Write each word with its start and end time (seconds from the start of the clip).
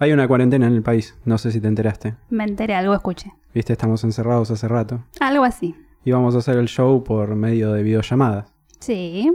Hay 0.00 0.12
una 0.12 0.28
cuarentena 0.28 0.66
en 0.66 0.74
el 0.74 0.82
país, 0.82 1.16
no 1.24 1.38
sé 1.38 1.50
si 1.50 1.60
te 1.60 1.68
enteraste. 1.68 2.14
Me 2.30 2.44
enteré, 2.44 2.74
algo 2.74 2.94
escuché. 2.94 3.32
Viste, 3.54 3.72
estamos 3.72 4.04
encerrados 4.04 4.50
hace 4.50 4.68
rato. 4.68 5.02
Algo 5.20 5.44
así. 5.44 5.74
Y 6.04 6.12
vamos 6.12 6.34
a 6.34 6.38
hacer 6.38 6.56
el 6.56 6.68
show 6.68 7.02
por 7.02 7.34
medio 7.34 7.72
de 7.72 7.82
videollamadas. 7.82 8.52
Sí. 8.78 9.30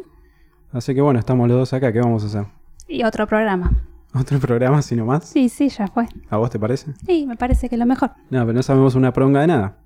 Así 0.71 0.95
que 0.95 1.01
bueno, 1.01 1.19
estamos 1.19 1.47
los 1.49 1.57
dos 1.57 1.73
acá, 1.73 1.91
¿qué 1.91 1.99
vamos 1.99 2.23
a 2.23 2.27
hacer? 2.27 2.45
Y 2.87 3.03
otro 3.03 3.27
programa. 3.27 3.71
¿Otro 4.15 4.39
programa, 4.39 4.81
si 4.81 4.95
no 4.95 5.05
más? 5.05 5.25
Sí, 5.25 5.49
sí, 5.49 5.69
ya 5.69 5.87
fue. 5.87 6.05
¿A 6.29 6.37
vos 6.37 6.49
te 6.49 6.59
parece? 6.59 6.93
Sí, 7.05 7.25
me 7.27 7.35
parece 7.35 7.67
que 7.67 7.75
es 7.75 7.79
lo 7.79 7.85
mejor. 7.85 8.11
No, 8.29 8.41
pero 8.41 8.53
no 8.53 8.63
sabemos 8.63 8.95
una 8.95 9.11
pronga 9.11 9.41
de 9.41 9.47
nada. 9.47 9.77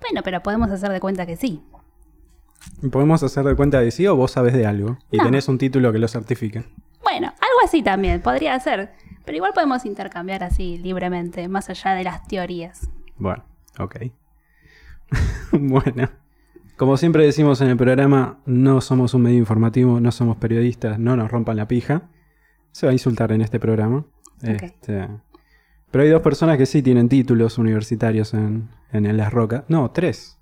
Bueno, 0.00 0.20
pero 0.22 0.42
podemos 0.42 0.70
hacer 0.70 0.90
de 0.90 1.00
cuenta 1.00 1.24
que 1.24 1.36
sí. 1.36 1.62
Podemos 2.90 3.22
hacer 3.22 3.44
de 3.44 3.54
cuenta 3.54 3.80
de 3.80 3.90
sí 3.90 4.06
o 4.06 4.16
vos 4.16 4.32
sabes 4.32 4.52
de 4.54 4.66
algo 4.66 4.98
y 5.10 5.18
No. 5.18 5.24
tenés 5.24 5.48
un 5.48 5.56
título 5.58 5.92
que 5.92 5.98
lo 5.98 6.08
certifique. 6.08 6.64
Bueno, 7.02 7.28
algo 7.28 7.58
así 7.64 7.82
también, 7.82 8.20
podría 8.20 8.58
ser. 8.60 8.92
Pero 9.24 9.36
igual 9.36 9.52
podemos 9.54 9.84
intercambiar 9.86 10.42
así 10.44 10.78
libremente, 10.78 11.48
más 11.48 11.70
allá 11.70 11.94
de 11.94 12.04
las 12.04 12.26
teorías. 12.26 12.90
Bueno, 13.16 13.44
ok. 13.78 13.96
bueno. 15.52 16.10
Como 16.76 16.96
siempre 16.96 17.24
decimos 17.24 17.60
en 17.60 17.68
el 17.68 17.76
programa, 17.76 18.40
no 18.46 18.80
somos 18.80 19.14
un 19.14 19.22
medio 19.22 19.38
informativo, 19.38 20.00
no 20.00 20.10
somos 20.10 20.36
periodistas, 20.38 20.98
no 20.98 21.16
nos 21.16 21.30
rompan 21.30 21.56
la 21.56 21.68
pija. 21.68 22.02
Se 22.72 22.86
va 22.86 22.90
a 22.90 22.92
insultar 22.92 23.30
en 23.30 23.40
este 23.42 23.60
programa. 23.60 24.04
Este, 24.42 25.08
pero 25.90 26.02
hay 26.04 26.10
dos 26.10 26.22
personas 26.22 26.58
que 26.58 26.66
sí 26.66 26.82
tienen 26.82 27.08
títulos 27.08 27.56
universitarios 27.58 28.34
en, 28.34 28.68
en, 28.92 29.06
en 29.06 29.16
Las 29.16 29.32
Rocas. 29.32 29.62
No, 29.68 29.92
tres. 29.92 30.36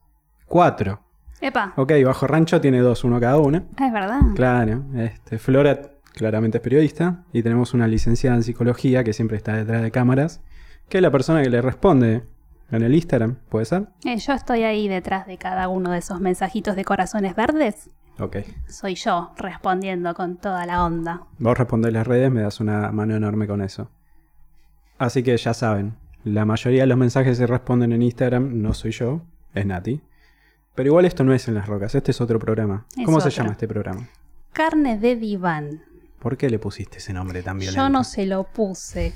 Cuatro. 0.46 1.00
Epa, 1.42 1.74
Ok, 1.76 1.92
Bajo 2.04 2.26
Rancho 2.26 2.60
tiene 2.60 2.78
dos, 2.80 3.04
uno 3.04 3.20
cada 3.20 3.36
una. 3.38 3.64
ah, 3.76 3.86
es 3.86 3.92
verdad. 3.92 4.20
Claro. 4.34 4.84
Este, 4.96 5.38
Flora 5.38 5.91
claramente 6.12 6.58
es 6.58 6.62
periodista. 6.62 7.24
Y 7.32 7.42
tenemos 7.42 7.74
una 7.74 7.86
licenciada 7.88 8.36
en 8.36 8.42
psicología 8.42 9.04
que 9.04 9.12
siempre 9.12 9.36
está 9.36 9.56
detrás 9.56 9.82
de 9.82 9.90
cámaras. 9.90 10.40
Que 10.88 10.98
es 10.98 11.02
la 11.02 11.10
persona 11.10 11.42
que 11.42 11.50
le 11.50 11.62
responde 11.62 12.22
en 12.70 12.82
el 12.82 12.94
Instagram, 12.94 13.36
¿puede 13.48 13.66
ser? 13.66 13.86
Eh, 14.04 14.16
yo 14.16 14.32
estoy 14.32 14.62
ahí 14.62 14.88
detrás 14.88 15.26
de 15.26 15.38
cada 15.38 15.68
uno 15.68 15.90
de 15.92 15.98
esos 15.98 16.20
mensajitos 16.20 16.74
de 16.74 16.84
corazones 16.84 17.36
verdes. 17.36 17.90
Ok. 18.18 18.38
Soy 18.66 18.94
yo 18.94 19.32
respondiendo 19.36 20.14
con 20.14 20.36
toda 20.36 20.66
la 20.66 20.84
onda. 20.84 21.22
Vos 21.38 21.56
respondés 21.56 21.92
las 21.92 22.06
redes, 22.06 22.30
me 22.30 22.42
das 22.42 22.60
una 22.60 22.90
mano 22.90 23.14
enorme 23.14 23.46
con 23.46 23.62
eso. 23.62 23.90
Así 24.98 25.22
que 25.22 25.36
ya 25.36 25.54
saben, 25.54 25.96
la 26.24 26.44
mayoría 26.44 26.82
de 26.82 26.86
los 26.86 26.98
mensajes 26.98 27.32
que 27.32 27.34
se 27.36 27.46
responden 27.46 27.92
en 27.92 28.02
Instagram 28.02 28.62
no 28.62 28.74
soy 28.74 28.92
yo, 28.92 29.22
es 29.54 29.66
Nati. 29.66 30.00
Pero 30.74 30.88
igual 30.88 31.04
esto 31.04 31.24
no 31.24 31.34
es 31.34 31.48
en 31.48 31.54
las 31.54 31.66
rocas, 31.66 31.94
este 31.94 32.12
es 32.12 32.20
otro 32.20 32.38
programa. 32.38 32.86
Es 32.96 33.04
¿Cómo 33.04 33.20
se 33.20 33.30
llama 33.30 33.52
este 33.52 33.68
programa? 33.68 34.08
Carne 34.52 34.98
de 34.98 35.16
diván. 35.16 35.82
¿Por 36.22 36.36
qué 36.36 36.48
le 36.48 36.60
pusiste 36.60 36.98
ese 36.98 37.12
nombre 37.12 37.42
tan 37.42 37.58
violento? 37.58 37.82
Yo 37.82 37.88
no 37.88 38.04
se 38.04 38.26
lo 38.26 38.44
puse. 38.44 39.12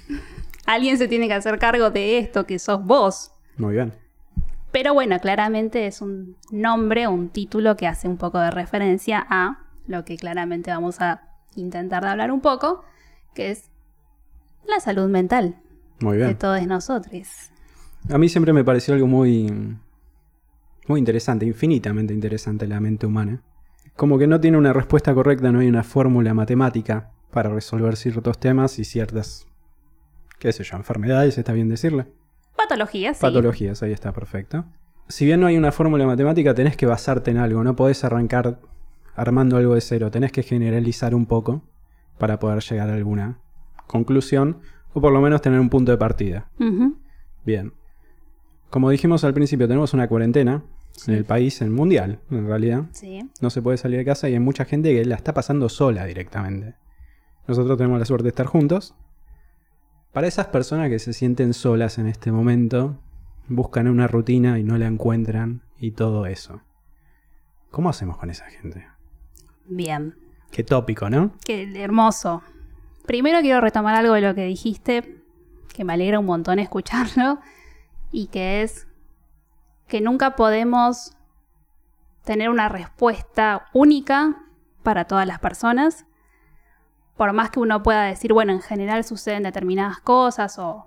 Alguien 0.66 0.98
se 0.98 1.06
tiene 1.06 1.28
que 1.28 1.34
hacer 1.34 1.56
cargo 1.60 1.90
de 1.90 2.18
esto, 2.18 2.46
que 2.46 2.58
sos 2.58 2.84
vos. 2.84 3.30
Muy 3.56 3.74
bien. 3.74 3.92
Pero 4.72 4.92
bueno, 4.92 5.20
claramente 5.20 5.86
es 5.86 6.00
un 6.02 6.36
nombre, 6.50 7.06
un 7.06 7.28
título 7.28 7.76
que 7.76 7.86
hace 7.86 8.08
un 8.08 8.16
poco 8.16 8.40
de 8.40 8.50
referencia 8.50 9.24
a 9.30 9.60
lo 9.86 10.04
que 10.04 10.16
claramente 10.16 10.72
vamos 10.72 11.00
a 11.00 11.22
intentar 11.54 12.02
de 12.02 12.08
hablar 12.10 12.32
un 12.32 12.40
poco, 12.40 12.84
que 13.34 13.52
es 13.52 13.70
la 14.66 14.80
salud 14.80 15.08
mental 15.08 15.62
Muy 16.00 16.16
de 16.18 16.24
bien. 16.24 16.38
todos 16.38 16.66
nosotros. 16.66 17.28
A 18.10 18.18
mí 18.18 18.28
siempre 18.28 18.52
me 18.52 18.64
pareció 18.64 18.94
algo 18.94 19.06
muy. 19.06 19.46
muy 20.88 20.98
interesante, 20.98 21.46
infinitamente 21.46 22.12
interesante 22.12 22.66
la 22.66 22.80
mente 22.80 23.06
humana. 23.06 23.44
Como 23.97 24.19
que 24.19 24.27
no 24.27 24.41
tiene 24.41 24.58
una 24.58 24.72
respuesta 24.72 25.14
correcta, 25.14 25.50
no 25.52 25.61
hay 25.61 25.69
una 25.69 25.83
fórmula 25.83 26.34
matemática 26.34 27.11
para 27.30 27.48
resolver 27.50 27.97
ciertos 27.97 28.38
temas 28.38 28.78
y 28.78 28.84
ciertas. 28.84 29.47
qué 30.38 30.53
sé 30.53 30.64
yo, 30.64 30.77
enfermedades, 30.77 31.38
está 31.38 31.53
bien 31.53 31.69
decirle. 31.69 32.06
Patologías, 32.56 33.16
sí. 33.16 33.22
Patologías, 33.22 33.83
ahí 33.83 33.92
está, 33.92 34.12
perfecto. 34.12 34.64
Si 35.08 35.25
bien 35.25 35.41
no 35.41 35.47
hay 35.47 35.56
una 35.56 35.72
fórmula 35.72 36.05
matemática, 36.06 36.55
tenés 36.55 36.77
que 36.77 36.84
basarte 36.84 37.30
en 37.30 37.38
algo, 37.38 37.64
no 37.64 37.75
podés 37.75 38.05
arrancar 38.05 38.59
armando 39.15 39.56
algo 39.56 39.75
de 39.75 39.81
cero, 39.81 40.10
tenés 40.10 40.31
que 40.32 40.43
generalizar 40.43 41.15
un 41.15 41.26
poco 41.26 41.62
para 42.19 42.38
poder 42.38 42.62
llegar 42.62 42.91
a 42.91 42.94
alguna 42.94 43.38
conclusión 43.87 44.59
o 44.93 45.00
por 45.00 45.12
lo 45.12 45.20
menos 45.20 45.41
tener 45.41 45.60
un 45.60 45.70
punto 45.70 45.93
de 45.93 45.99
partida. 45.99 46.50
Bien. 47.44 47.72
Como 48.69 48.91
dijimos 48.91 49.25
al 49.25 49.32
principio, 49.32 49.69
tenemos 49.69 49.94
una 49.94 50.09
cuarentena 50.09 50.65
en 51.06 51.14
el 51.14 51.24
país, 51.24 51.60
en 51.62 51.72
mundial, 51.72 52.20
en 52.30 52.46
realidad. 52.46 52.84
Sí. 52.92 53.28
No 53.40 53.50
se 53.50 53.62
puede 53.62 53.76
salir 53.76 53.98
de 53.98 54.04
casa 54.04 54.28
y 54.28 54.34
hay 54.34 54.40
mucha 54.40 54.64
gente 54.64 54.94
que 54.94 55.04
la 55.04 55.16
está 55.16 55.34
pasando 55.34 55.68
sola 55.68 56.04
directamente. 56.04 56.74
Nosotros 57.46 57.76
tenemos 57.76 57.98
la 57.98 58.04
suerte 58.04 58.24
de 58.24 58.30
estar 58.30 58.46
juntos. 58.46 58.94
Para 60.12 60.26
esas 60.26 60.46
personas 60.46 60.88
que 60.88 60.98
se 60.98 61.12
sienten 61.12 61.54
solas 61.54 61.98
en 61.98 62.06
este 62.06 62.32
momento, 62.32 62.98
buscan 63.48 63.88
una 63.88 64.08
rutina 64.08 64.58
y 64.58 64.64
no 64.64 64.78
la 64.78 64.86
encuentran 64.86 65.62
y 65.78 65.92
todo 65.92 66.26
eso. 66.26 66.62
¿Cómo 67.70 67.90
hacemos 67.90 68.16
con 68.16 68.30
esa 68.30 68.46
gente? 68.46 68.86
Bien. 69.66 70.14
Qué 70.50 70.64
tópico, 70.64 71.10
¿no? 71.10 71.32
Qué 71.44 71.70
hermoso. 71.82 72.42
Primero 73.06 73.40
quiero 73.40 73.60
retomar 73.60 73.94
algo 73.94 74.14
de 74.14 74.22
lo 74.22 74.34
que 74.34 74.44
dijiste, 74.46 75.22
que 75.72 75.84
me 75.84 75.92
alegra 75.92 76.18
un 76.18 76.26
montón 76.26 76.58
escucharlo, 76.58 77.38
y 78.10 78.28
que 78.28 78.62
es 78.62 78.88
que 79.88 80.00
nunca 80.00 80.36
podemos 80.36 81.16
tener 82.24 82.50
una 82.50 82.69
respuesta 82.69 83.66
única 83.72 84.42
para 84.82 85.04
todas 85.04 85.26
las 85.26 85.38
personas. 85.38 86.06
Por 87.16 87.32
más 87.32 87.50
que 87.50 87.60
uno 87.60 87.82
pueda 87.82 88.02
decir, 88.02 88.32
bueno, 88.32 88.52
en 88.52 88.60
general 88.60 89.04
suceden 89.04 89.44
determinadas 89.44 90.00
cosas 90.00 90.58
o 90.58 90.86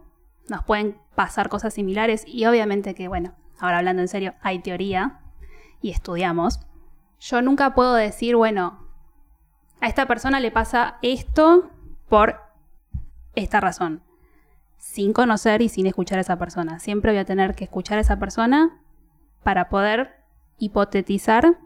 nos 0.50 0.64
pueden 0.64 1.00
pasar 1.16 1.50
cosas 1.50 1.74
similares, 1.74 2.24
y 2.28 2.46
obviamente 2.46 2.96
que, 2.96 3.08
bueno, 3.08 3.36
ahora 3.60 3.80
hablando 3.80 4.02
en 4.02 4.08
serio, 4.08 4.34
hay 4.42 4.60
teoría 4.60 5.20
y 5.82 5.92
estudiamos. 5.92 6.60
Yo 7.20 7.42
nunca 7.42 7.74
puedo 7.74 7.94
decir, 7.94 8.36
bueno, 8.36 8.88
a 9.82 9.88
esta 9.88 10.08
persona 10.08 10.40
le 10.40 10.52
pasa 10.52 10.98
esto 11.02 11.70
por 12.10 12.42
esta 13.36 13.60
razón. 13.60 14.02
Sin 14.78 15.14
conocer 15.14 15.62
y 15.62 15.70
sin 15.70 15.88
escuchar 15.88 16.18
a 16.18 16.22
esa 16.22 16.38
persona. 16.38 16.80
Siempre 16.80 17.12
voy 17.12 17.20
a 17.20 17.26
tener 17.26 17.56
que 17.56 17.66
escuchar 17.66 17.98
a 17.98 18.02
esa 18.02 18.18
persona 18.18 18.82
para 19.44 19.70
poder 19.70 20.24
hipotetizar, 20.58 21.60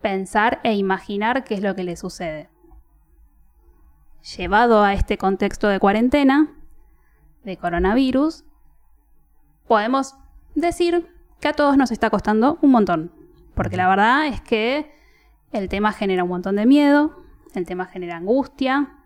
pensar 0.00 0.60
e 0.62 0.74
imaginar 0.74 1.44
qué 1.44 1.54
es 1.54 1.62
lo 1.62 1.74
que 1.74 1.84
le 1.84 1.96
sucede. 1.96 2.48
Llevado 4.36 4.82
a 4.82 4.92
este 4.92 5.18
contexto 5.18 5.68
de 5.68 5.78
cuarentena, 5.78 6.52
de 7.44 7.56
coronavirus, 7.56 8.44
podemos 9.66 10.14
decir 10.54 11.12
que 11.40 11.48
a 11.48 11.52
todos 11.52 11.76
nos 11.76 11.90
está 11.90 12.10
costando 12.10 12.58
un 12.62 12.70
montón. 12.70 13.12
Porque 13.54 13.76
la 13.76 13.88
verdad 13.88 14.26
es 14.26 14.40
que 14.40 14.92
el 15.52 15.68
tema 15.68 15.92
genera 15.92 16.24
un 16.24 16.30
montón 16.30 16.56
de 16.56 16.66
miedo, 16.66 17.22
el 17.54 17.66
tema 17.66 17.86
genera 17.86 18.16
angustia 18.16 18.98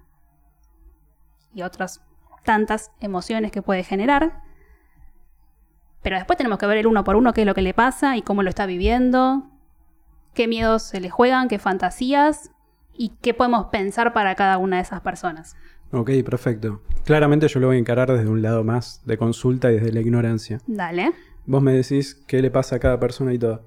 y 1.54 1.62
otras 1.62 2.02
tantas 2.44 2.90
emociones 3.00 3.52
que 3.52 3.62
puede 3.62 3.84
generar. 3.84 4.42
Pero 6.02 6.16
después 6.16 6.36
tenemos 6.36 6.58
que 6.58 6.66
ver 6.66 6.78
el 6.78 6.86
uno 6.86 7.04
por 7.04 7.16
uno 7.16 7.32
qué 7.32 7.42
es 7.42 7.46
lo 7.46 7.54
que 7.54 7.62
le 7.62 7.74
pasa 7.74 8.16
y 8.16 8.22
cómo 8.22 8.42
lo 8.42 8.48
está 8.48 8.66
viviendo, 8.66 9.50
qué 10.34 10.48
miedos 10.48 10.82
se 10.82 11.00
le 11.00 11.10
juegan, 11.10 11.48
qué 11.48 11.58
fantasías 11.58 12.50
y 12.96 13.12
qué 13.20 13.34
podemos 13.34 13.66
pensar 13.66 14.12
para 14.12 14.34
cada 14.34 14.58
una 14.58 14.76
de 14.76 14.82
esas 14.82 15.00
personas. 15.00 15.56
Ok, 15.92 16.10
perfecto. 16.24 16.82
Claramente 17.04 17.48
yo 17.48 17.60
lo 17.60 17.66
voy 17.66 17.76
a 17.76 17.80
encarar 17.80 18.10
desde 18.10 18.28
un 18.28 18.42
lado 18.42 18.62
más 18.62 19.02
de 19.06 19.18
consulta 19.18 19.70
y 19.70 19.74
desde 19.74 19.92
la 19.92 20.00
ignorancia. 20.00 20.58
Dale. 20.66 21.12
Vos 21.46 21.62
me 21.62 21.72
decís 21.72 22.14
qué 22.26 22.40
le 22.42 22.50
pasa 22.50 22.76
a 22.76 22.78
cada 22.78 23.00
persona 23.00 23.34
y 23.34 23.38
todo. 23.38 23.66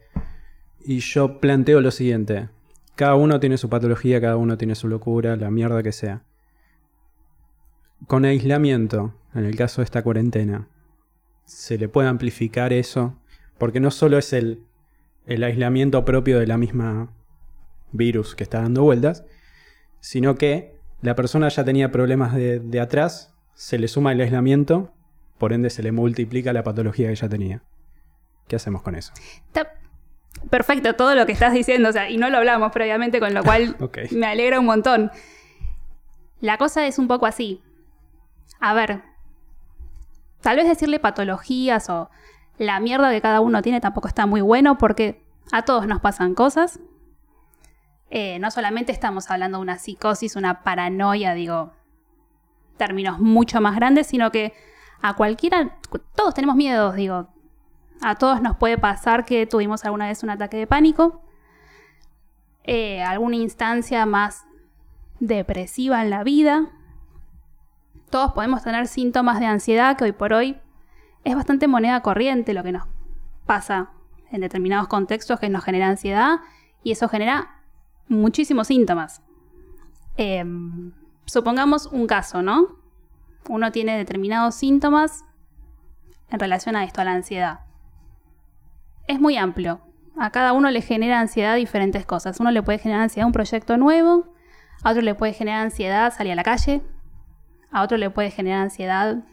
Y 0.86 1.00
yo 1.00 1.40
planteo 1.40 1.82
lo 1.82 1.92
siguiente. 1.92 2.50
Cada 2.96 3.16
uno 3.16 3.40
tiene 3.40 3.58
su 3.58 3.70
patología, 3.70 4.22
cada 4.22 4.38
uno 4.38 4.58
tiene 4.58 4.76
su 4.76 4.88
locura, 4.88 5.36
la 5.36 5.50
mierda 5.50 5.84
que 5.84 5.92
sea. 5.92 6.24
Con 8.08 8.26
aislamiento, 8.26 9.16
en 9.34 9.46
el 9.46 9.56
caso 9.56 9.82
de 9.82 9.86
esta 9.86 10.04
cuarentena, 10.04 10.68
se 11.46 11.78
le 11.78 11.90
puede 11.90 12.08
amplificar 12.08 12.74
eso, 12.74 13.20
porque 13.58 13.80
no 13.80 13.92
solo 13.92 14.18
es 14.18 14.34
el, 14.34 14.64
el 15.26 15.44
aislamiento 15.44 16.06
propio 16.06 16.40
de 16.40 16.48
la 16.48 16.58
misma 16.58 17.14
virus 17.92 18.36
que 18.36 18.44
está 18.44 18.62
dando 18.62 18.84
vueltas, 18.84 19.26
sino 20.00 20.36
que 20.36 20.76
la 21.02 21.16
persona 21.16 21.50
ya 21.50 21.64
tenía 21.64 21.92
problemas 21.92 22.34
de, 22.34 22.60
de 22.60 22.80
atrás, 22.80 23.34
se 23.54 23.78
le 23.78 23.88
suma 23.88 24.12
el 24.12 24.22
aislamiento, 24.22 24.94
por 25.38 25.54
ende 25.54 25.70
se 25.70 25.84
le 25.84 25.92
multiplica 25.92 26.54
la 26.54 26.64
patología 26.64 27.10
que 27.10 27.16
ya 27.16 27.30
tenía. 27.30 27.64
¿Qué 28.48 28.56
hacemos 28.56 28.82
con 28.82 28.96
eso? 28.96 29.14
Está 29.48 29.74
perfecto 30.50 30.94
todo 30.96 31.16
lo 31.16 31.26
que 31.26 31.32
estás 31.32 31.54
diciendo, 31.54 31.90
o 31.90 31.92
sea, 31.92 32.10
y 32.10 32.18
no 32.18 32.30
lo 32.30 32.38
hablamos 32.38 32.72
previamente, 32.72 33.20
con 33.20 33.34
lo 33.34 33.44
cual 33.46 33.76
me 34.12 34.26
alegra 34.26 34.60
un 34.60 34.66
montón. 34.66 35.12
La 36.40 36.58
cosa 36.58 36.86
es 36.88 37.00
un 37.00 37.08
poco 37.08 37.26
así. 37.26 37.62
A 38.60 38.74
ver, 38.74 39.02
tal 40.44 40.58
vez 40.58 40.68
decirle 40.68 41.00
patologías 41.00 41.90
o 41.90 42.12
la 42.58 42.80
mierda 42.80 43.10
que 43.10 43.22
cada 43.22 43.40
uno 43.40 43.62
tiene 43.62 43.82
tampoco 43.82 44.08
está 44.08 44.26
muy 44.28 44.42
bueno 44.42 44.78
porque 44.78 45.26
a 45.52 45.64
todos 45.64 45.88
nos 45.88 46.02
pasan 46.02 46.36
cosas. 46.36 46.80
Eh, 48.10 48.38
no 48.40 48.52
solamente 48.52 48.92
estamos 48.92 49.32
hablando 49.32 49.58
de 49.58 49.64
una 49.64 49.80
psicosis, 49.80 50.36
una 50.36 50.62
paranoia, 50.62 51.34
digo, 51.34 51.72
términos 52.78 53.20
mucho 53.20 53.62
más 53.62 53.76
grandes, 53.76 54.06
sino 54.06 54.32
que 54.32 54.54
a 55.02 55.16
cualquiera, 55.16 55.78
todos 56.16 56.34
tenemos 56.34 56.56
miedos, 56.56 56.94
digo, 56.96 57.30
a 58.02 58.16
todos 58.16 58.42
nos 58.42 58.58
puede 58.58 58.78
pasar 58.78 59.26
que 59.26 59.48
tuvimos 59.48 59.86
alguna 59.86 60.08
vez 60.08 60.24
un 60.24 60.30
ataque 60.30 60.58
de 60.58 60.68
pánico, 60.68 61.24
eh, 62.66 63.02
alguna 63.02 63.38
instancia 63.38 64.06
más 64.06 64.46
depresiva 65.20 66.04
en 66.04 66.10
la 66.10 66.24
vida. 66.24 66.70
Todos 68.14 68.34
podemos 68.34 68.62
tener 68.62 68.86
síntomas 68.88 69.40
de 69.40 69.48
ansiedad 69.48 69.98
que 69.98 70.04
hoy 70.04 70.12
por 70.12 70.34
hoy 70.34 70.60
es 71.24 71.36
bastante 71.36 71.68
moneda 71.68 72.02
corriente 72.02 72.54
lo 72.54 72.62
que 72.62 72.72
nos 72.72 72.84
pasa 73.48 73.90
en 74.30 74.42
determinados 74.42 74.88
contextos 74.88 75.40
que 75.40 75.50
nos 75.50 75.64
genera 75.64 75.88
ansiedad 75.88 76.36
y 76.84 76.92
eso 76.92 77.10
genera 77.10 77.64
muchísimos 78.08 78.68
síntomas. 78.68 79.24
Em, 80.16 80.92
supongamos 81.26 81.88
un 81.88 82.06
caso, 82.06 82.44
¿no? 82.44 82.78
Uno 83.50 83.72
tiene 83.72 83.98
determinados 83.98 84.54
síntomas 84.54 85.26
en 86.30 86.40
relación 86.40 86.76
a 86.76 86.84
esto, 86.84 87.02
a 87.02 87.06
la 87.06 87.14
ansiedad. 87.14 87.62
Es 89.08 89.20
muy 89.20 89.38
amplio. 89.38 89.82
A 90.20 90.30
cada 90.30 90.54
uno 90.54 90.70
le 90.70 90.84
genera 90.84 91.20
ansiedad 91.20 91.56
diferentes 91.56 92.06
cosas. 92.06 92.40
Uno 92.40 92.52
le 92.52 92.62
puede 92.62 92.78
generar 92.78 93.02
ansiedad 93.02 93.26
un 93.26 93.34
proyecto 93.34 93.76
nuevo, 93.78 94.36
a 94.84 94.92
otro 94.92 95.02
le 95.02 95.16
puede 95.16 95.34
generar 95.34 95.62
ansiedad 95.62 96.14
salir 96.14 96.34
a 96.34 96.36
la 96.36 96.44
calle, 96.44 96.84
a 97.74 97.82
otro 97.82 97.98
le 97.98 98.10
puede 98.10 98.32
generar 98.32 98.62
ansiedad 98.62 99.24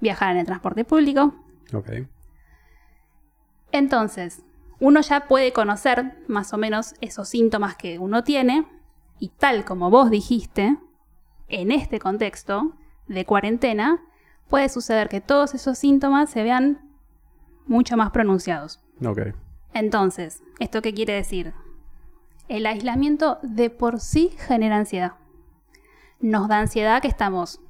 viajar 0.00 0.32
en 0.32 0.38
el 0.38 0.46
transporte 0.46 0.84
público. 0.84 1.34
Ok. 1.72 1.90
Entonces, 3.72 4.42
uno 4.78 5.00
ya 5.00 5.26
puede 5.26 5.52
conocer 5.52 6.22
más 6.28 6.52
o 6.52 6.58
menos 6.58 6.94
esos 7.00 7.28
síntomas 7.28 7.76
que 7.76 7.98
uno 7.98 8.22
tiene 8.22 8.66
y 9.18 9.28
tal 9.28 9.64
como 9.64 9.90
vos 9.90 10.10
dijiste, 10.10 10.76
en 11.48 11.70
este 11.72 11.98
contexto 11.98 12.76
de 13.06 13.24
cuarentena, 13.24 14.02
puede 14.48 14.68
suceder 14.68 15.08
que 15.08 15.20
todos 15.20 15.54
esos 15.54 15.78
síntomas 15.78 16.30
se 16.30 16.42
vean 16.42 16.90
mucho 17.66 17.96
más 17.96 18.10
pronunciados. 18.10 18.80
Ok. 19.04 19.20
Entonces, 19.72 20.42
¿esto 20.58 20.82
qué 20.82 20.92
quiere 20.92 21.14
decir? 21.14 21.54
El 22.48 22.66
aislamiento 22.66 23.38
de 23.42 23.70
por 23.70 24.00
sí 24.00 24.32
genera 24.36 24.76
ansiedad. 24.76 25.14
Nos 26.22 26.48
da 26.48 26.60
ansiedad 26.60 27.02
que 27.02 27.08
estamos 27.08 27.60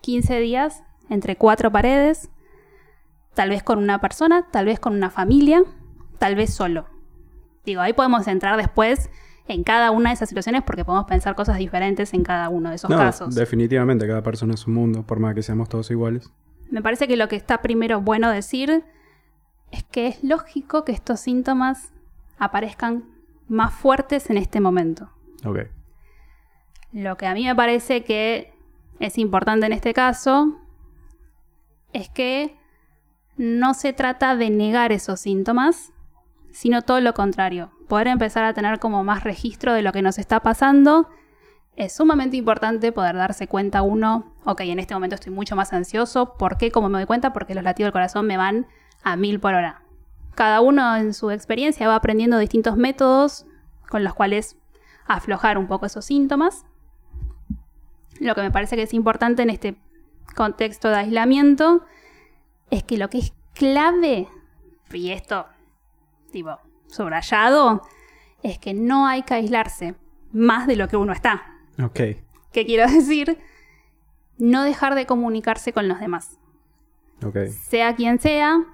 15 0.00 0.40
días 0.40 0.82
entre 1.08 1.36
cuatro 1.36 1.70
paredes, 1.70 2.30
tal 3.34 3.50
vez 3.50 3.62
con 3.62 3.78
una 3.78 4.00
persona, 4.00 4.46
tal 4.50 4.64
vez 4.66 4.80
con 4.80 4.94
una 4.94 5.10
familia, 5.10 5.62
tal 6.18 6.34
vez 6.34 6.52
solo. 6.52 6.86
Digo, 7.64 7.80
ahí 7.82 7.92
podemos 7.92 8.26
entrar 8.26 8.56
después 8.56 9.10
en 9.48 9.64
cada 9.64 9.90
una 9.90 10.10
de 10.10 10.14
esas 10.14 10.28
situaciones 10.28 10.62
porque 10.62 10.84
podemos 10.84 11.06
pensar 11.06 11.34
cosas 11.34 11.58
diferentes 11.58 12.14
en 12.14 12.22
cada 12.22 12.48
uno 12.48 12.70
de 12.70 12.76
esos 12.76 12.88
No, 12.88 12.96
casos. 12.96 13.34
definitivamente 13.34 14.06
cada 14.06 14.22
persona 14.22 14.54
es 14.54 14.66
un 14.66 14.74
mundo, 14.74 15.02
por 15.02 15.18
más 15.20 15.34
que 15.34 15.42
seamos 15.42 15.68
todos 15.68 15.90
iguales. 15.90 16.32
Me 16.70 16.82
parece 16.82 17.06
que 17.08 17.16
lo 17.16 17.28
que 17.28 17.36
está 17.36 17.60
primero 17.60 18.00
bueno 18.00 18.30
decir 18.30 18.84
es 19.72 19.84
que 19.84 20.06
es 20.06 20.24
lógico 20.24 20.84
que 20.84 20.92
estos 20.92 21.20
síntomas 21.20 21.92
aparezcan 22.38 23.04
más 23.48 23.74
fuertes 23.74 24.30
en 24.30 24.36
este 24.38 24.60
momento. 24.60 25.10
Ok. 25.44 25.58
Lo 26.92 27.16
que 27.16 27.26
a 27.26 27.34
mí 27.34 27.44
me 27.44 27.54
parece 27.54 28.02
que 28.04 28.52
es 28.98 29.18
importante 29.18 29.66
en 29.66 29.72
este 29.72 29.94
caso 29.94 30.58
es 31.92 32.08
que 32.08 32.56
no 33.36 33.74
se 33.74 33.92
trata 33.92 34.36
de 34.36 34.50
negar 34.50 34.92
esos 34.92 35.20
síntomas, 35.20 35.92
sino 36.52 36.82
todo 36.82 37.00
lo 37.00 37.14
contrario. 37.14 37.70
Poder 37.88 38.08
empezar 38.08 38.44
a 38.44 38.54
tener 38.54 38.78
como 38.78 39.04
más 39.04 39.24
registro 39.24 39.72
de 39.72 39.82
lo 39.82 39.92
que 39.92 40.02
nos 40.02 40.18
está 40.18 40.40
pasando. 40.40 41.08
Es 41.76 41.94
sumamente 41.94 42.36
importante 42.36 42.92
poder 42.92 43.16
darse 43.16 43.46
cuenta 43.46 43.82
uno, 43.82 44.34
ok, 44.44 44.60
en 44.62 44.78
este 44.78 44.94
momento 44.94 45.14
estoy 45.14 45.32
mucho 45.32 45.56
más 45.56 45.72
ansioso. 45.72 46.34
¿Por 46.36 46.58
qué? 46.58 46.70
Como 46.70 46.88
me 46.88 46.98
doy 46.98 47.06
cuenta, 47.06 47.32
porque 47.32 47.54
los 47.54 47.64
latidos 47.64 47.88
del 47.88 47.92
corazón 47.92 48.26
me 48.26 48.36
van 48.36 48.66
a 49.02 49.16
mil 49.16 49.40
por 49.40 49.54
hora. 49.54 49.82
Cada 50.34 50.60
uno 50.60 50.96
en 50.96 51.14
su 51.14 51.30
experiencia 51.30 51.88
va 51.88 51.94
aprendiendo 51.94 52.38
distintos 52.38 52.76
métodos 52.76 53.46
con 53.88 54.04
los 54.04 54.14
cuales 54.14 54.56
aflojar 55.06 55.56
un 55.56 55.66
poco 55.66 55.86
esos 55.86 56.04
síntomas. 56.04 56.66
Lo 58.20 58.34
que 58.34 58.42
me 58.42 58.50
parece 58.50 58.76
que 58.76 58.82
es 58.82 58.94
importante 58.94 59.42
en 59.42 59.50
este 59.50 59.76
contexto 60.36 60.88
de 60.88 60.96
aislamiento 60.96 61.84
es 62.70 62.84
que 62.84 62.98
lo 62.98 63.08
que 63.10 63.18
es 63.18 63.32
clave, 63.54 64.28
y 64.92 65.10
esto, 65.10 65.46
tipo, 66.30 66.58
subrayado, 66.86 67.82
es 68.42 68.58
que 68.58 68.74
no 68.74 69.06
hay 69.06 69.22
que 69.22 69.34
aislarse 69.34 69.94
más 70.32 70.66
de 70.66 70.76
lo 70.76 70.86
que 70.86 70.96
uno 70.96 71.12
está. 71.12 71.42
Ok. 71.82 72.00
¿Qué 72.52 72.66
quiero 72.66 72.90
decir? 72.90 73.38
No 74.38 74.64
dejar 74.64 74.94
de 74.94 75.06
comunicarse 75.06 75.72
con 75.72 75.88
los 75.88 75.98
demás. 75.98 76.38
Ok. 77.24 77.46
Sea 77.48 77.96
quien 77.96 78.18
sea, 78.18 78.64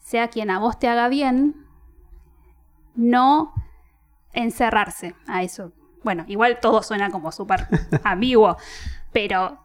sea 0.00 0.28
quien 0.28 0.50
a 0.50 0.58
vos 0.58 0.78
te 0.78 0.88
haga 0.88 1.08
bien, 1.08 1.66
no 2.94 3.54
encerrarse 4.32 5.14
a 5.26 5.42
eso. 5.42 5.72
Bueno, 6.04 6.24
igual 6.28 6.58
todo 6.60 6.82
suena 6.82 7.10
como 7.10 7.32
súper 7.32 7.66
ambiguo, 8.04 8.56
pero 9.12 9.58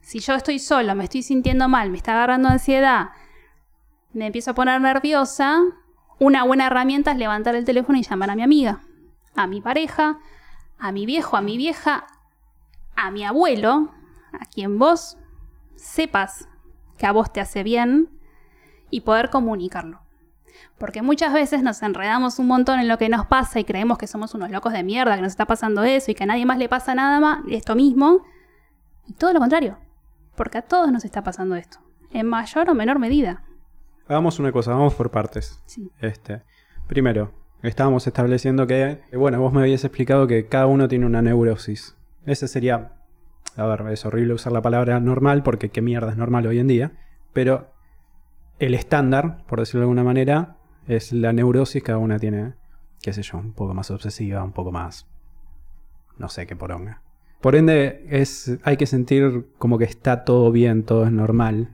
si 0.00 0.20
yo 0.20 0.34
estoy 0.34 0.58
solo, 0.58 0.94
me 0.94 1.04
estoy 1.04 1.22
sintiendo 1.22 1.68
mal, 1.68 1.90
me 1.90 1.96
está 1.96 2.12
agarrando 2.12 2.48
ansiedad, 2.48 3.10
me 4.12 4.26
empiezo 4.26 4.50
a 4.50 4.54
poner 4.54 4.80
nerviosa, 4.80 5.60
una 6.18 6.44
buena 6.44 6.66
herramienta 6.66 7.12
es 7.12 7.16
levantar 7.16 7.54
el 7.54 7.64
teléfono 7.64 7.98
y 7.98 8.02
llamar 8.02 8.30
a 8.30 8.36
mi 8.36 8.42
amiga, 8.42 8.82
a 9.34 9.46
mi 9.46 9.60
pareja, 9.60 10.18
a 10.78 10.92
mi 10.92 11.06
viejo, 11.06 11.36
a 11.36 11.40
mi 11.40 11.56
vieja, 11.56 12.06
a 12.96 13.10
mi 13.10 13.24
abuelo, 13.24 13.90
a 14.32 14.44
quien 14.46 14.78
vos 14.78 15.16
sepas 15.76 16.48
que 16.98 17.06
a 17.06 17.12
vos 17.12 17.32
te 17.32 17.40
hace 17.40 17.62
bien 17.62 18.10
y 18.90 19.00
poder 19.00 19.30
comunicarlo. 19.30 20.03
Porque 20.78 21.02
muchas 21.02 21.32
veces 21.32 21.62
nos 21.62 21.82
enredamos 21.82 22.38
un 22.38 22.46
montón 22.46 22.80
en 22.80 22.88
lo 22.88 22.98
que 22.98 23.08
nos 23.08 23.26
pasa 23.26 23.60
y 23.60 23.64
creemos 23.64 23.98
que 23.98 24.06
somos 24.06 24.34
unos 24.34 24.50
locos 24.50 24.72
de 24.72 24.82
mierda, 24.82 25.16
que 25.16 25.22
nos 25.22 25.32
está 25.32 25.46
pasando 25.46 25.82
eso 25.82 26.10
y 26.10 26.14
que 26.14 26.24
a 26.24 26.26
nadie 26.26 26.46
más 26.46 26.58
le 26.58 26.68
pasa 26.68 26.94
nada 26.94 27.20
más, 27.20 27.40
esto 27.48 27.74
mismo. 27.74 28.24
Y 29.06 29.12
todo 29.14 29.32
lo 29.32 29.40
contrario. 29.40 29.78
Porque 30.36 30.58
a 30.58 30.62
todos 30.62 30.90
nos 30.90 31.04
está 31.04 31.22
pasando 31.22 31.56
esto. 31.56 31.78
En 32.10 32.26
mayor 32.26 32.70
o 32.70 32.74
menor 32.74 32.98
medida. 32.98 33.44
Hagamos 34.08 34.38
una 34.38 34.52
cosa, 34.52 34.72
vamos 34.72 34.94
por 34.94 35.10
partes. 35.10 35.62
Sí. 35.66 35.90
Este, 36.00 36.42
primero, 36.86 37.32
estábamos 37.62 38.06
estableciendo 38.06 38.66
que, 38.66 39.00
bueno, 39.12 39.40
vos 39.40 39.52
me 39.52 39.60
habías 39.60 39.84
explicado 39.84 40.26
que 40.26 40.46
cada 40.46 40.66
uno 40.66 40.88
tiene 40.88 41.06
una 41.06 41.22
neurosis. 41.22 41.96
Ese 42.26 42.48
sería, 42.48 42.92
a 43.56 43.66
ver, 43.66 43.92
es 43.92 44.04
horrible 44.04 44.34
usar 44.34 44.52
la 44.52 44.62
palabra 44.62 45.00
normal 45.00 45.42
porque 45.42 45.70
qué 45.70 45.80
mierda 45.80 46.10
es 46.10 46.16
normal 46.16 46.46
hoy 46.46 46.58
en 46.58 46.68
día, 46.68 46.92
pero 47.32 47.73
el 48.58 48.74
estándar, 48.74 49.44
por 49.46 49.60
decirlo 49.60 49.80
de 49.80 49.84
alguna 49.84 50.04
manera, 50.04 50.56
es 50.86 51.12
la 51.12 51.32
neurosis, 51.32 51.82
cada 51.82 51.98
una 51.98 52.18
tiene, 52.18 52.54
qué 53.02 53.12
sé 53.12 53.22
yo, 53.22 53.38
un 53.38 53.52
poco 53.52 53.74
más 53.74 53.90
obsesiva, 53.90 54.42
un 54.42 54.52
poco 54.52 54.72
más, 54.72 55.06
no 56.18 56.28
sé 56.28 56.46
qué 56.46 56.56
poronga. 56.56 57.02
Por 57.40 57.56
ende, 57.56 58.06
es, 58.08 58.58
hay 58.62 58.76
que 58.76 58.86
sentir 58.86 59.48
como 59.58 59.78
que 59.78 59.84
está 59.84 60.24
todo 60.24 60.50
bien, 60.50 60.84
todo 60.84 61.04
es 61.04 61.12
normal, 61.12 61.70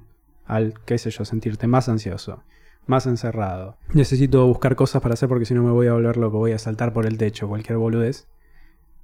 al, 0.46 0.74
qué 0.84 0.98
sé 0.98 1.10
yo, 1.10 1.24
sentirte 1.24 1.66
más 1.66 1.88
ansioso, 1.88 2.42
más 2.86 3.06
encerrado. 3.06 3.76
Necesito 3.92 4.46
buscar 4.46 4.74
cosas 4.74 5.00
para 5.00 5.14
hacer 5.14 5.28
porque 5.28 5.44
si 5.44 5.54
no 5.54 5.62
me 5.62 5.70
voy 5.70 5.86
a 5.86 5.92
volver 5.92 6.16
loco, 6.16 6.38
voy 6.38 6.52
a 6.52 6.58
saltar 6.58 6.92
por 6.92 7.06
el 7.06 7.18
techo, 7.18 7.48
cualquier 7.48 7.78
boludez. 7.78 8.26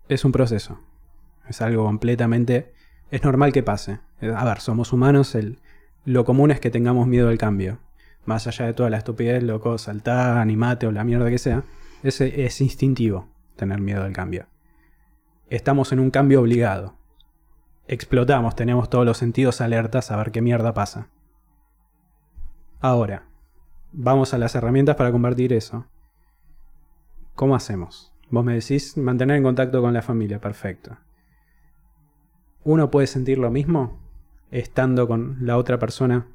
Es 0.09 0.25
un 0.25 0.33
proceso. 0.33 0.81
Es 1.49 1.61
algo 1.61 1.85
completamente... 1.85 2.73
Es 3.13 3.23
normal 3.23 3.53
que 3.53 3.63
pase. 3.63 4.01
Eh, 4.21 4.35
A 4.37 4.45
ver, 4.45 4.59
somos 4.59 4.93
humanos, 4.93 5.37
el, 5.37 5.61
lo 6.07 6.25
común 6.25 6.53
es 6.53 6.61
que 6.61 6.71
tengamos 6.71 7.09
miedo 7.09 7.29
al 7.29 7.37
cambio. 7.37 7.81
Más 8.25 8.47
allá 8.47 8.67
de 8.67 8.73
toda 8.73 8.91
la 8.91 8.97
estupidez, 8.97 9.43
loco, 9.43 9.77
saltar, 9.77 10.39
animate 10.39 10.87
o 10.87 10.93
la 10.93 11.03
mierda 11.03 11.29
que 11.29 11.39
sea. 11.39 11.65
Ese 12.05 12.47
es 12.47 12.61
instintivo, 12.61 13.29
tener 13.57 13.81
miedo 13.81 14.05
al 14.05 14.13
cambio. 14.13 14.47
Estamos 15.51 15.93
en 15.93 15.99
un 15.99 16.13
cambio 16.13 16.41
obligado. 16.41 16.95
Explotamos, 17.89 18.55
tenemos 18.55 18.89
todos 18.89 19.05
los 19.05 19.19
sentidos 19.19 19.61
alertas 19.61 20.13
a 20.13 20.17
ver 20.17 20.31
qué 20.31 20.41
mierda 20.43 20.75
pasa. 20.75 21.09
Ahora, 22.81 23.27
vamos 23.91 24.33
a 24.33 24.39
las 24.39 24.55
herramientas 24.55 24.95
para 24.95 25.11
compartir 25.11 25.53
eso. 25.53 25.87
¿Cómo 27.35 27.57
hacemos? 27.57 28.13
Vos 28.31 28.45
me 28.45 28.55
decís 28.55 28.97
mantener 28.97 29.39
en 29.39 29.43
contacto 29.43 29.83
con 29.83 29.93
la 29.93 30.03
familia, 30.03 30.41
perfecto. 30.41 30.97
¿Uno 32.63 32.93
puede 32.93 33.09
sentir 33.09 33.39
lo 33.39 33.51
mismo 33.51 34.06
estando 34.59 35.07
con 35.07 35.37
la 35.41 35.57
otra 35.57 35.79
persona 35.79 36.27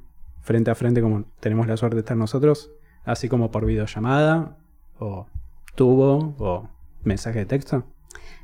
frente 0.42 0.70
a 0.70 0.74
frente 0.74 1.00
como 1.00 1.24
tenemos 1.40 1.66
la 1.66 1.76
suerte 1.76 1.96
de 1.96 2.00
estar 2.00 2.16
nosotros? 2.16 2.70
Así 3.04 3.28
como 3.28 3.50
por 3.50 3.66
videollamada, 3.66 4.56
o 4.98 5.26
tubo, 5.74 6.34
o 6.38 6.68
mensaje 7.02 7.40
de 7.40 7.46
texto. 7.46 7.84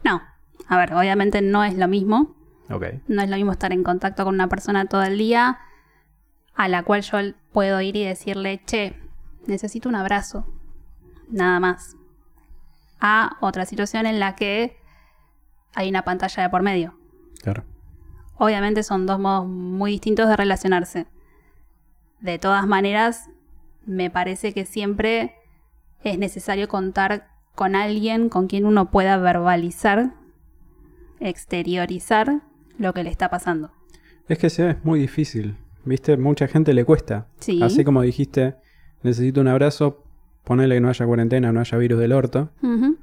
No, 0.05 0.21
a 0.67 0.77
ver, 0.77 0.95
obviamente 0.95 1.43
no 1.43 1.65
es 1.65 1.77
lo 1.77 1.87
mismo. 1.87 2.35
No 2.69 3.23
es 3.23 3.31
lo 3.31 3.37
mismo 3.37 3.53
estar 3.53 3.73
en 3.73 3.83
contacto 3.83 4.25
con 4.25 4.35
una 4.35 4.49
persona 4.49 4.85
todo 4.85 5.03
el 5.03 5.17
día 5.17 5.59
a 6.55 6.69
la 6.69 6.83
cual 6.83 7.03
yo 7.03 7.19
puedo 7.53 7.81
ir 7.81 7.97
y 7.97 8.05
decirle, 8.05 8.61
che, 8.67 9.01
necesito 9.47 9.89
un 9.89 9.95
abrazo. 9.95 10.45
Nada 11.31 11.61
más. 11.61 11.97
A 13.01 13.37
otra 13.41 13.65
situación 13.65 14.07
en 14.07 14.19
la 14.19 14.35
que 14.35 14.77
hay 15.75 15.89
una 15.89 16.03
pantalla 16.03 16.43
de 16.43 16.51
por 16.51 16.63
medio. 16.63 16.99
claro. 17.43 17.65
Obviamente 18.39 18.83
son 18.83 19.07
dos 19.07 19.19
modos 19.19 19.47
muy 19.47 19.93
distintos 19.93 20.29
de 20.29 20.37
relacionarse. 20.37 21.07
De 22.21 22.39
todas 22.39 22.67
maneras, 22.67 23.31
me 23.85 24.11
parece 24.11 24.53
que 24.53 24.65
siempre 24.65 25.35
es 26.03 26.19
necesario 26.19 26.69
contar 26.69 27.29
con 27.55 27.75
alguien 27.75 28.29
con 28.29 28.47
quien 28.47 28.65
uno 28.65 28.91
pueda 28.91 29.17
verbalizar, 29.17 30.15
exteriorizar 31.21 32.43
lo 32.79 32.95
que 32.95 33.03
le 33.03 33.11
está 33.11 33.29
pasando. 33.29 33.73
Es 34.29 34.39
que 34.39 34.51
sí, 34.51 34.63
es 34.63 34.85
muy 34.85 35.01
difícil. 35.01 35.57
¿Viste? 35.85 36.17
Mucha 36.17 36.47
gente 36.49 36.75
le 36.75 36.85
cuesta. 36.85 37.29
Sí. 37.41 37.63
Así 37.63 37.83
como 37.83 38.03
dijiste, 38.03 38.57
necesito 39.03 39.41
un 39.41 39.49
abrazo, 39.49 40.05
ponele 40.45 40.75
que 40.75 40.81
no 40.81 40.91
haya 40.91 41.07
cuarentena, 41.07 41.51
no 41.51 41.61
haya 41.61 41.79
virus 41.79 41.99
del 41.99 42.13
orto. 42.13 42.51
Ujú. 42.63 42.99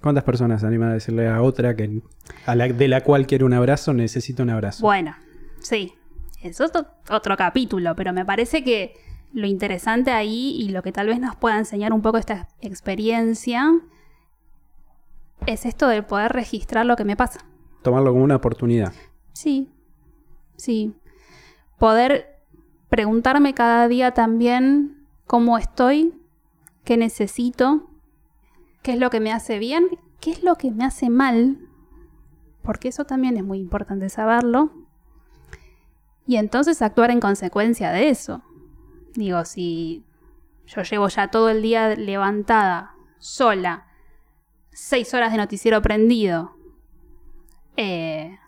¿Cuántas 0.00 0.24
personas 0.24 0.62
se 0.62 0.66
animan 0.66 0.90
a 0.90 0.94
decirle 0.94 1.28
a 1.28 1.42
otra 1.42 1.76
que 1.76 2.00
a 2.46 2.54
la, 2.54 2.68
de 2.68 2.88
la 2.88 3.02
cual 3.02 3.26
quiere 3.26 3.44
un 3.44 3.52
abrazo, 3.52 3.92
necesita 3.92 4.42
un 4.42 4.50
abrazo? 4.50 4.82
Bueno, 4.82 5.14
sí. 5.60 5.94
Es 6.42 6.60
otro, 6.60 6.86
otro 7.10 7.36
capítulo, 7.36 7.94
pero 7.94 8.14
me 8.14 8.24
parece 8.24 8.64
que 8.64 8.94
lo 9.32 9.46
interesante 9.46 10.10
ahí 10.10 10.56
y 10.58 10.70
lo 10.70 10.82
que 10.82 10.90
tal 10.90 11.08
vez 11.08 11.20
nos 11.20 11.36
pueda 11.36 11.58
enseñar 11.58 11.92
un 11.92 12.00
poco 12.00 12.16
esta 12.16 12.48
experiencia 12.62 13.70
es 15.46 15.66
esto 15.66 15.86
de 15.88 16.02
poder 16.02 16.32
registrar 16.32 16.86
lo 16.86 16.96
que 16.96 17.04
me 17.04 17.16
pasa. 17.16 17.40
Tomarlo 17.82 18.12
como 18.12 18.24
una 18.24 18.36
oportunidad. 18.36 18.92
Sí, 19.32 19.70
sí. 20.56 20.94
Poder 21.78 22.38
preguntarme 22.88 23.52
cada 23.54 23.86
día 23.88 24.12
también 24.12 25.06
cómo 25.26 25.58
estoy, 25.58 26.14
qué 26.84 26.96
necesito, 26.96 27.89
qué 28.82 28.92
es 28.92 28.98
lo 28.98 29.10
que 29.10 29.20
me 29.20 29.32
hace 29.32 29.58
bien, 29.58 29.86
qué 30.20 30.30
es 30.32 30.42
lo 30.42 30.56
que 30.56 30.70
me 30.70 30.84
hace 30.84 31.10
mal, 31.10 31.58
porque 32.62 32.88
eso 32.88 33.04
también 33.04 33.36
es 33.36 33.44
muy 33.44 33.58
importante 33.58 34.08
saberlo. 34.08 34.70
Y 36.26 36.36
entonces 36.36 36.80
actuar 36.82 37.10
en 37.10 37.20
consecuencia 37.20 37.90
de 37.90 38.08
eso. 38.10 38.42
Digo, 39.14 39.44
si 39.44 40.04
yo 40.66 40.82
llevo 40.82 41.08
ya 41.08 41.28
todo 41.28 41.48
el 41.48 41.62
día 41.62 41.94
levantada, 41.96 42.94
sola, 43.18 43.86
seis 44.72 45.12
horas 45.14 45.32
de 45.32 45.38
noticiero 45.38 45.82
prendido, 45.82 46.54
eh, 47.76 48.38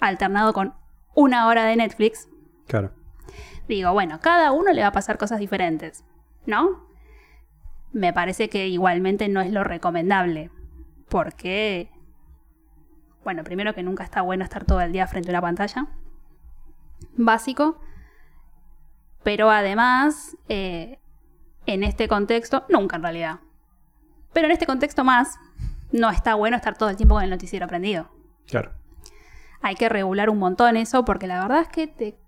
alternado 0.00 0.52
con 0.52 0.74
una 1.14 1.46
hora 1.46 1.64
de 1.64 1.76
Netflix, 1.76 2.28
Claro. 2.66 2.90
digo, 3.68 3.92
bueno, 3.92 4.18
cada 4.20 4.52
uno 4.52 4.72
le 4.72 4.82
va 4.82 4.88
a 4.88 4.92
pasar 4.92 5.18
cosas 5.18 5.38
diferentes, 5.38 6.04
¿no? 6.46 6.86
Me 7.92 8.12
parece 8.12 8.48
que 8.48 8.68
igualmente 8.68 9.28
no 9.28 9.40
es 9.40 9.52
lo 9.52 9.64
recomendable, 9.64 10.50
porque, 11.08 11.90
bueno, 13.24 13.42
primero 13.44 13.74
que 13.74 13.82
nunca 13.82 14.04
está 14.04 14.22
bueno 14.22 14.44
estar 14.44 14.64
todo 14.64 14.80
el 14.80 14.92
día 14.92 15.06
frente 15.06 15.30
a 15.30 15.32
una 15.32 15.40
pantalla, 15.40 15.86
básico, 17.16 17.80
pero 19.22 19.50
además, 19.50 20.36
eh, 20.48 20.98
en 21.66 21.82
este 21.82 22.06
contexto, 22.08 22.64
nunca 22.68 22.96
en 22.96 23.02
realidad, 23.02 23.40
pero 24.32 24.46
en 24.46 24.52
este 24.52 24.66
contexto 24.66 25.02
más, 25.04 25.38
no 25.92 26.10
está 26.10 26.34
bueno 26.34 26.56
estar 26.56 26.76
todo 26.76 26.90
el 26.90 26.96
tiempo 26.96 27.14
con 27.14 27.24
el 27.24 27.30
noticiero 27.30 27.66
prendido 27.68 28.10
Claro. 28.46 28.72
hay 29.62 29.76
que 29.76 29.88
regular 29.88 30.28
un 30.30 30.38
montón 30.38 30.76
eso 30.76 31.04
porque 31.04 31.26
la 31.26 31.40
verdad 31.40 31.62
es 31.62 31.68
que 31.68 31.86
te 31.86 32.18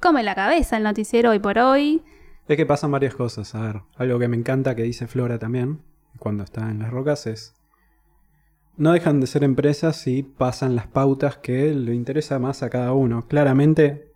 come 0.00 0.22
la 0.22 0.34
cabeza 0.34 0.76
el 0.76 0.82
noticiero 0.82 1.30
hoy 1.30 1.38
por 1.38 1.58
hoy. 1.58 2.02
Es 2.48 2.56
que 2.56 2.66
pasan 2.66 2.90
varias 2.90 3.14
cosas. 3.14 3.54
A 3.54 3.62
ver, 3.62 3.82
algo 3.96 4.18
que 4.18 4.28
me 4.28 4.36
encanta 4.36 4.74
que 4.74 4.82
dice 4.82 5.06
Flora 5.06 5.38
también, 5.38 5.80
cuando 6.18 6.44
está 6.44 6.70
en 6.70 6.78
las 6.78 6.90
rocas, 6.90 7.26
es. 7.26 7.54
No 8.76 8.92
dejan 8.92 9.20
de 9.20 9.26
ser 9.26 9.42
empresas 9.42 10.06
y 10.06 10.22
pasan 10.22 10.76
las 10.76 10.86
pautas 10.86 11.38
que 11.38 11.72
le 11.72 11.94
interesa 11.94 12.38
más 12.38 12.62
a 12.62 12.68
cada 12.68 12.92
uno. 12.92 13.26
Claramente 13.26 14.12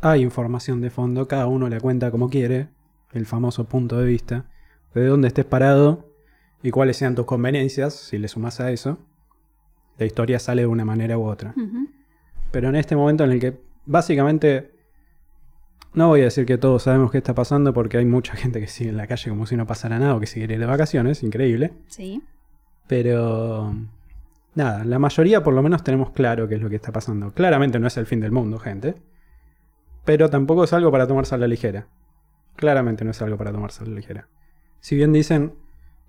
hay 0.00 0.22
información 0.22 0.80
de 0.80 0.90
fondo, 0.90 1.28
cada 1.28 1.46
uno 1.46 1.68
la 1.68 1.78
cuenta 1.78 2.10
como 2.10 2.30
quiere, 2.30 2.68
el 3.12 3.26
famoso 3.26 3.64
punto 3.64 3.98
de 3.98 4.06
vista, 4.06 4.46
de 4.94 5.06
dónde 5.06 5.28
estés 5.28 5.44
parado 5.44 6.10
y 6.62 6.70
cuáles 6.70 6.96
sean 6.96 7.14
tus 7.14 7.26
conveniencias, 7.26 7.94
si 7.94 8.18
le 8.18 8.28
sumas 8.28 8.60
a 8.60 8.72
eso. 8.72 8.98
La 9.98 10.06
historia 10.06 10.38
sale 10.38 10.62
de 10.62 10.68
una 10.68 10.84
manera 10.84 11.18
u 11.18 11.24
otra. 11.24 11.54
Pero 12.50 12.68
en 12.68 12.76
este 12.76 12.96
momento 12.96 13.24
en 13.24 13.32
el 13.32 13.40
que 13.40 13.60
básicamente 13.84 14.77
no 15.94 16.08
voy 16.08 16.20
a 16.20 16.24
decir 16.24 16.46
que 16.46 16.58
todos 16.58 16.82
sabemos 16.84 17.10
qué 17.10 17.18
está 17.18 17.34
pasando 17.34 17.72
porque 17.72 17.98
hay 17.98 18.04
mucha 18.04 18.32
gente 18.36 18.60
que 18.60 18.66
sigue 18.66 18.90
en 18.90 18.96
la 18.96 19.06
calle 19.06 19.30
como 19.30 19.46
si 19.46 19.56
no 19.56 19.66
pasara 19.66 19.98
nada 19.98 20.14
o 20.14 20.20
que 20.20 20.38
ir 20.38 20.48
de 20.48 20.66
vacaciones, 20.66 21.22
increíble. 21.22 21.72
Sí. 21.88 22.22
Pero 22.86 23.74
nada, 24.54 24.84
la 24.84 24.98
mayoría 24.98 25.42
por 25.42 25.54
lo 25.54 25.62
menos 25.62 25.82
tenemos 25.84 26.10
claro 26.10 26.48
qué 26.48 26.56
es 26.56 26.62
lo 26.62 26.70
que 26.70 26.76
está 26.76 26.92
pasando. 26.92 27.32
Claramente 27.32 27.78
no 27.78 27.86
es 27.86 27.96
el 27.96 28.06
fin 28.06 28.20
del 28.20 28.32
mundo, 28.32 28.58
gente. 28.58 28.96
Pero 30.04 30.30
tampoco 30.30 30.64
es 30.64 30.72
algo 30.72 30.90
para 30.90 31.06
tomarse 31.06 31.34
a 31.34 31.38
la 31.38 31.46
ligera. 31.46 31.86
Claramente 32.56 33.04
no 33.04 33.10
es 33.10 33.20
algo 33.20 33.36
para 33.36 33.52
tomarse 33.52 33.84
a 33.84 33.86
la 33.86 33.94
ligera. 33.94 34.28
Si 34.80 34.96
bien 34.96 35.12
dicen, 35.12 35.54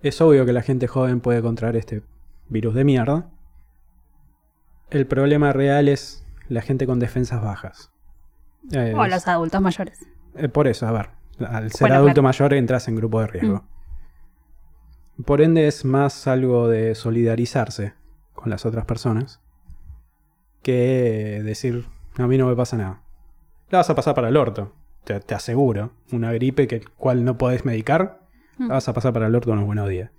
es 0.02 0.20
obvio 0.20 0.46
que 0.46 0.52
la 0.52 0.62
gente 0.62 0.86
joven 0.86 1.20
puede 1.20 1.42
contraer 1.42 1.76
este 1.76 2.02
virus 2.48 2.74
de 2.74 2.84
mierda. 2.84 3.30
El 4.88 5.06
problema 5.06 5.52
real 5.52 5.88
es 5.88 6.24
la 6.48 6.62
gente 6.62 6.86
con 6.86 6.98
defensas 6.98 7.42
bajas. 7.42 7.92
Eh, 8.72 8.94
O 8.96 9.06
los 9.06 9.26
adultos 9.26 9.60
mayores. 9.60 9.98
eh, 10.36 10.48
por 10.48 10.68
eso, 10.68 10.86
a 10.86 10.92
ver, 10.92 11.10
al 11.48 11.70
ser 11.72 11.80
Bueno, 11.80 11.94
adulto 11.96 12.14
claro. 12.14 12.22
Mm. 12.22 12.24
mayor 12.26 12.54
entras 12.54 12.88
en 12.88 12.96
grupo 12.96 13.20
de 13.20 13.26
riesgo. 13.26 13.64
Por 15.24 15.40
ende 15.42 15.66
es 15.68 15.84
más 15.84 16.26
algo 16.26 16.68
de 16.68 16.94
solidarizarse 16.94 17.94
con 18.34 18.48
las 18.50 18.64
otras 18.64 18.84
personas 18.86 19.40
que 20.62 21.40
decir, 21.44 21.86
a 22.18 22.26
mí 22.26 22.38
no 22.38 22.46
me 22.46 22.56
pasa 22.56 22.76
nada. 22.76 23.02
La 23.70 23.78
vas 23.78 23.90
a 23.90 23.94
pasar 23.94 24.14
para 24.14 24.28
el 24.28 24.36
orto, 24.36 24.72
te, 25.04 25.18
te 25.20 25.34
aseguro. 25.34 25.92
Una 26.12 26.32
gripe 26.32 26.66
que 26.66 26.80
cual 26.80 27.24
no 27.24 27.38
podés 27.38 27.64
medicar, 27.64 28.20
Mm. 28.58 28.68
la 28.68 28.74
vas 28.74 28.88
a 28.88 28.92
pasar 28.92 29.12
para 29.14 29.26
el 29.26 29.34
orto 29.34 29.52
unos 29.52 29.64
buenos 29.64 29.88
días. 29.88 30.10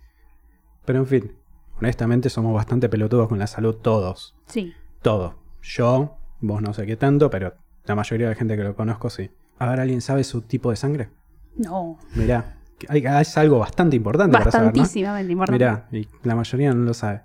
Pero 0.85 0.99
en 0.99 1.05
fin, 1.05 1.35
honestamente 1.77 2.29
somos 2.29 2.53
bastante 2.55 2.89
pelotudos 2.89 3.27
con 3.27 3.37
la 3.39 3.45
salud 3.47 3.75
todos. 3.75 4.35
Sí. 4.47 4.73
Todos. 5.03 5.35
Yo, 5.61 6.17
vos 6.39 6.61
no 6.61 6.73
sé 6.73 6.85
qué 6.87 6.95
tanto, 6.95 7.29
pero 7.29 7.53
la 7.85 7.95
mayoría 7.95 8.27
de 8.27 8.33
la 8.33 8.37
gente 8.37 8.55
que 8.57 8.63
lo 8.63 8.75
conozco 8.75 9.09
sí. 9.09 9.29
A 9.59 9.69
ver, 9.69 9.79
¿alguien 9.79 10.01
sabe 10.01 10.23
su 10.23 10.41
tipo 10.41 10.69
de 10.71 10.75
sangre? 10.75 11.09
No. 11.57 11.97
Mirá, 12.15 12.55
hay- 12.87 13.03
es 13.05 13.37
algo 13.37 13.59
bastante 13.59 13.95
importante 13.95 14.37
para 14.37 14.49
saber, 14.51 14.67
¿no? 14.67 14.71
Bastantísimamente 14.71 15.31
importante. 15.31 15.65
Mirá, 15.65 15.87
y 15.91 16.07
la 16.27 16.35
mayoría 16.35 16.73
no 16.73 16.83
lo 16.83 16.93
sabe. 16.93 17.21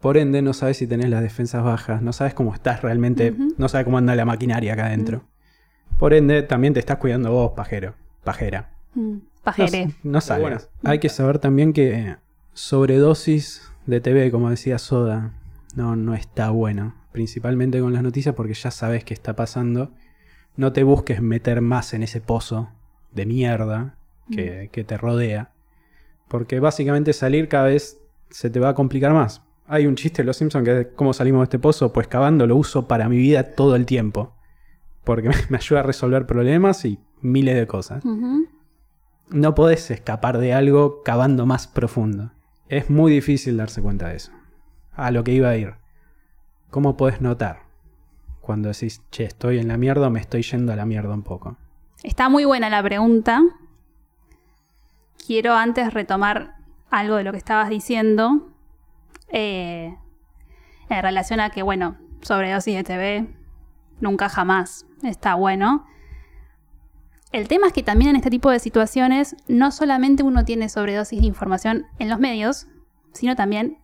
Por 0.00 0.16
ende, 0.18 0.42
no 0.42 0.52
sabes 0.52 0.76
si 0.76 0.86
tenés 0.86 1.08
las 1.08 1.22
defensas 1.22 1.64
bajas, 1.64 2.02
no 2.02 2.12
sabes 2.12 2.34
cómo 2.34 2.52
estás 2.54 2.82
realmente, 2.82 3.34
no 3.56 3.68
sabes 3.68 3.84
cómo 3.86 3.96
anda 3.98 4.14
la 4.14 4.24
maquinaria 4.26 4.74
acá 4.74 4.86
adentro. 4.86 5.24
Por 5.98 6.12
ende, 6.12 6.42
también 6.42 6.74
te 6.74 6.80
estás 6.80 6.98
cuidando 6.98 7.32
vos, 7.32 7.52
pajero, 7.56 7.94
pajera. 8.22 8.70
Mm. 8.94 9.12
No, 9.12 9.20
Pajere. 9.42 9.90
no 10.02 10.20
salgas. 10.20 10.70
Hay 10.84 10.98
que 11.00 11.08
saber 11.10 11.38
también 11.38 11.72
que 11.74 12.16
sobredosis 12.54 13.70
de 13.86 14.00
TV, 14.00 14.30
como 14.30 14.48
decía 14.50 14.78
Soda, 14.78 15.32
no, 15.76 15.96
no 15.96 16.14
está 16.14 16.50
bueno. 16.50 16.94
Principalmente 17.14 17.78
con 17.78 17.92
las 17.92 18.02
noticias 18.02 18.34
porque 18.34 18.54
ya 18.54 18.72
sabes 18.72 19.04
qué 19.04 19.14
está 19.14 19.36
pasando. 19.36 19.92
No 20.56 20.72
te 20.72 20.82
busques 20.82 21.22
meter 21.22 21.60
más 21.60 21.94
en 21.94 22.02
ese 22.02 22.20
pozo 22.20 22.70
de 23.12 23.24
mierda 23.24 23.94
que, 24.32 24.68
que 24.72 24.82
te 24.82 24.96
rodea. 24.96 25.52
Porque 26.26 26.58
básicamente 26.58 27.12
salir 27.12 27.46
cada 27.46 27.66
vez 27.66 28.00
se 28.30 28.50
te 28.50 28.58
va 28.58 28.70
a 28.70 28.74
complicar 28.74 29.12
más. 29.12 29.42
Hay 29.68 29.86
un 29.86 29.94
chiste 29.94 30.22
de 30.22 30.26
Los 30.26 30.38
Simpsons 30.38 30.64
que 30.64 30.80
es 30.80 30.86
cómo 30.96 31.12
salimos 31.12 31.42
de 31.42 31.44
este 31.44 31.60
pozo, 31.60 31.92
pues 31.92 32.08
cavando 32.08 32.48
lo 32.48 32.56
uso 32.56 32.88
para 32.88 33.08
mi 33.08 33.18
vida 33.18 33.54
todo 33.54 33.76
el 33.76 33.86
tiempo. 33.86 34.34
Porque 35.04 35.28
me, 35.50 35.56
ayuda 35.56 35.80
a 35.80 35.84
resolver 35.84 36.26
problemas 36.26 36.84
y 36.84 36.98
miles 37.20 37.54
de 37.54 37.68
cosas. 37.68 38.02
No 39.28 39.54
podés 39.54 39.88
escapar 39.92 40.38
de 40.38 40.52
algo 40.52 41.04
cavando 41.04 41.46
más 41.46 41.68
profundo. 41.68 42.32
Es 42.68 42.90
muy 42.90 43.12
difícil 43.12 43.56
darse 43.56 43.80
cuenta 43.82 44.08
de 44.08 44.16
eso. 44.16 44.32
A 44.94 45.12
lo 45.12 45.22
que 45.22 45.30
iba 45.30 45.50
a 45.50 45.56
ir. 45.56 45.83
¿Cómo 46.74 46.96
podés 46.96 47.20
notar? 47.20 47.60
Cuando 48.40 48.66
decís, 48.66 49.00
che, 49.12 49.22
estoy 49.22 49.60
en 49.60 49.68
la 49.68 49.76
mierda 49.76 50.08
o 50.08 50.10
me 50.10 50.18
estoy 50.18 50.42
yendo 50.42 50.72
a 50.72 50.76
la 50.76 50.84
mierda 50.84 51.14
un 51.14 51.22
poco. 51.22 51.56
Está 52.02 52.28
muy 52.28 52.44
buena 52.44 52.68
la 52.68 52.82
pregunta. 52.82 53.42
Quiero 55.24 55.54
antes 55.54 55.94
retomar 55.94 56.56
algo 56.90 57.14
de 57.14 57.22
lo 57.22 57.30
que 57.30 57.38
estabas 57.38 57.68
diciendo. 57.68 58.52
eh, 59.28 59.96
en 60.88 61.02
relación 61.02 61.38
a 61.38 61.50
que, 61.50 61.62
bueno, 61.62 61.96
sobredosis 62.22 62.74
de 62.74 62.82
TV 62.82 63.28
nunca 64.00 64.28
jamás 64.28 64.84
está 65.04 65.36
bueno. 65.36 65.86
El 67.30 67.46
tema 67.46 67.68
es 67.68 67.72
que 67.72 67.84
también 67.84 68.10
en 68.10 68.16
este 68.16 68.30
tipo 68.30 68.50
de 68.50 68.58
situaciones 68.58 69.36
no 69.46 69.70
solamente 69.70 70.24
uno 70.24 70.44
tiene 70.44 70.68
sobredosis 70.68 71.20
de 71.20 71.26
información 71.28 71.86
en 72.00 72.08
los 72.08 72.18
medios, 72.18 72.66
sino 73.12 73.36
también 73.36 73.78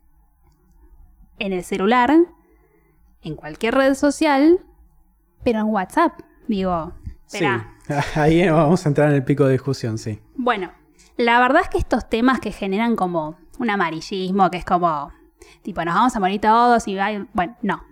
en 1.39 1.53
el 1.53 1.63
celular, 1.63 2.17
en 3.23 3.35
cualquier 3.37 3.75
red 3.75 3.95
social, 3.95 4.61
pero 5.45 5.61
en 5.61 5.67
WhatsApp. 5.67 6.21
Digo, 6.49 6.93
espera, 7.27 7.75
Sí, 7.87 7.95
ahí 8.21 8.49
vamos 8.49 8.85
a 8.85 8.89
entrar 8.89 9.09
en 9.11 9.17
el 9.17 9.25
pico 9.25 9.45
de 9.47 9.53
discusión, 9.53 9.99
sí. 9.99 10.21
bueno, 10.37 10.71
la 11.17 11.39
verdad 11.41 11.63
es 11.63 11.69
que 11.69 11.79
estos 11.79 12.09
temas 12.09 12.41
que 12.41 12.51
generan 12.53 12.97
como 12.97 13.37
un 13.59 13.69
amarillismo, 13.71 14.51
que 14.51 14.57
es 14.59 14.65
como, 14.65 15.13
tipo, 15.63 15.85
nos 15.85 15.95
vamos 15.95 16.17
a 16.17 16.21
morir 16.21 16.41
todos 16.41 16.89
y, 16.89 16.99
ay, 16.99 17.27
bueno, 17.35 17.57
no. 17.63 17.83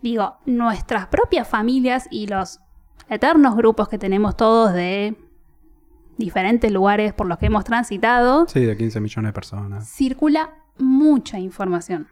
digo, 0.00 0.36
nuestras 0.46 1.06
propias 1.08 1.46
familias 1.46 2.06
y 2.10 2.26
los 2.26 2.60
eternos 3.10 3.54
grupos 3.56 3.88
que 3.88 3.98
tenemos 3.98 4.34
todos 4.36 4.72
de 4.72 5.14
diferentes 6.16 6.70
lugares 6.72 7.12
por 7.12 7.26
los 7.26 7.38
que 7.38 7.46
hemos 7.46 7.64
transitado, 7.64 8.46
Sí, 8.48 8.60
de 8.64 8.76
15 8.76 9.00
millones 9.00 9.28
de 9.30 9.32
personas. 9.34 9.88
circula 9.88 10.54
mucha 10.78 11.38
información. 11.38 12.08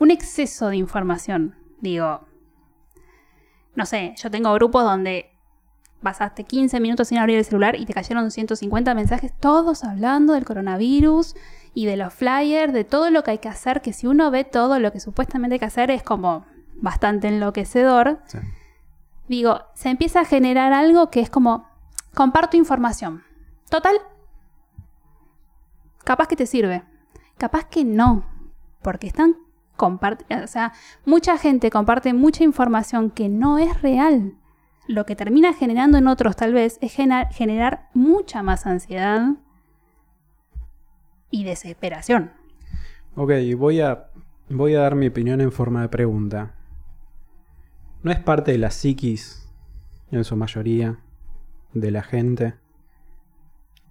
Un 0.00 0.10
exceso 0.10 0.70
de 0.70 0.76
información. 0.76 1.54
Digo, 1.80 2.26
no 3.74 3.84
sé, 3.84 4.14
yo 4.16 4.30
tengo 4.30 4.52
grupos 4.54 4.82
donde 4.82 5.30
pasaste 6.02 6.44
15 6.44 6.80
minutos 6.80 7.08
sin 7.08 7.18
abrir 7.18 7.36
el 7.36 7.44
celular 7.44 7.76
y 7.76 7.84
te 7.84 7.92
cayeron 7.92 8.30
150 8.30 8.94
mensajes, 8.94 9.32
todos 9.38 9.84
hablando 9.84 10.32
del 10.32 10.46
coronavirus 10.46 11.36
y 11.74 11.84
de 11.84 11.98
los 11.98 12.14
flyers, 12.14 12.72
de 12.72 12.84
todo 12.84 13.10
lo 13.10 13.22
que 13.22 13.32
hay 13.32 13.38
que 13.38 13.50
hacer, 13.50 13.82
que 13.82 13.92
si 13.92 14.06
uno 14.06 14.30
ve 14.30 14.44
todo 14.44 14.78
lo 14.78 14.90
que 14.90 15.00
supuestamente 15.00 15.56
hay 15.56 15.58
que 15.58 15.66
hacer 15.66 15.90
es 15.90 16.02
como 16.02 16.46
bastante 16.76 17.28
enloquecedor. 17.28 18.20
Sí. 18.24 18.38
Digo, 19.28 19.60
se 19.74 19.90
empieza 19.90 20.20
a 20.20 20.24
generar 20.24 20.72
algo 20.72 21.10
que 21.10 21.20
es 21.20 21.28
como, 21.28 21.68
comparto 22.14 22.56
información. 22.56 23.22
Total, 23.68 23.96
capaz 26.04 26.26
que 26.26 26.36
te 26.36 26.46
sirve, 26.46 26.84
capaz 27.36 27.64
que 27.64 27.84
no, 27.84 28.24
porque 28.80 29.06
están 29.06 29.36
compartiendo, 29.80 30.44
o 30.44 30.46
sea, 30.46 30.74
mucha 31.06 31.38
gente 31.38 31.70
comparte 31.70 32.12
mucha 32.12 32.44
información 32.44 33.10
que 33.10 33.30
no 33.30 33.58
es 33.58 33.80
real. 33.80 34.34
Lo 34.86 35.06
que 35.06 35.16
termina 35.16 35.54
generando 35.54 35.96
en 35.96 36.06
otros 36.06 36.36
tal 36.36 36.52
vez 36.52 36.78
es 36.82 36.92
generar 36.92 37.88
mucha 37.94 38.42
más 38.42 38.66
ansiedad 38.66 39.36
y 41.30 41.44
desesperación. 41.44 42.30
Ok, 43.14 43.30
voy 43.56 43.80
a, 43.80 44.10
voy 44.50 44.74
a 44.74 44.80
dar 44.80 44.96
mi 44.96 45.06
opinión 45.06 45.40
en 45.40 45.50
forma 45.50 45.80
de 45.80 45.88
pregunta. 45.88 46.54
¿No 48.02 48.12
es 48.12 48.18
parte 48.18 48.52
de 48.52 48.58
la 48.58 48.70
psiquis, 48.70 49.48
en 50.10 50.24
su 50.24 50.36
mayoría, 50.36 50.98
de 51.72 51.90
la 51.90 52.02
gente, 52.02 52.54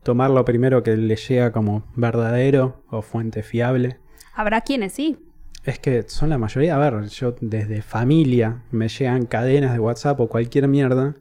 tomar 0.04 0.30
lo 0.30 0.46
primero 0.46 0.84
que 0.84 0.96
le 0.96 1.16
llega 1.16 1.52
como 1.52 1.84
verdadero 1.96 2.84
o 2.92 3.02
fuente 3.02 3.42
fiable? 3.42 3.98
Habrá 4.36 4.62
quienes 4.62 4.94
sí, 4.94 5.29
Es 5.64 5.80
que 5.80 6.04
son 6.04 6.30
la 6.30 6.38
mayoría. 6.38 6.76
A 6.76 6.80
ver, 6.80 7.08
yo 7.10 7.36
desde 7.42 7.82
familia 7.82 8.64
me 8.72 8.88
llegan 8.88 9.26
cadenas 9.26 9.74
de 9.74 9.80
WhatsApp 9.80 10.20
o 10.20 10.30
cualquier 10.30 10.68
mierda. 10.68 11.16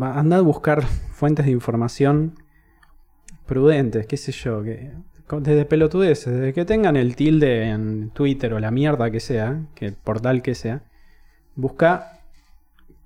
Va, 0.00 0.18
anda 0.18 0.38
a 0.38 0.40
buscar 0.40 0.82
fuentes 1.12 1.46
de 1.46 1.52
información 1.52 2.34
prudentes, 3.46 4.06
qué 4.06 4.16
sé 4.16 4.32
yo. 4.32 4.62
Que, 4.62 4.92
desde 5.40 5.64
pelotudeces, 5.64 6.32
desde 6.32 6.52
que 6.52 6.64
tengan 6.64 6.96
el 6.96 7.16
tilde 7.16 7.70
en 7.70 8.10
Twitter 8.10 8.52
o 8.52 8.60
la 8.60 8.70
mierda 8.70 9.10
que 9.10 9.20
sea, 9.20 9.62
que 9.74 9.86
el 9.86 9.94
portal 9.94 10.42
que 10.42 10.54
sea, 10.54 10.82
busca 11.54 12.20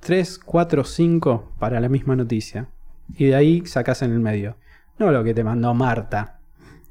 3, 0.00 0.40
4, 0.40 0.84
5 0.84 1.52
para 1.58 1.80
la 1.80 1.88
misma 1.88 2.16
noticia. 2.16 2.68
Y 3.16 3.26
de 3.26 3.36
ahí 3.36 3.64
sacas 3.66 4.02
en 4.02 4.12
el 4.12 4.18
medio. 4.18 4.56
No 4.98 5.12
lo 5.12 5.22
que 5.22 5.34
te 5.34 5.44
mandó 5.44 5.72
Marta, 5.72 6.40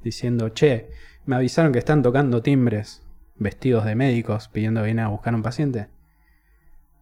diciendo, 0.04 0.50
che, 0.50 0.90
me 1.26 1.36
avisaron 1.36 1.74
que 1.74 1.80
están 1.80 2.02
tocando 2.02 2.42
timbres 2.42 3.05
vestidos 3.38 3.86
de 3.86 3.96
médicos 3.96 4.48
pidiendo 4.48 4.82
que 4.82 4.86
vienen 4.86 5.06
a 5.06 5.10
buscar 5.10 5.34
a 5.34 5.38
un 5.38 5.44
paciente. 5.44 5.88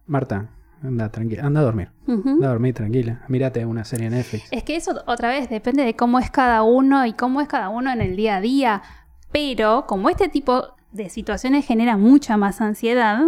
Marta, 0.06 0.50
anda 0.82 1.08
tranquila, 1.08 1.44
anda 1.44 1.60
a 1.60 1.64
dormir. 1.64 1.90
Anda 2.06 2.46
a 2.46 2.50
dormir 2.50 2.74
tranquila. 2.74 3.22
Mírate 3.28 3.64
una 3.64 3.84
serie 3.84 4.06
en 4.06 4.14
Netflix. 4.14 4.48
Es 4.50 4.62
que 4.62 4.76
eso 4.76 5.02
otra 5.06 5.28
vez 5.28 5.48
depende 5.48 5.84
de 5.84 5.96
cómo 5.96 6.18
es 6.18 6.30
cada 6.30 6.62
uno 6.62 7.06
y 7.06 7.14
cómo 7.14 7.40
es 7.40 7.48
cada 7.48 7.68
uno 7.68 7.90
en 7.90 8.00
el 8.00 8.16
día 8.16 8.36
a 8.36 8.40
día. 8.40 8.82
Pero 9.32 9.86
como 9.86 10.10
este 10.10 10.28
tipo 10.28 10.74
de 10.92 11.08
situaciones 11.08 11.66
genera 11.66 11.96
mucha 11.96 12.36
más 12.36 12.60
ansiedad, 12.60 13.20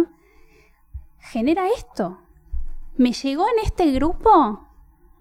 genera 1.19 1.67
esto. 1.75 2.19
¿Me 2.95 3.11
llegó 3.11 3.45
en 3.47 3.65
este 3.65 3.91
grupo? 3.91 4.67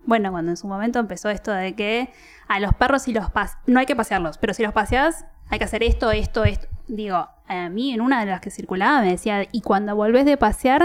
Bueno, 0.05 0.31
cuando 0.31 0.53
en 0.53 0.57
su 0.57 0.69
momento 0.69 0.99
empezó 0.99 1.31
esto 1.31 1.51
de 1.51 1.75
que 1.75 2.11
a 2.47 2.61
los 2.61 2.75
perros 2.75 3.03
si 3.03 3.13
los 3.13 3.31
pas 3.31 3.59
no 3.67 3.81
hay 3.81 3.87
que 3.87 3.97
pasearlos, 3.97 4.39
pero 4.39 4.55
si 4.55 4.63
los 4.63 4.73
paseas 4.73 5.27
hay 5.49 5.59
que 5.59 5.65
hacer 5.65 5.83
esto, 5.83 6.13
esto, 6.13 6.45
esto. 6.45 6.69
Digo, 6.87 7.29
a 7.49 7.69
mí 7.69 7.93
en 7.93 8.01
una 8.01 8.21
de 8.21 8.27
las 8.27 8.41
que 8.41 8.51
circulaba 8.51 9.01
me 9.01 9.11
decía, 9.11 9.47
y 9.53 9.61
cuando 9.61 9.95
volvés 9.95 10.25
de 10.25 10.37
pasear, 10.37 10.83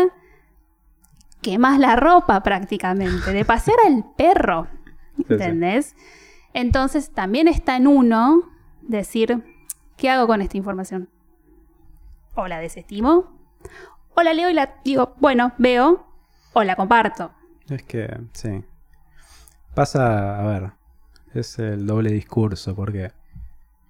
quemas 1.42 1.80
la 1.80 1.96
ropa 1.96 2.42
prácticamente, 2.44 3.34
de 3.34 3.46
pasear 3.46 3.78
al 3.86 4.06
perro. 4.16 4.68
Sí, 5.18 5.24
sí. 5.28 5.34
¿Entendés? 5.34 5.96
Entonces 6.54 7.12
también 7.12 7.48
está 7.48 7.76
en 7.78 7.88
uno 7.88 8.44
decir, 8.82 9.44
¿qué 9.98 10.10
hago 10.10 10.28
con 10.28 10.42
esta 10.42 10.58
información? 10.58 11.10
O 12.36 12.48
la 12.48 12.60
desestimo, 12.60 13.38
o 14.16 14.22
la 14.22 14.34
leo 14.34 14.50
y 14.50 14.54
la 14.54 14.76
digo, 14.84 15.16
bueno, 15.20 15.54
veo, 15.58 16.06
o 16.54 16.64
la 16.64 16.76
comparto. 16.76 17.32
Es 17.70 17.84
que, 17.84 18.20
sí. 18.34 18.64
Pasa, 19.74 20.40
a 20.40 20.44
ver, 20.46 20.72
es 21.34 21.58
el 21.60 21.88
doble 21.88 22.12
discurso, 22.12 22.76
porque 22.76 23.12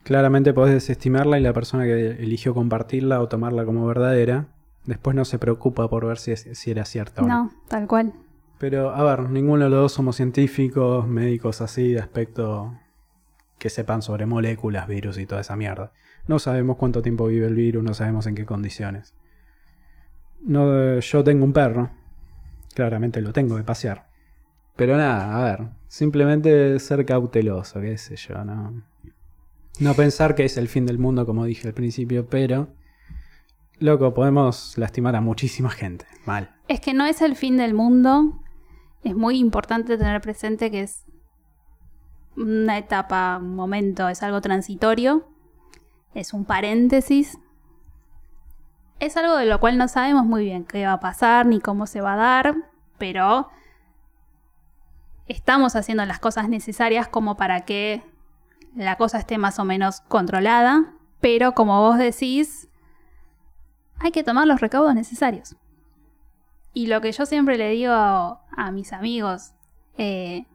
claramente 0.03 0.53
podés 0.53 0.73
desestimarla 0.73 1.39
y 1.39 1.41
la 1.43 1.53
persona 1.53 1.83
que 1.85 2.07
eligió 2.11 2.53
compartirla 2.53 3.21
o 3.21 3.27
tomarla 3.27 3.65
como 3.65 3.85
verdadera, 3.85 4.47
después 4.85 5.15
no 5.15 5.25
se 5.25 5.39
preocupa 5.39 5.89
por 5.89 6.05
ver 6.05 6.17
si, 6.17 6.31
es- 6.31 6.47
si 6.53 6.71
era 6.71 6.85
cierta 6.85 7.21
o 7.23 7.27
no. 7.27 7.43
No, 7.45 7.51
tal 7.67 7.87
cual. 7.87 8.13
Pero, 8.57 8.91
a 8.91 9.03
ver, 9.03 9.29
ninguno 9.29 9.63
de 9.65 9.69
los 9.71 9.79
dos 9.81 9.91
somos 9.93 10.15
científicos, 10.17 11.07
médicos 11.07 11.61
así, 11.61 11.93
de 11.93 11.99
aspecto 11.99 12.77
que 13.57 13.69
sepan 13.69 14.01
sobre 14.01 14.25
moléculas, 14.25 14.87
virus 14.87 15.17
y 15.17 15.25
toda 15.25 15.41
esa 15.41 15.55
mierda. 15.55 15.91
No 16.27 16.39
sabemos 16.39 16.77
cuánto 16.77 17.01
tiempo 17.01 17.27
vive 17.27 17.47
el 17.47 17.55
virus, 17.55 17.83
no 17.83 17.93
sabemos 17.93 18.27
en 18.27 18.35
qué 18.35 18.45
condiciones. 18.45 19.13
No, 20.43 20.99
yo 20.99 21.23
tengo 21.23 21.45
un 21.45 21.53
perro, 21.53 21.89
claramente 22.73 23.21
lo 23.21 23.33
tengo 23.33 23.57
que 23.57 23.63
pasear. 23.63 24.07
Pero 24.75 24.97
nada, 24.97 25.37
a 25.39 25.43
ver, 25.43 25.67
simplemente 25.87 26.79
ser 26.79 27.05
cauteloso, 27.05 27.81
qué 27.81 27.97
sé 27.97 28.15
yo, 28.15 28.43
no. 28.43 28.81
No 29.79 29.93
pensar 29.93 30.35
que 30.35 30.45
es 30.45 30.57
el 30.57 30.67
fin 30.67 30.85
del 30.85 30.99
mundo, 30.99 31.25
como 31.25 31.45
dije 31.45 31.67
al 31.67 31.73
principio, 31.73 32.27
pero. 32.27 32.67
Loco, 33.79 34.13
podemos 34.13 34.77
lastimar 34.77 35.15
a 35.15 35.21
muchísima 35.21 35.69
gente. 35.69 36.05
Mal. 36.25 36.55
Es 36.67 36.79
que 36.79 36.93
no 36.93 37.05
es 37.05 37.21
el 37.21 37.35
fin 37.35 37.57
del 37.57 37.73
mundo. 37.73 38.39
Es 39.03 39.15
muy 39.15 39.39
importante 39.39 39.97
tener 39.97 40.21
presente 40.21 40.69
que 40.69 40.81
es 40.81 41.05
una 42.37 42.77
etapa, 42.77 43.39
un 43.41 43.55
momento, 43.55 44.07
es 44.07 44.21
algo 44.21 44.41
transitorio. 44.41 45.27
Es 46.13 46.33
un 46.33 46.45
paréntesis. 46.45 47.39
Es 48.99 49.17
algo 49.17 49.35
de 49.35 49.47
lo 49.47 49.59
cual 49.59 49.77
no 49.77 49.87
sabemos 49.87 50.25
muy 50.25 50.43
bien 50.43 50.63
qué 50.65 50.85
va 50.85 50.93
a 50.93 50.99
pasar 50.99 51.47
ni 51.47 51.59
cómo 51.59 51.87
se 51.87 52.01
va 52.01 52.13
a 52.13 52.17
dar, 52.17 52.55
pero 52.99 53.49
estamos 55.27 55.75
haciendo 55.75 56.05
las 56.05 56.19
cosas 56.19 56.49
necesarias 56.49 57.07
como 57.07 57.35
para 57.35 57.61
que 57.61 58.03
la 58.75 58.95
cosa 58.95 59.19
esté 59.19 59.37
más 59.37 59.59
o 59.59 59.65
menos 59.65 60.01
controlada, 60.01 60.93
pero 61.19 61.53
como 61.53 61.81
vos 61.81 61.97
decís, 61.97 62.69
hay 63.99 64.11
que 64.11 64.23
tomar 64.23 64.47
los 64.47 64.61
recaudos 64.61 64.95
necesarios. 64.95 65.55
Y 66.73 66.87
lo 66.87 67.01
que 67.01 67.11
yo 67.11 67.25
siempre 67.25 67.57
le 67.57 67.69
digo 67.69 67.93
a, 67.93 68.71
mis 68.71 68.93
amigos, 68.93 69.53
eh, 69.97 70.45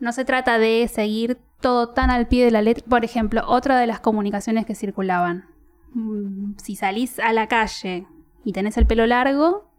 no 0.00 0.12
se 0.12 0.24
trata 0.24 0.58
de 0.58 0.88
seguir 0.88 1.38
todo 1.60 1.90
tan 1.90 2.10
al 2.10 2.26
pie 2.26 2.44
de 2.44 2.50
la 2.50 2.62
letra. 2.62 2.84
Por 2.88 3.04
ejemplo, 3.04 3.42
otra 3.46 3.78
de 3.78 3.86
las 3.86 4.00
comunicaciones 4.00 4.64
que 4.64 4.74
circulaban. 4.74 5.46
Mm, 5.92 6.54
Si 6.56 6.76
salís 6.76 7.18
a 7.18 7.32
la 7.32 7.48
calle 7.48 8.06
y 8.44 8.52
tenés 8.52 8.76
el 8.78 8.86
pelo 8.86 9.06
largo, 9.06 9.70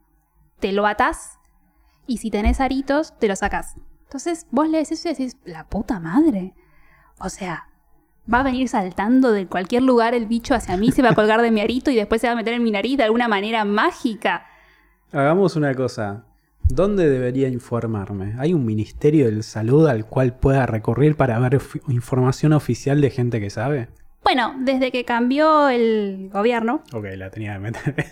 te 0.60 0.72
lo 0.72 0.86
atás. 0.86 1.40
Y 2.06 2.18
si 2.18 2.30
tenés 2.30 2.60
aritos, 2.60 3.18
te 3.18 3.28
lo 3.28 3.36
sacás. 3.36 3.76
Entonces 4.04 4.48
vos 4.52 4.68
le 4.68 4.80
decís 4.80 5.06
y 5.06 5.10
decís, 5.10 5.38
la 5.46 5.68
puta 5.68 6.00
madre. 6.00 6.54
O 7.20 7.30
sea, 7.30 7.68
va 8.32 8.40
a 8.42 8.44
venir 8.44 8.68
saltando 8.70 9.32
de 9.32 9.48
cualquier 9.48 9.84
lugar 9.84 10.14
el 10.14 10.26
bicho 10.26 10.54
hacia 10.56 10.78
mí, 10.78 10.92
se 10.92 11.02
va 11.02 11.10
a 11.10 11.16
colgar 11.16 11.42
de 11.42 11.52
mi 11.52 11.62
arito 11.62 11.92
y 11.92 11.96
después 11.96 12.22
se 12.22 12.28
va 12.28 12.34
a 12.34 12.36
meter 12.36 12.54
en 12.54 12.64
mi 12.64 12.72
nariz 12.72 12.98
de 12.98 13.04
alguna 13.04 13.28
manera 13.28 13.66
mágica. 13.66 14.46
Hagamos 15.12 15.56
una 15.56 15.74
cosa. 15.74 16.24
¿Dónde 16.64 17.10
debería 17.10 17.48
informarme? 17.48 18.36
¿Hay 18.38 18.54
un 18.54 18.64
ministerio 18.66 19.32
de 19.32 19.42
salud 19.42 19.88
al 19.88 20.06
cual 20.06 20.36
pueda 20.36 20.68
recurrir 20.68 21.16
para 21.16 21.40
ver 21.40 21.60
información 21.88 22.54
oficial 22.54 23.02
de 23.02 23.10
gente 23.10 23.40
que 23.40 23.50
sabe? 23.50 23.88
Bueno, 24.24 24.54
desde 24.60 24.92
que 24.92 25.04
cambió 25.06 25.70
el 25.70 26.30
gobierno, 26.32 26.84
Ok, 26.94 27.06
la 27.16 27.32
tenía 27.32 27.54
que 27.54 27.60
meter. 27.60 28.06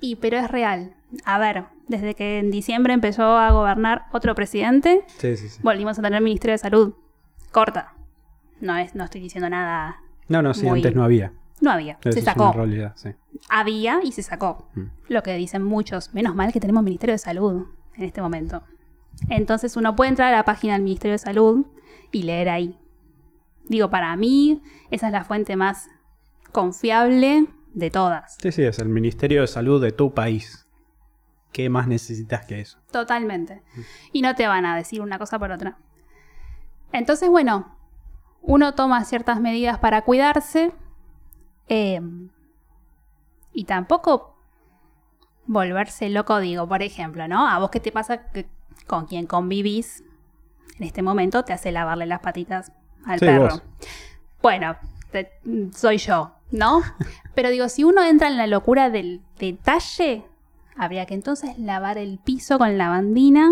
y 0.00 0.16
pero 0.16 0.36
es 0.36 0.50
real. 0.50 0.92
A 1.24 1.38
ver, 1.38 1.64
desde 1.88 2.14
que 2.14 2.38
en 2.40 2.50
diciembre 2.50 2.92
empezó 2.92 3.22
a 3.38 3.50
gobernar 3.52 4.04
otro 4.12 4.34
presidente, 4.34 5.04
sí, 5.18 5.36
sí, 5.38 5.48
sí. 5.48 5.60
volvimos 5.62 5.98
a 5.98 6.02
tener 6.02 6.20
Ministerio 6.20 6.52
de 6.52 6.58
Salud. 6.58 6.94
Corta. 7.50 7.94
No 8.62 8.76
es, 8.76 8.94
no 8.94 9.04
estoy 9.04 9.20
diciendo 9.20 9.50
nada. 9.50 10.00
No, 10.28 10.40
no, 10.40 10.54
sí, 10.54 10.64
Muy- 10.66 10.78
antes 10.78 10.94
no 10.94 11.02
había. 11.04 11.32
No 11.60 11.70
había. 11.72 11.98
Eso 12.00 12.12
se 12.12 12.18
es 12.20 12.24
sacó. 12.24 12.44
una 12.44 12.52
realidad, 12.52 12.92
sí. 12.96 13.10
Había 13.50 14.00
y 14.02 14.12
se 14.12 14.22
sacó. 14.22 14.68
Mm. 14.74 14.84
Lo 15.08 15.22
que 15.22 15.34
dicen 15.34 15.62
muchos. 15.62 16.14
Menos 16.14 16.34
mal 16.34 16.52
que 16.52 16.60
tenemos 16.60 16.82
Ministerio 16.82 17.12
de 17.14 17.18
Salud 17.18 17.66
en 17.94 18.04
este 18.04 18.22
momento. 18.22 18.62
Entonces 19.28 19.76
uno 19.76 19.94
puede 19.94 20.10
entrar 20.10 20.32
a 20.32 20.36
la 20.38 20.44
página 20.44 20.72
del 20.74 20.82
Ministerio 20.82 21.12
de 21.12 21.18
Salud 21.18 21.66
y 22.10 22.22
leer 22.22 22.48
ahí. 22.48 22.78
Digo, 23.68 23.90
para 23.90 24.14
mí, 24.16 24.62
esa 24.90 25.06
es 25.08 25.12
la 25.12 25.24
fuente 25.24 25.56
más 25.56 25.88
confiable 26.52 27.46
de 27.74 27.90
todas. 27.90 28.36
Sí, 28.40 28.52
sí, 28.52 28.62
es 28.62 28.78
el 28.78 28.88
Ministerio 28.88 29.40
de 29.40 29.46
Salud 29.46 29.82
de 29.82 29.92
tu 29.92 30.14
país. 30.14 30.66
¿Qué 31.52 31.68
más 31.68 31.86
necesitas 31.88 32.46
que 32.46 32.60
eso? 32.60 32.78
Totalmente. 32.90 33.62
Y 34.12 34.22
no 34.22 34.34
te 34.34 34.46
van 34.46 34.64
a 34.66 34.76
decir 34.76 35.00
una 35.00 35.18
cosa 35.18 35.38
por 35.38 35.50
otra. 35.50 35.78
Entonces, 36.92 37.28
bueno, 37.28 37.76
uno 38.42 38.74
toma 38.74 39.04
ciertas 39.04 39.40
medidas 39.40 39.78
para 39.78 40.02
cuidarse 40.02 40.72
eh, 41.68 42.00
y 43.52 43.64
tampoco 43.64 44.34
volverse 45.46 46.08
loco, 46.10 46.38
digo, 46.40 46.68
por 46.68 46.82
ejemplo, 46.82 47.26
¿no? 47.28 47.46
A 47.48 47.58
vos 47.58 47.70
qué 47.70 47.80
te 47.80 47.92
pasa 47.92 48.30
que 48.30 48.46
con 48.86 49.06
quien 49.06 49.26
convivís 49.26 50.02
en 50.78 50.84
este 50.86 51.02
momento 51.02 51.44
te 51.44 51.52
hace 51.52 51.72
lavarle 51.72 52.06
las 52.06 52.20
patitas 52.20 52.72
al 53.04 53.18
Sí, 53.18 53.26
perro. 53.26 53.42
vos. 53.48 53.62
Bueno, 54.40 54.76
te- 55.10 55.30
soy 55.74 55.98
yo, 55.98 56.32
¿no? 56.50 56.82
Pero 57.34 57.50
digo, 57.50 57.68
si 57.68 57.84
uno 57.84 58.02
entra 58.02 58.28
en 58.28 58.36
la 58.36 58.46
locura 58.46 58.90
del 58.90 59.20
detalle, 59.38 60.24
habría 60.76 61.06
que 61.06 61.14
entonces 61.14 61.58
lavar 61.58 61.98
el 61.98 62.18
piso 62.18 62.58
con 62.58 62.76
lavandina 62.78 63.50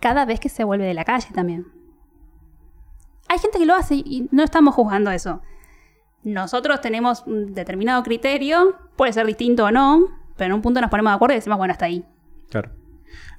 cada 0.00 0.24
vez 0.24 0.40
que 0.40 0.48
se 0.48 0.64
vuelve 0.64 0.86
de 0.86 0.94
la 0.94 1.04
calle 1.04 1.28
también. 1.34 1.66
Hay 3.30 3.38
gente 3.38 3.58
que 3.58 3.64
lo 3.66 3.76
hace 3.76 3.94
y 3.94 4.28
no 4.32 4.42
estamos 4.42 4.74
juzgando 4.74 5.10
eso. 5.12 5.40
Nosotros 6.24 6.80
tenemos 6.80 7.22
un 7.26 7.54
determinado 7.54 8.02
criterio, 8.02 8.74
puede 8.96 9.12
ser 9.12 9.24
distinto 9.24 9.64
o 9.66 9.70
no, 9.70 10.08
pero 10.36 10.46
en 10.48 10.54
un 10.54 10.62
punto 10.62 10.80
nos 10.80 10.90
ponemos 10.90 11.12
de 11.12 11.14
acuerdo 11.14 11.34
y 11.34 11.36
decimos, 11.36 11.56
bueno, 11.56 11.70
hasta 11.70 11.84
ahí. 11.86 12.04
Claro. 12.50 12.70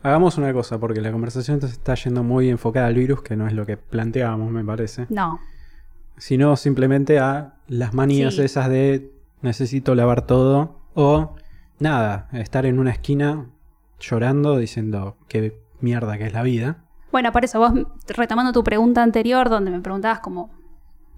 Hagamos 0.02 0.38
una 0.38 0.54
cosa, 0.54 0.80
porque 0.80 1.02
la 1.02 1.12
conversación 1.12 1.60
se 1.60 1.68
está 1.68 1.94
yendo 1.96 2.24
muy 2.24 2.50
enfocada 2.50 2.88
al 2.88 2.96
virus, 2.96 3.22
que 3.22 3.36
no 3.36 3.48
es 3.48 3.54
lo 3.54 3.66
que 3.66 3.76
planteábamos, 3.76 4.50
me 4.50 4.64
parece. 4.64 5.08
No, 5.10 5.40
Sino 6.18 6.56
simplemente 6.56 7.20
a 7.20 7.56
las 7.68 7.94
manías 7.94 8.36
Sí. 8.36 8.44
esas 8.44 8.70
de 8.70 9.12
necesito 9.42 9.94
lavar 9.94 10.26
todo. 10.26 10.80
O 10.94 11.36
nada, 11.80 12.30
estar 12.32 12.66
en 12.66 12.80
una 12.80 12.92
esquina 12.92 13.48
llorando 14.00 14.58
diciendo 14.58 15.18
qué 15.28 15.60
mierda 15.82 16.18
que 16.18 16.28
es 16.28 16.34
la 16.34 16.44
vida. 16.44 16.78
Bueno, 17.12 17.32
por 17.32 17.44
eso 17.44 17.60
vos, 17.60 17.74
retomando 18.08 18.52
tu 18.54 18.64
pregunta 18.64 19.04
anterior, 19.04 19.50
donde 19.50 19.72
me 19.72 19.82
preguntabas 19.82 20.20
cómo, 20.20 20.50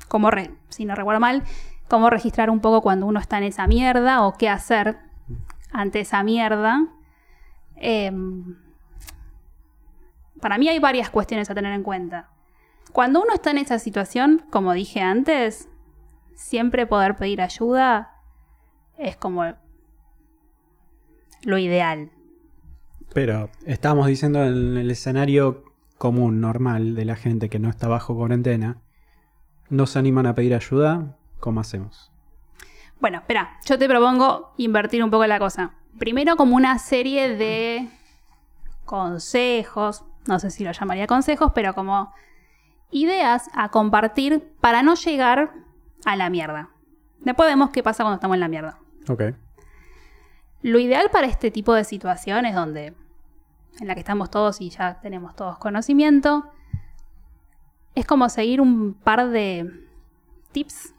cómo 0.07 0.31
re- 0.31 0.55
si 0.69 0.85
no 0.85 0.95
recuerdo 0.95 1.19
mal, 1.19 1.43
cómo 1.87 2.09
registrar 2.09 2.49
un 2.49 2.59
poco 2.59 2.81
cuando 2.81 3.05
uno 3.05 3.19
está 3.19 3.37
en 3.37 3.43
esa 3.43 3.67
mierda 3.67 4.23
o 4.23 4.33
qué 4.37 4.49
hacer 4.49 4.97
ante 5.71 5.99
esa 6.01 6.23
mierda. 6.23 6.87
em, 7.75 8.55
para 10.41 10.57
mí 10.57 10.67
hay 10.67 10.79
varias 10.79 11.09
cuestiones 11.09 11.49
a 11.49 11.55
tener 11.55 11.73
en 11.73 11.83
cuenta. 11.83 12.29
Cuando 12.91 13.21
uno 13.21 13.33
está 13.33 13.51
en 13.51 13.57
esa 13.59 13.79
situación, 13.79 14.45
como 14.51 14.73
dije 14.73 15.01
antes, 15.01 15.69
siempre 16.35 16.85
poder 16.85 17.15
pedir 17.15 17.41
ayuda 17.41 18.11
es 18.97 19.15
como 19.15 19.43
lo 21.43 21.57
ideal. 21.57 22.11
Pero 23.13 23.49
estamos 23.65 24.07
diciendo 24.07 24.43
en 24.43 24.77
el 24.77 24.91
escenario 24.91 25.63
común, 25.97 26.41
normal, 26.41 26.95
de 26.95 27.05
la 27.05 27.15
gente 27.15 27.49
que 27.49 27.59
no 27.59 27.69
está 27.69 27.87
bajo 27.87 28.15
cuarentena, 28.15 28.77
no 29.69 29.85
se 29.85 29.99
animan 29.99 30.25
a 30.25 30.35
pedir 30.35 30.53
ayuda, 30.53 31.15
¿cómo 31.39 31.59
hacemos? 31.59 32.11
Bueno, 32.99 33.17
espera, 33.19 33.57
yo 33.65 33.77
te 33.77 33.87
propongo 33.87 34.53
invertir 34.57 35.03
un 35.03 35.11
poco 35.11 35.25
la 35.27 35.39
cosa. 35.39 35.73
Primero 35.97 36.35
como 36.35 36.55
una 36.55 36.79
serie 36.79 37.35
de 37.35 37.89
consejos, 38.85 40.03
no 40.27 40.39
sé 40.39 40.51
si 40.51 40.63
lo 40.63 40.71
llamaría 40.71 41.07
consejos, 41.07 41.51
pero 41.53 41.73
como 41.73 42.13
ideas 42.91 43.49
a 43.53 43.69
compartir 43.69 44.53
para 44.61 44.83
no 44.83 44.95
llegar 44.95 45.53
a 46.05 46.15
la 46.15 46.29
mierda. 46.29 46.69
Después 47.19 47.49
vemos 47.49 47.71
qué 47.71 47.83
pasa 47.83 48.03
cuando 48.03 48.15
estamos 48.15 48.35
en 48.35 48.41
la 48.41 48.47
mierda. 48.47 48.77
Ok. 49.09 49.23
Lo 50.61 50.79
ideal 50.79 51.09
para 51.11 51.27
este 51.27 51.51
tipo 51.51 51.73
de 51.73 51.83
situaciones 51.83 52.55
donde 52.55 52.93
en 53.79 53.87
la 53.87 53.93
que 53.93 54.01
estamos 54.01 54.29
todos 54.29 54.61
y 54.61 54.69
ya 54.69 54.99
tenemos 55.01 55.35
todos 55.35 55.57
conocimiento 55.57 56.45
es 57.95 58.05
como 58.05 58.29
seguir 58.29 58.61
un 58.61 58.93
par 58.93 59.29
de 59.29 59.69
tips 60.51 60.93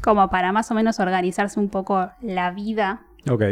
como 0.00 0.28
para 0.28 0.52
más 0.52 0.70
o 0.70 0.74
menos 0.74 1.00
organizarse 1.00 1.58
un 1.58 1.70
poco 1.70 2.10
la 2.20 2.50
vida. 2.50 3.02
Ok. 3.30 3.42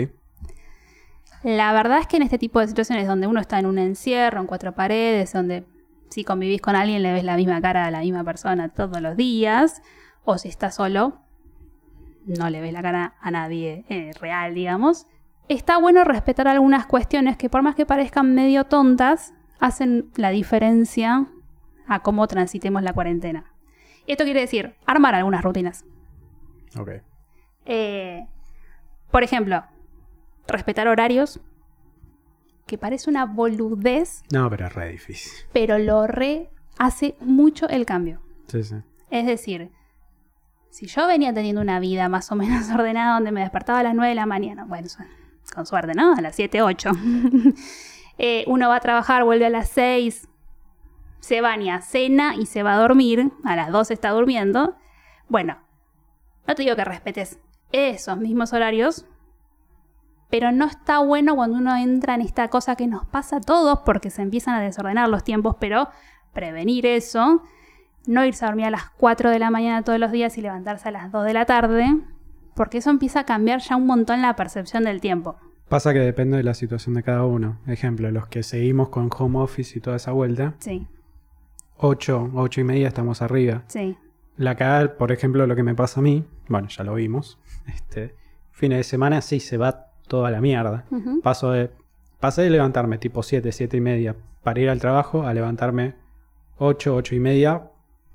La 1.42 1.72
verdad 1.72 1.98
es 1.98 2.06
que 2.06 2.18
en 2.18 2.22
este 2.22 2.38
tipo 2.38 2.60
de 2.60 2.68
situaciones 2.68 3.06
donde 3.06 3.26
uno 3.26 3.40
está 3.40 3.58
en 3.58 3.66
un 3.66 3.78
encierro, 3.78 4.40
en 4.40 4.46
cuatro 4.46 4.72
paredes, 4.72 5.32
donde 5.32 5.64
si 6.10 6.24
convivís 6.24 6.60
con 6.60 6.76
alguien 6.76 7.02
le 7.02 7.12
ves 7.12 7.24
la 7.24 7.36
misma 7.36 7.60
cara 7.60 7.86
a 7.86 7.90
la 7.90 8.00
misma 8.00 8.22
persona 8.22 8.68
todos 8.68 9.00
los 9.00 9.16
días, 9.16 9.82
o 10.24 10.38
si 10.38 10.48
estás 10.48 10.74
solo, 10.74 11.22
no 12.26 12.50
le 12.50 12.60
ves 12.60 12.72
la 12.72 12.82
cara 12.82 13.14
a 13.20 13.30
nadie 13.30 13.84
eh, 13.88 14.12
real, 14.20 14.54
digamos. 14.54 15.06
Está 15.48 15.78
bueno 15.78 16.04
respetar 16.04 16.48
algunas 16.48 16.86
cuestiones 16.86 17.36
que 17.36 17.50
por 17.50 17.62
más 17.62 17.74
que 17.74 17.84
parezcan 17.86 18.34
medio 18.34 18.64
tontas, 18.64 19.34
hacen 19.60 20.10
la 20.16 20.30
diferencia 20.30 21.26
a 21.86 22.00
cómo 22.00 22.26
transitemos 22.26 22.82
la 22.82 22.92
cuarentena. 22.92 23.44
Esto 24.06 24.24
quiere 24.24 24.40
decir 24.40 24.74
armar 24.86 25.14
algunas 25.14 25.42
rutinas. 25.42 25.84
Ok. 26.78 26.90
Eh, 27.66 28.26
por 29.10 29.22
ejemplo, 29.22 29.62
respetar 30.48 30.88
horarios, 30.88 31.40
que 32.66 32.78
parece 32.78 33.10
una 33.10 33.26
boludez, 33.26 34.22
No, 34.32 34.48
pero 34.48 34.66
es 34.66 34.74
re 34.74 34.88
difícil. 34.90 35.30
pero 35.52 35.78
lo 35.78 36.06
re 36.06 36.50
hace 36.78 37.16
mucho 37.20 37.68
el 37.68 37.84
cambio. 37.84 38.20
Sí, 38.48 38.62
sí. 38.64 38.76
Es 39.10 39.26
decir, 39.26 39.70
si 40.70 40.86
yo 40.86 41.06
venía 41.06 41.34
teniendo 41.34 41.60
una 41.60 41.78
vida 41.80 42.08
más 42.08 42.32
o 42.32 42.36
menos 42.36 42.70
ordenada 42.74 43.14
donde 43.14 43.32
me 43.32 43.40
despertaba 43.40 43.80
a 43.80 43.82
las 43.82 43.94
9 43.94 44.08
de 44.08 44.14
la 44.14 44.26
mañana, 44.26 44.64
bueno, 44.64 44.88
con 45.54 45.66
suerte, 45.66 45.94
¿no? 45.94 46.14
A 46.14 46.20
las 46.20 46.36
7, 46.36 46.62
8. 46.62 46.90
Eh, 48.18 48.44
uno 48.46 48.68
va 48.68 48.76
a 48.76 48.80
trabajar, 48.80 49.24
vuelve 49.24 49.46
a 49.46 49.50
las 49.50 49.70
6, 49.70 50.28
se 51.18 51.40
baña, 51.40 51.80
cena 51.80 52.34
y 52.36 52.44
se 52.44 52.62
va 52.62 52.74
a 52.74 52.76
dormir. 52.76 53.32
A 53.42 53.56
las 53.56 53.72
2 53.72 53.90
está 53.90 54.10
durmiendo. 54.10 54.76
Bueno, 55.28 55.56
no 56.46 56.54
te 56.54 56.62
digo 56.62 56.76
que 56.76 56.84
respetes 56.84 57.40
esos 57.72 58.18
mismos 58.18 58.52
horarios, 58.52 59.06
pero 60.28 60.52
no 60.52 60.66
está 60.66 60.98
bueno 60.98 61.34
cuando 61.34 61.56
uno 61.56 61.74
entra 61.74 62.14
en 62.14 62.20
esta 62.20 62.48
cosa 62.48 62.76
que 62.76 62.86
nos 62.86 63.06
pasa 63.06 63.36
a 63.36 63.40
todos 63.40 63.80
porque 63.80 64.10
se 64.10 64.22
empiezan 64.22 64.54
a 64.56 64.60
desordenar 64.60 65.08
los 65.08 65.24
tiempos, 65.24 65.56
pero 65.58 65.88
prevenir 66.32 66.86
eso 66.86 67.42
no 68.06 68.24
irse 68.24 68.44
a 68.44 68.48
dormir 68.48 68.66
a 68.66 68.70
las 68.70 68.90
4 68.90 69.30
de 69.30 69.38
la 69.38 69.50
mañana 69.50 69.82
todos 69.82 69.98
los 69.98 70.12
días 70.12 70.36
y 70.38 70.42
levantarse 70.42 70.88
a 70.88 70.92
las 70.92 71.12
2 71.12 71.24
de 71.24 71.34
la 71.34 71.44
tarde, 71.44 71.86
porque 72.54 72.78
eso 72.78 72.90
empieza 72.90 73.20
a 73.20 73.24
cambiar 73.24 73.60
ya 73.60 73.76
un 73.76 73.86
montón 73.86 74.22
la 74.22 74.36
percepción 74.36 74.84
del 74.84 75.00
tiempo. 75.00 75.36
Pasa 75.68 75.92
que 75.92 76.00
depende 76.00 76.36
de 76.36 76.42
la 76.42 76.54
situación 76.54 76.94
de 76.94 77.02
cada 77.02 77.24
uno. 77.24 77.58
Ejemplo, 77.66 78.10
los 78.10 78.26
que 78.26 78.42
seguimos 78.42 78.90
con 78.90 79.08
home 79.16 79.38
office 79.38 79.78
y 79.78 79.80
toda 79.80 79.96
esa 79.96 80.12
vuelta, 80.12 80.54
Sí, 80.58 80.86
8, 81.78 82.30
8 82.34 82.60
y 82.60 82.64
media 82.64 82.88
estamos 82.88 83.22
arriba. 83.22 83.62
sí, 83.66 83.96
La 84.36 84.54
cagada, 84.56 84.96
por 84.96 85.12
ejemplo, 85.12 85.46
lo 85.46 85.56
que 85.56 85.62
me 85.62 85.74
pasa 85.74 86.00
a 86.00 86.02
mí, 86.02 86.24
bueno, 86.48 86.68
ya 86.68 86.84
lo 86.84 86.94
vimos, 86.94 87.38
este, 87.66 88.14
fines 88.50 88.78
de 88.78 88.84
semana 88.84 89.20
sí 89.20 89.40
se 89.40 89.56
va 89.56 89.86
toda 90.08 90.30
la 90.30 90.40
mierda. 90.40 90.84
Paso 91.22 91.52
de, 91.52 91.70
pasé 92.20 92.42
de 92.42 92.50
levantarme 92.50 92.98
tipo 92.98 93.22
7, 93.22 93.50
7 93.50 93.76
y 93.76 93.80
media 93.80 94.16
para 94.42 94.60
ir 94.60 94.68
al 94.68 94.80
trabajo 94.80 95.22
a 95.26 95.32
levantarme 95.32 95.94
8, 96.58 96.94
8 96.94 97.14
y 97.14 97.20
media 97.20 97.70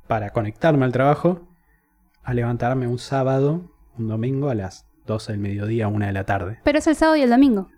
para 0.07 0.29
conectarme 0.29 0.85
al 0.85 0.91
trabajo, 0.91 1.41
a 2.23 2.33
levantarme 2.33 2.87
un 2.87 2.99
sábado, 2.99 3.71
un 3.97 4.07
domingo 4.07 4.49
a 4.49 4.55
las 4.55 4.85
12 5.05 5.33
del 5.33 5.41
mediodía, 5.41 5.87
1 5.87 6.05
de 6.05 6.11
la 6.11 6.25
tarde. 6.25 6.59
Pero 6.63 6.79
es 6.79 6.87
el 6.87 6.95
sábado 6.95 7.15
y 7.15 7.21
el 7.21 7.29
domingo. 7.29 7.69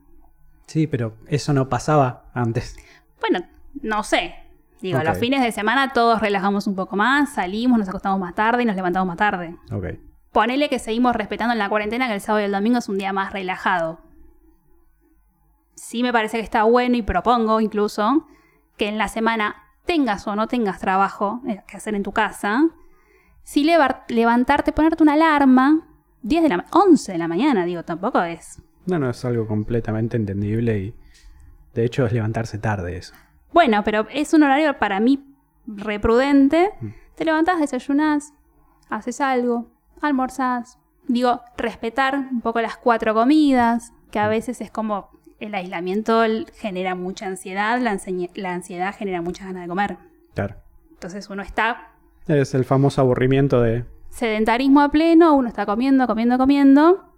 Sí, 0.66 0.88
pero 0.88 1.16
eso 1.28 1.54
no 1.54 1.70
pasaba 1.70 2.30
antes. 2.34 2.78
Bueno, 3.20 3.46
no 3.82 4.04
sé. 4.04 4.36
Digo, 4.82 5.00
los 5.04 5.18
fines 5.18 5.42
de 5.42 5.52
semana 5.52 5.92
todos 5.92 6.22
relajamos 6.22 6.66
un 6.66 6.76
poco 6.76 6.96
más, 6.96 7.34
salimos, 7.34 7.78
nos 7.78 7.90
acostamos 7.90 8.20
más 8.20 8.34
tarde 8.34 8.64
y 8.64 8.66
nos 8.66 8.76
levantamos 8.76 9.08
más 9.08 9.18
tarde. 9.18 9.56
Ok. 9.72 9.86
Ponele 10.32 10.70
que 10.70 10.80
seguimos 10.80 11.16
respetando 11.16 11.54
en 11.54 11.60
la 11.60 11.68
cuarentena 11.68 12.08
que 12.08 12.14
el 12.14 12.22
sábado 12.22 12.42
y 12.42 12.46
el 12.46 12.52
domingo 12.52 12.78
es 12.78 12.88
un 12.88 12.98
día 12.98 13.12
más 13.12 13.34
relajado. 13.34 14.00
Sí 15.76 16.02
me 16.02 16.14
parece 16.14 16.38
que 16.38 16.44
está 16.44 16.64
bueno 16.64 16.96
y 16.96 17.02
propongo 17.02 17.60
incluso 17.60 18.28
que 18.78 18.88
en 18.88 18.98
la 18.98 19.10
semana 19.10 19.56
tengas 19.86 20.28
o 20.28 20.36
no 20.36 20.48
tengas 20.48 20.80
trabajo 20.80 21.42
eh, 21.48 21.62
que 21.68 21.78
hacer 21.78 21.96
en 21.96 22.04
tu 22.04 22.14
casa, 22.14 22.70
sí 23.44 23.68
levantarte, 24.08 24.72
ponerte 24.72 25.02
una 25.02 25.14
alarma, 25.14 25.89
10 26.24 26.44
de 26.44 26.50
la 26.50 26.58
ma- 26.58 26.66
11 26.72 27.12
de 27.12 27.18
la 27.18 27.28
mañana, 27.28 27.66
digo, 27.66 27.84
tampoco 27.84 28.22
es. 28.24 28.62
No, 28.86 29.00
no, 29.00 29.10
es 29.10 29.24
algo 29.26 29.48
completamente 29.48 30.18
entendible 30.18 30.80
y 30.80 30.94
de 31.74 31.86
hecho 31.86 32.06
es 32.06 32.14
levantarse 32.14 32.58
tarde 32.58 32.98
eso. 32.98 33.14
Bueno, 33.54 33.84
pero 33.84 34.08
es 34.12 34.34
un 34.34 34.44
horario 34.44 34.78
para 34.80 35.00
mí 35.00 35.24
reprudente. 35.68 36.72
Mm. 36.82 36.88
Te 37.16 37.26
levantás, 37.26 37.60
desayunás, 37.60 38.34
haces 38.90 39.22
algo, 39.22 39.68
almorzás. 40.02 40.78
Digo, 41.08 41.42
respetar 41.58 42.16
un 42.18 42.42
poco 42.42 42.62
las 42.62 42.78
cuatro 42.78 43.14
comidas, 43.14 43.92
que 44.12 44.20
a 44.20 44.28
veces 44.28 44.62
es 44.62 44.72
como 44.72 45.10
el 45.40 45.56
aislamiento 45.56 46.24
genera 46.56 46.96
mucha 46.96 47.26
ansiedad, 47.28 47.80
la, 47.82 47.98
la 48.36 48.54
ansiedad 48.54 48.96
genera 48.96 49.22
muchas 49.22 49.48
ganas 49.48 49.64
de 49.64 49.68
comer. 49.70 49.98
Claro. 50.36 50.56
Entonces 50.92 51.30
uno 51.30 51.42
está 51.42 51.92
Es 52.28 52.54
el 52.54 52.66
famoso 52.66 53.02
aburrimiento 53.02 53.62
de... 53.62 53.86
sedentarismo 54.10 54.82
a 54.82 54.90
pleno, 54.90 55.36
uno 55.36 55.48
está 55.48 55.66
comiendo, 55.66 56.08
comiendo, 56.08 56.38
comiendo, 56.38 57.14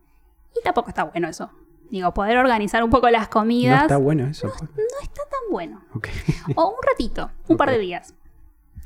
Y 0.55 0.63
tampoco 0.63 0.89
está 0.89 1.03
bueno 1.03 1.27
eso. 1.27 1.49
Digo, 1.89 2.13
poder 2.13 2.37
organizar 2.37 2.83
un 2.83 2.89
poco 2.89 3.09
las 3.09 3.27
comidas. 3.27 3.77
No 3.77 3.81
está 3.83 3.97
bueno 3.97 4.27
eso. 4.27 4.47
pues. 4.47 4.71
no 4.71 5.01
está 5.01 5.21
tan 5.23 5.51
bueno. 5.51 5.81
O 6.55 6.69
un 6.69 6.83
ratito, 6.87 7.31
un 7.47 7.57
par 7.57 7.69
de 7.69 7.79
días. 7.79 8.13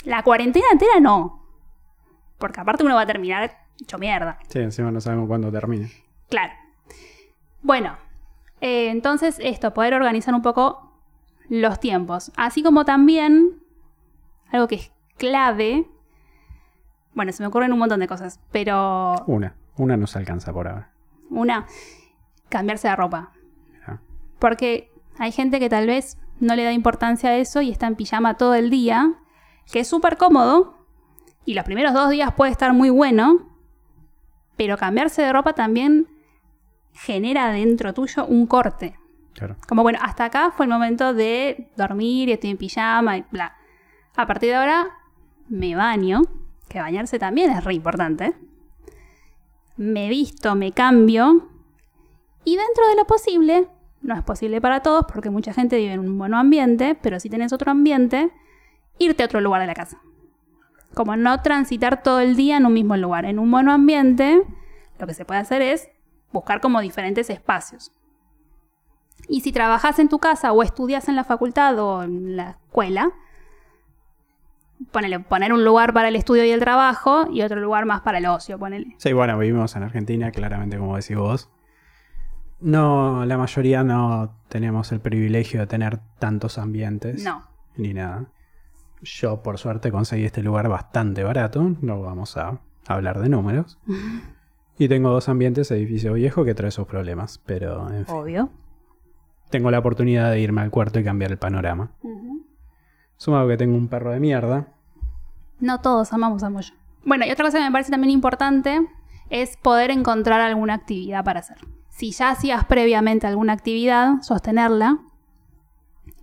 La 0.05 0.23
cuarentena 0.23 0.65
entera 0.71 0.99
no. 0.99 1.43
Porque 2.37 2.59
aparte 2.59 2.83
uno 2.83 2.95
va 2.95 3.01
a 3.01 3.07
terminar 3.07 3.65
hecho 3.79 3.97
mierda. 3.97 4.39
Sí, 4.49 4.59
encima 4.59 4.91
no 4.91 5.01
sabemos 5.01 5.27
cuándo 5.27 5.51
termine. 5.51 5.91
Claro. 6.29 6.53
Bueno, 7.61 7.97
eh, 8.61 8.89
entonces 8.89 9.37
esto, 9.39 9.73
poder 9.73 9.93
organizar 9.93 10.33
un 10.33 10.41
poco 10.41 10.91
los 11.49 11.79
tiempos. 11.79 12.31
Así 12.35 12.63
como 12.63 12.85
también, 12.85 13.61
algo 14.51 14.67
que 14.67 14.75
es 14.75 14.91
clave. 15.17 15.87
Bueno, 17.15 17.31
se 17.31 17.41
me 17.41 17.47
ocurren 17.47 17.73
un 17.73 17.79
montón 17.79 17.99
de 17.99 18.07
cosas, 18.07 18.39
pero 18.51 19.15
Una. 19.25 19.55
Una 19.77 19.97
nos 19.97 20.15
alcanza 20.15 20.53
por 20.53 20.67
ahora. 20.67 20.91
una, 21.29 21.65
cambiarse 22.49 22.87
de 22.87 22.95
ropa. 22.95 23.31
Porque 24.39 24.91
hay 25.17 25.31
gente 25.31 25.59
que 25.59 25.69
tal 25.69 25.87
vez 25.87 26.17
no 26.39 26.55
le 26.55 26.63
da 26.63 26.73
importancia 26.73 27.29
a 27.29 27.37
eso 27.37 27.61
y 27.61 27.71
está 27.71 27.87
en 27.87 27.95
pijama 27.95 28.35
todo 28.35 28.53
el 28.53 28.69
día, 28.69 29.13
que 29.71 29.79
es 29.79 29.87
súper 29.87 30.17
cómodo 30.17 30.85
y 31.45 31.53
los 31.53 31.63
primeros 31.63 31.93
dos 31.93 32.09
días 32.09 32.33
puede 32.33 32.51
estar 32.51 32.73
muy 32.73 32.89
bueno, 32.89 33.49
pero 34.57 34.77
cambiarse 34.77 35.21
de 35.21 35.31
ropa 35.31 35.53
también 35.53 36.07
genera 36.93 37.51
dentro 37.51 37.93
tuyo 37.93 38.25
un 38.25 38.45
corte. 38.45 38.99
Claro. 39.33 39.55
Como 39.67 39.83
bueno, 39.83 39.99
hasta 40.01 40.25
acá 40.25 40.51
fue 40.51 40.65
el 40.65 40.71
momento 40.71 41.13
de 41.13 41.69
dormir 41.75 42.29
y 42.29 42.33
estoy 42.33 42.51
en 42.51 42.57
pijama 42.57 43.17
y 43.17 43.25
bla. 43.31 43.55
A 44.15 44.27
partir 44.27 44.49
de 44.49 44.55
ahora 44.55 44.87
me 45.49 45.75
baño, 45.75 46.21
que 46.75 46.81
bañarse 46.81 47.19
también 47.19 47.51
es 47.51 47.63
re 47.63 47.73
importante. 47.73 48.33
Me 49.77 50.09
visto, 50.09 50.55
me 50.55 50.73
cambio 50.73 51.47
y 52.43 52.57
dentro 52.57 52.85
de 52.89 52.97
lo 52.97 53.07
posible, 53.07 53.69
no 54.01 54.13
es 54.13 54.21
posible 54.23 54.59
para 54.59 54.81
todos 54.81 55.05
porque 55.05 55.29
mucha 55.29 55.53
gente 55.53 55.77
vive 55.77 55.93
en 55.93 56.01
un 56.01 56.17
buen 56.17 56.33
ambiente, 56.33 56.99
pero 57.01 57.21
si 57.21 57.29
tenés 57.29 57.53
otro 57.53 57.71
ambiente, 57.71 58.29
irte 58.99 59.23
a 59.23 59.27
otro 59.27 59.39
lugar 59.39 59.61
de 59.61 59.67
la 59.67 59.73
casa. 59.73 60.01
Como 60.93 61.15
no 61.15 61.41
transitar 61.41 62.03
todo 62.03 62.19
el 62.19 62.35
día 62.35 62.57
en 62.57 62.65
un 62.65 62.73
mismo 62.73 62.97
lugar. 62.97 63.23
En 63.23 63.39
un 63.39 63.49
buen 63.49 63.69
ambiente, 63.69 64.43
lo 64.99 65.07
que 65.07 65.13
se 65.13 65.23
puede 65.23 65.39
hacer 65.39 65.61
es 65.61 65.87
buscar 66.33 66.59
como 66.59 66.81
diferentes 66.81 67.29
espacios. 67.29 67.93
Y 69.29 69.41
si 69.41 69.53
trabajas 69.53 69.97
en 69.99 70.09
tu 70.09 70.19
casa 70.19 70.51
o 70.51 70.61
estudias 70.61 71.07
en 71.07 71.15
la 71.15 71.23
facultad 71.23 71.79
o 71.79 72.03
en 72.03 72.35
la 72.35 72.49
escuela, 72.49 73.13
ponele, 74.91 75.19
poner 75.19 75.53
un 75.53 75.63
lugar 75.63 75.93
para 75.93 76.07
el 76.09 76.15
estudio 76.15 76.45
y 76.45 76.51
el 76.51 76.59
trabajo 76.59 77.27
y 77.31 77.41
otro 77.41 77.59
lugar 77.59 77.85
más 77.85 78.01
para 78.01 78.17
el 78.17 78.25
ocio, 78.25 78.57
ponele. 78.59 78.95
Sí, 78.97 79.13
bueno, 79.13 79.37
vivimos 79.37 79.75
en 79.75 79.83
Argentina, 79.83 80.31
claramente 80.31 80.77
como 80.77 80.95
decís 80.95 81.17
vos. 81.17 81.49
No, 82.59 83.25
la 83.25 83.37
mayoría 83.37 83.83
no 83.83 84.37
tenemos 84.47 84.91
el 84.91 84.99
privilegio 84.99 85.59
de 85.59 85.67
tener 85.67 85.99
tantos 86.19 86.57
ambientes. 86.57 87.23
No. 87.23 87.43
Ni 87.75 87.93
nada. 87.93 88.25
Yo, 89.01 89.43
por 89.43 89.57
suerte, 89.57 89.91
conseguí 89.91 90.23
este 90.25 90.41
lugar 90.41 90.67
bastante 90.69 91.23
barato. 91.23 91.75
No 91.81 92.01
vamos 92.01 92.37
a 92.37 92.59
hablar 92.87 93.19
de 93.19 93.29
números. 93.29 93.77
Y 94.77 94.89
tengo 94.89 95.09
dos 95.09 95.29
ambientes, 95.29 95.71
edificio 95.71 96.11
viejo, 96.11 96.43
que 96.43 96.53
trae 96.53 96.69
sus 96.69 96.85
problemas. 96.85 97.41
Pero, 97.45 97.89
en 97.89 98.05
fin, 98.05 98.13
Obvio. 98.13 98.49
tengo 99.49 99.71
la 99.71 99.79
oportunidad 99.79 100.29
de 100.31 100.41
irme 100.41 100.59
al 100.59 100.69
cuarto 100.69 100.99
y 100.99 101.03
cambiar 101.05 101.31
el 101.31 101.37
panorama. 101.37 101.91
Sumado 103.17 103.47
que 103.47 103.57
tengo 103.57 103.75
un 103.77 103.87
perro 103.87 104.11
de 104.11 104.19
mierda. 104.19 104.67
No 105.59 105.81
todos 105.81 106.11
amamos 106.13 106.43
a 106.43 106.49
Moyo. 106.49 106.73
Bueno, 107.03 107.25
y 107.25 107.31
otra 107.31 107.45
cosa 107.45 107.59
que 107.59 107.63
me 107.63 107.71
parece 107.71 107.91
también 107.91 108.11
importante 108.11 108.87
es 109.29 109.57
poder 109.57 109.91
encontrar 109.91 110.41
alguna 110.41 110.73
actividad 110.73 111.23
para 111.23 111.39
hacer. 111.39 111.57
Si 111.89 112.11
ya 112.11 112.31
hacías 112.31 112.65
previamente 112.65 113.25
alguna 113.27 113.53
actividad, 113.53 114.21
sostenerla. 114.21 114.99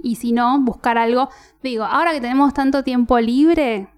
Y 0.01 0.17
si 0.17 0.33
no, 0.33 0.61
buscar 0.61 0.99
algo. 0.99 1.31
Digo, 1.63 1.85
ahora 1.85 2.13
que 2.13 2.21
tenemos 2.21 2.53
tanto 2.53 2.83
tiempo 2.83 3.19
libre, 3.21 3.89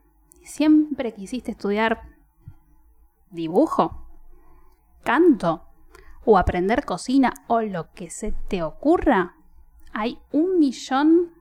siempre 0.43 1.15
quisiste 1.15 1.51
estudiar 1.51 2.03
dibujo, 3.31 4.07
canto 5.03 5.65
o 6.25 6.39
aprender 6.39 6.85
cocina 6.85 7.33
o 7.49 7.61
lo 7.61 7.93
que 7.93 8.11
se 8.11 8.33
te 8.49 8.63
ocurra. 8.63 9.35
Hay 9.93 10.19
un 10.33 10.59
millón 10.59 11.33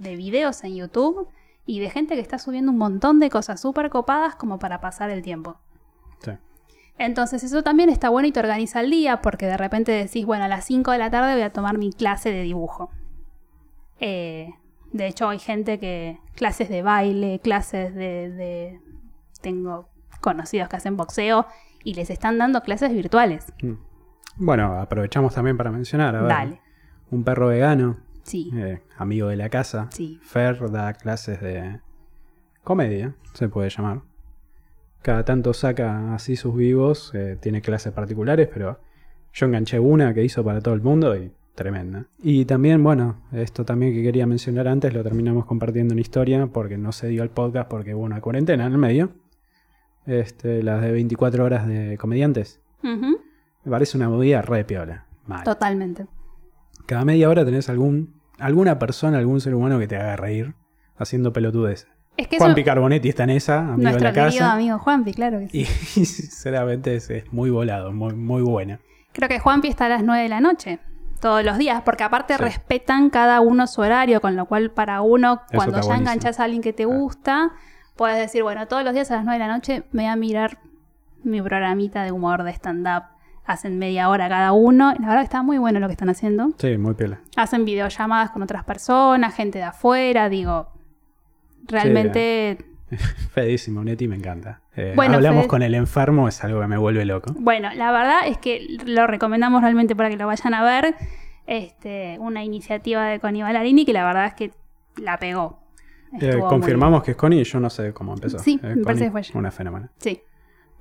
de 0.00 0.16
videos 0.16 0.64
en 0.64 0.74
YouTube 0.74 1.28
y 1.66 1.78
de 1.78 1.90
gente 1.90 2.14
que 2.14 2.20
está 2.20 2.38
subiendo 2.38 2.72
un 2.72 2.78
montón 2.78 3.20
de 3.20 3.30
cosas 3.30 3.60
súper 3.60 3.90
copadas 3.90 4.34
como 4.34 4.58
para 4.58 4.80
pasar 4.80 5.10
el 5.10 5.22
tiempo. 5.22 5.56
Sí. 6.18 6.32
Entonces 6.98 7.42
eso 7.44 7.62
también 7.62 7.88
está 7.88 8.08
bueno 8.08 8.26
y 8.28 8.32
te 8.32 8.40
organiza 8.40 8.80
el 8.80 8.90
día 8.90 9.22
porque 9.22 9.46
de 9.46 9.56
repente 9.56 9.92
decís, 9.92 10.26
bueno, 10.26 10.44
a 10.44 10.48
las 10.48 10.64
5 10.64 10.90
de 10.90 10.98
la 10.98 11.10
tarde 11.10 11.34
voy 11.34 11.42
a 11.42 11.52
tomar 11.52 11.78
mi 11.78 11.92
clase 11.92 12.32
de 12.32 12.42
dibujo. 12.42 12.90
Eh, 14.00 14.54
de 14.92 15.06
hecho 15.06 15.28
hay 15.28 15.38
gente 15.38 15.78
que 15.78 16.18
clases 16.34 16.68
de 16.68 16.82
baile, 16.82 17.38
clases 17.40 17.94
de, 17.94 18.30
de- 18.30 18.80
Tengo 19.40 19.88
conocidos 20.20 20.68
que 20.68 20.76
hacen 20.76 20.96
boxeo 20.96 21.46
y 21.84 21.94
les 21.94 22.10
están 22.10 22.36
dando 22.38 22.62
clases 22.62 22.92
virtuales. 22.92 23.52
Mm. 23.62 23.74
Bueno, 24.36 24.80
aprovechamos 24.80 25.34
también 25.34 25.56
para 25.56 25.70
mencionar. 25.70 26.14
A 26.16 26.20
ver, 26.22 26.28
Dale. 26.28 26.60
Un 27.10 27.24
perro 27.24 27.48
vegano, 27.48 27.98
Sí, 28.30 28.50
eh, 28.54 28.80
amigo 28.96 29.28
de 29.28 29.36
la 29.36 29.48
casa. 29.48 29.88
sí. 29.90 30.20
Fer 30.22 30.70
da 30.70 30.92
clases 30.94 31.40
de 31.40 31.80
comedia, 32.62 33.14
se 33.34 33.48
puede 33.48 33.70
llamar. 33.70 34.02
Cada 35.02 35.24
tanto 35.24 35.52
saca 35.52 36.14
así 36.14 36.36
sus 36.36 36.54
vivos, 36.54 37.12
eh, 37.14 37.36
tiene 37.40 37.60
clases 37.60 37.92
particulares, 37.92 38.48
pero 38.52 38.78
yo 39.32 39.46
enganché 39.46 39.78
una 39.80 40.14
que 40.14 40.22
hizo 40.22 40.44
para 40.44 40.60
todo 40.60 40.74
el 40.74 40.82
mundo 40.82 41.16
y 41.16 41.32
tremenda. 41.54 42.06
Y 42.22 42.44
también, 42.44 42.82
bueno, 42.82 43.22
esto 43.32 43.64
también 43.64 43.92
que 43.92 44.02
quería 44.02 44.26
mencionar 44.26 44.68
antes, 44.68 44.94
lo 44.94 45.02
terminamos 45.02 45.46
compartiendo 45.46 45.94
en 45.94 45.98
historia 45.98 46.46
porque 46.46 46.78
no 46.78 46.92
se 46.92 47.08
dio 47.08 47.22
el 47.22 47.30
podcast 47.30 47.68
porque 47.68 47.94
hubo 47.94 48.04
una 48.04 48.20
cuarentena 48.20 48.66
en 48.66 48.72
el 48.72 48.78
medio. 48.78 49.10
Este, 50.06 50.62
las 50.62 50.80
de 50.82 50.92
24 50.92 51.44
horas 51.44 51.66
de 51.66 51.98
comediantes. 51.98 52.60
Me 52.82 53.70
parece 53.70 53.96
una 53.96 54.08
movida 54.08 54.40
re 54.42 54.64
piola. 54.64 55.06
Mal. 55.26 55.44
Totalmente. 55.44 56.06
Cada 56.86 57.04
media 57.04 57.28
hora 57.28 57.44
tenés 57.44 57.68
algún, 57.68 58.19
alguna 58.40 58.78
persona, 58.78 59.18
algún 59.18 59.40
ser 59.40 59.54
humano 59.54 59.78
que 59.78 59.86
te 59.88 59.96
haga 59.96 60.16
reír 60.16 60.54
haciendo 60.98 61.32
pelotudes. 61.32 61.86
Es 62.16 62.28
que 62.28 62.36
eso, 62.36 62.54
Picarbonetti 62.54 63.08
está 63.08 63.24
en 63.24 63.30
esa, 63.30 63.58
amigo 63.60 63.76
de 63.76 63.82
nuestro 63.84 64.04
la 64.04 64.12
querido 64.12 64.40
casa. 64.40 64.52
amigo 64.52 64.78
Juanpi, 64.78 65.14
claro 65.14 65.38
que 65.38 65.48
sí. 65.48 65.60
Y, 66.00 66.04
sinceramente 66.04 66.96
es, 66.96 67.08
es 67.10 67.32
muy 67.32 67.50
volado, 67.50 67.92
muy, 67.92 68.14
muy 68.14 68.42
buena. 68.42 68.80
Creo 69.12 69.28
que 69.28 69.38
Juanpi 69.38 69.68
está 69.68 69.86
a 69.86 69.88
las 69.88 70.02
9 70.04 70.22
de 70.24 70.28
la 70.28 70.40
noche, 70.40 70.80
todos 71.20 71.44
los 71.44 71.56
días, 71.58 71.82
porque 71.84 72.04
aparte 72.04 72.34
Sí. 72.36 72.42
respetan 72.42 73.10
cada 73.10 73.40
uno 73.40 73.66
su 73.66 73.80
horario, 73.80 74.20
con 74.20 74.36
lo 74.36 74.46
cual 74.46 74.70
para 74.70 75.00
uno, 75.00 75.40
Eso 75.48 75.56
cuando 75.56 75.76
ya 75.76 75.82
buenísimo. 75.86 75.94
enganchas 76.00 76.40
a 76.40 76.44
alguien 76.44 76.62
que 76.62 76.72
te 76.72 76.82
Ah. 76.82 76.86
gusta, 76.86 77.50
puedes 77.96 78.18
decir, 78.18 78.42
bueno, 78.42 78.66
todos 78.68 78.84
los 78.84 78.92
días 78.92 79.10
a 79.10 79.16
las 79.16 79.24
9 79.24 79.38
de 79.42 79.46
la 79.48 79.52
noche 79.54 79.82
me 79.92 80.02
voy 80.02 80.10
a 80.10 80.16
mirar 80.16 80.58
mi 81.22 81.40
programita 81.40 82.02
de 82.04 82.12
humor 82.12 82.42
de 82.44 82.50
stand-up. 82.52 83.04
Hacen 83.50 83.78
media 83.78 84.08
hora 84.08 84.28
cada 84.28 84.52
uno. 84.52 84.92
La 85.00 85.08
verdad 85.08 85.18
que 85.22 85.24
está 85.24 85.42
muy 85.42 85.58
bueno 85.58 85.80
lo 85.80 85.86
que 85.88 85.92
están 85.92 86.08
haciendo. 86.08 86.50
Sí, 86.58 86.78
muy 86.78 86.94
piola. 86.94 87.20
Hacen 87.36 87.64
videollamadas 87.64 88.30
con 88.30 88.42
otras 88.42 88.64
personas, 88.64 89.34
gente 89.34 89.58
de 89.58 89.64
afuera, 89.64 90.28
digo. 90.28 90.68
Realmente 91.66 92.58
Fedísimo, 93.34 93.84
Neti 93.84 94.08
me 94.08 94.16
encanta. 94.16 94.60
Eh, 94.76 94.92
Bueno, 94.96 95.14
hablamos 95.14 95.42
Fede- 95.42 95.48
con 95.48 95.62
el 95.62 95.74
enfermo, 95.74 96.26
es 96.28 96.42
algo 96.42 96.60
que 96.60 96.66
me 96.66 96.76
vuelve 96.76 97.04
loco. 97.04 97.32
Bueno, 97.38 97.70
la 97.74 97.92
verdad 97.92 98.20
es 98.26 98.38
que 98.38 98.66
lo 98.84 99.06
recomendamos 99.06 99.62
realmente 99.62 99.94
para 99.94 100.08
que 100.10 100.16
lo 100.16 100.26
vayan 100.26 100.54
a 100.54 100.62
ver. 100.64 100.94
Este, 101.46 102.16
una 102.20 102.44
iniciativa 102.44 103.04
de 103.06 103.18
Connie 103.20 103.42
Ballarini 103.42 103.84
que 103.84 103.92
la 103.92 104.04
verdad 104.04 104.26
es 104.26 104.34
que 104.34 104.52
la 104.96 105.18
pegó. 105.18 105.58
Eh, 106.20 106.38
confirmamos 106.48 107.02
que 107.04 107.12
es 107.12 107.16
Connie, 107.16 107.44
yo 107.44 107.60
no 107.60 107.70
sé 107.70 107.92
cómo 107.92 108.14
empezó. 108.14 108.38
Sí, 108.40 108.58
Eh, 108.62 108.74
me 108.76 108.82
parece 108.84 109.04
que 109.06 109.10
fue 109.12 109.20
ella. 109.20 109.30
Una 109.34 109.50
fenómena. 109.50 109.90
Sí, 109.98 110.20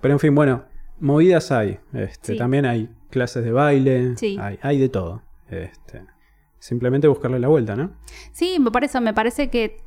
Pero 0.01 0.13
en 0.13 0.19
fin, 0.19 0.34
bueno, 0.34 0.63
movidas 0.99 1.51
hay. 1.51 1.79
Este, 1.93 2.33
Sí. 2.33 2.38
También 2.38 2.65
hay 2.65 2.89
clases 3.09 3.43
de 3.43 3.51
baile, 3.51 4.15
Sí. 4.17 4.38
hay, 4.39 4.59
hay 4.62 4.79
de 4.79 4.89
todo. 4.89 5.23
Este, 5.49 6.05
simplemente 6.59 7.07
buscarle 7.07 7.39
la 7.39 7.47
vuelta, 7.47 7.75
¿no? 7.75 7.91
sí, 8.31 8.59
por 8.71 8.83
eso 8.83 9.01
me 9.01 9.13
parece 9.13 9.49
que 9.49 9.81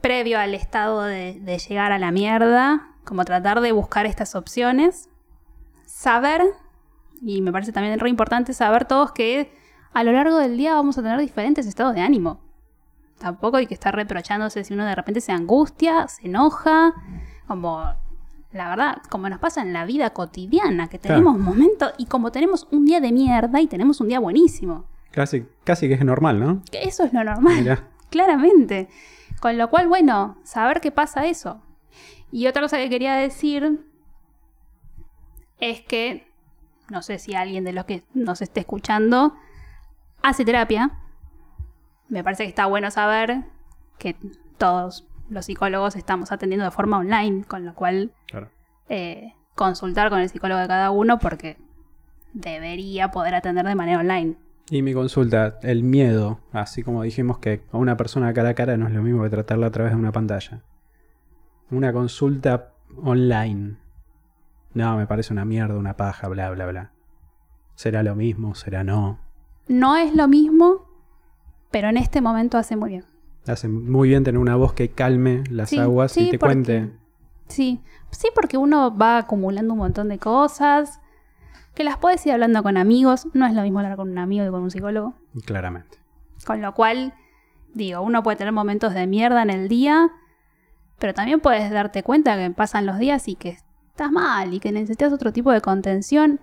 previo 0.00 0.38
al 0.38 0.54
estado 0.54 1.02
de, 1.02 1.40
de 1.40 1.58
llegar 1.58 1.90
a 1.92 1.98
la 1.98 2.10
mierda, 2.12 2.90
como 3.04 3.24
tratar 3.24 3.60
de 3.60 3.72
buscar 3.72 4.06
estas 4.06 4.34
opciones, 4.34 5.08
saber, 5.86 6.42
y 7.20 7.40
me 7.40 7.52
parece 7.52 7.72
también 7.72 7.98
re 7.98 8.08
importante 8.10 8.52
saber 8.52 8.84
todos 8.84 9.12
que 9.12 9.50
a 9.92 10.04
lo 10.04 10.12
largo 10.12 10.38
del 10.38 10.56
día 10.56 10.74
vamos 10.74 10.98
a 10.98 11.02
tener 11.02 11.18
diferentes 11.20 11.66
estados 11.66 11.94
de 11.94 12.00
ánimo. 12.02 12.40
Tampoco 13.18 13.56
hay 13.56 13.66
que 13.66 13.74
estar 13.74 13.94
reprochándose 13.94 14.64
si 14.64 14.74
uno 14.74 14.84
de 14.84 14.94
repente 14.94 15.20
se 15.20 15.32
angustia, 15.32 16.06
se 16.08 16.26
enoja, 16.26 16.92
como 17.46 17.82
la 18.54 18.68
verdad, 18.70 18.98
como 19.10 19.28
nos 19.28 19.40
pasa 19.40 19.60
en 19.62 19.72
la 19.72 19.84
vida 19.84 20.10
cotidiana, 20.10 20.88
que 20.88 20.98
Claro. 20.98 21.16
tenemos 21.20 21.38
momentos 21.38 21.92
y 21.98 22.06
como 22.06 22.30
tenemos 22.32 22.66
un 22.70 22.84
día 22.86 23.00
de 23.00 23.12
mierda 23.12 23.60
y 23.60 23.66
tenemos 23.66 24.00
un 24.00 24.08
día 24.08 24.20
buenísimo. 24.20 24.84
Casi, 25.10 25.46
casi 25.64 25.88
que 25.88 25.94
es 25.94 26.04
normal, 26.04 26.40
¿no? 26.40 26.62
Que 26.70 26.84
eso 26.84 27.04
es 27.04 27.12
lo 27.12 27.22
normal, 27.24 27.56
Mirá. 27.62 27.88
claramente. 28.10 28.88
Con 29.40 29.58
lo 29.58 29.68
cual, 29.70 29.88
bueno, 29.88 30.38
saber 30.44 30.80
qué 30.80 30.90
pasa 30.90 31.26
eso. 31.26 31.60
Y 32.32 32.46
otra 32.46 32.62
cosa 32.62 32.78
que 32.78 32.88
quería 32.88 33.14
decir 33.14 33.84
es 35.60 35.80
que 35.82 36.26
no 36.90 37.02
sé 37.02 37.18
si 37.18 37.34
alguien 37.34 37.64
de 37.64 37.72
los 37.72 37.84
que 37.84 38.04
nos 38.14 38.42
esté 38.42 38.60
escuchando 38.60 39.34
hace 40.22 40.44
terapia, 40.44 40.98
me 42.08 42.22
parece 42.22 42.44
que 42.44 42.48
está 42.50 42.66
bueno 42.66 42.90
saber 42.90 43.44
que 43.98 44.16
todos 44.58 45.06
los 45.30 45.46
psicólogos 45.46 45.96
estamos 45.96 46.32
atendiendo 46.32 46.64
de 46.64 46.70
forma 46.70 46.98
online, 46.98 47.44
con 47.44 47.64
lo 47.64 47.74
cual 47.74 48.12
Claro. 48.26 48.48
eh, 48.88 49.34
consultar 49.54 50.10
con 50.10 50.20
el 50.20 50.28
psicólogo 50.28 50.60
de 50.60 50.68
cada 50.68 50.90
uno 50.90 51.18
porque 51.18 51.56
debería 52.32 53.10
poder 53.10 53.34
atender 53.34 53.66
de 53.66 53.74
manera 53.74 54.00
online. 54.00 54.36
Y 54.70 54.82
mi 54.82 54.94
consulta, 54.94 55.58
el 55.62 55.82
miedo, 55.82 56.40
así 56.52 56.82
como 56.82 57.02
dijimos 57.02 57.38
que 57.38 57.62
a 57.70 57.76
una 57.76 57.96
persona 57.96 58.32
cara 58.32 58.50
a 58.50 58.54
cara 58.54 58.76
no 58.76 58.86
es 58.86 58.92
lo 58.94 59.02
mismo 59.02 59.22
que 59.22 59.30
tratarla 59.30 59.66
a 59.66 59.70
través 59.70 59.92
de 59.92 59.98
una 59.98 60.12
pantalla. 60.12 60.62
Una 61.70 61.92
consulta 61.92 62.72
online. 63.02 63.76
No, 64.72 64.96
me 64.96 65.06
parece 65.06 65.32
una 65.32 65.44
mierda, 65.44 65.76
una 65.76 65.96
paja, 65.96 66.28
bla, 66.28 66.50
bla, 66.50 66.66
bla. 66.66 66.90
¿Será 67.74 68.02
lo 68.02 68.14
mismo? 68.16 68.54
¿Será 68.54 68.84
no? 68.84 69.18
No 69.68 69.96
es 69.96 70.14
lo 70.14 70.28
mismo, 70.28 70.86
pero 71.70 71.88
en 71.88 71.96
este 71.96 72.20
momento 72.20 72.58
hace 72.58 72.76
muy 72.76 72.90
bien. 72.90 73.04
Hace 73.46 73.68
muy 73.68 74.08
bien 74.08 74.24
tener 74.24 74.38
una 74.38 74.56
voz 74.56 74.72
que 74.72 74.90
calme 74.90 75.44
las 75.50 75.70
Sí, 75.70 75.78
aguas 75.78 76.12
sí, 76.12 76.28
y 76.28 76.30
te 76.30 76.38
porque- 76.38 76.54
cuente. 76.54 76.90
Sí, 77.48 77.80
sí, 78.10 78.28
porque 78.34 78.56
uno 78.56 78.96
va 78.96 79.18
acumulando 79.18 79.74
un 79.74 79.80
montón 79.80 80.08
de 80.08 80.18
cosas 80.18 81.00
que 81.74 81.84
las 81.84 81.98
puedes 81.98 82.24
ir 82.24 82.32
hablando 82.32 82.62
con 82.62 82.76
amigos. 82.78 83.26
No 83.34 83.46
es 83.46 83.52
lo 83.54 83.62
mismo 83.62 83.80
hablar 83.80 83.96
con 83.96 84.08
un 84.10 84.18
amigo 84.18 84.44
que 84.44 84.50
con 84.50 84.62
un 84.62 84.70
psicólogo. 84.70 85.14
Claramente. 85.44 85.98
Con 86.46 86.62
lo 86.62 86.72
cual, 86.74 87.12
digo, 87.74 88.00
uno 88.00 88.22
puede 88.22 88.36
tener 88.38 88.52
momentos 88.52 88.94
de 88.94 89.06
mierda 89.06 89.42
en 89.42 89.50
el 89.50 89.68
día, 89.68 90.10
pero 90.98 91.12
también 91.12 91.40
puedes 91.40 91.70
darte 91.70 92.02
cuenta 92.02 92.36
que 92.38 92.50
pasan 92.50 92.86
los 92.86 92.98
días 92.98 93.28
y 93.28 93.34
que 93.34 93.50
estás 93.50 94.10
mal 94.10 94.54
y 94.54 94.60
que 94.60 94.72
necesitas 94.72 95.12
otro 95.12 95.32
tipo 95.32 95.52
de 95.52 95.60
contención. 95.60 96.40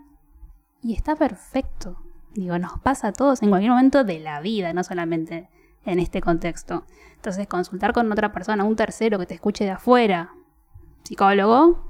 Y 0.83 0.93
está 0.93 1.15
perfecto. 1.15 1.97
Digo, 2.35 2.59
nos 2.59 2.79
pasa 2.79 3.07
a 3.09 3.13
todos 3.13 3.41
en 3.41 3.49
cualquier 3.49 3.71
momento 3.71 4.03
de 4.03 4.19
la 4.19 4.39
vida, 4.39 4.71
no 4.73 4.83
solamente 4.83 5.49
en 5.86 6.00
este 6.00 6.22
contexto. 6.22 6.86
Entonces, 7.15 7.48
consultar 7.48 7.94
con 7.94 8.12
otra 8.12 8.32
persona, 8.32 8.63
un 8.63 8.76
tercero 8.76 9.20
que 9.20 9.26
te 9.26 9.36
escuche 9.36 9.63
de 9.63 9.72
afuera, 9.72 10.32
psicólogo, 11.04 11.86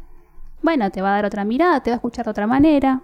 bueno, 0.62 0.92
te 0.92 1.02
va 1.02 1.10
a 1.10 1.16
dar 1.16 1.26
otra 1.26 1.46
mirada, 1.46 1.82
te 1.82 1.90
va 1.90 1.96
a 1.96 1.98
escuchar 1.98 2.26
de 2.26 2.32
otra 2.32 2.48
manera, 2.48 3.02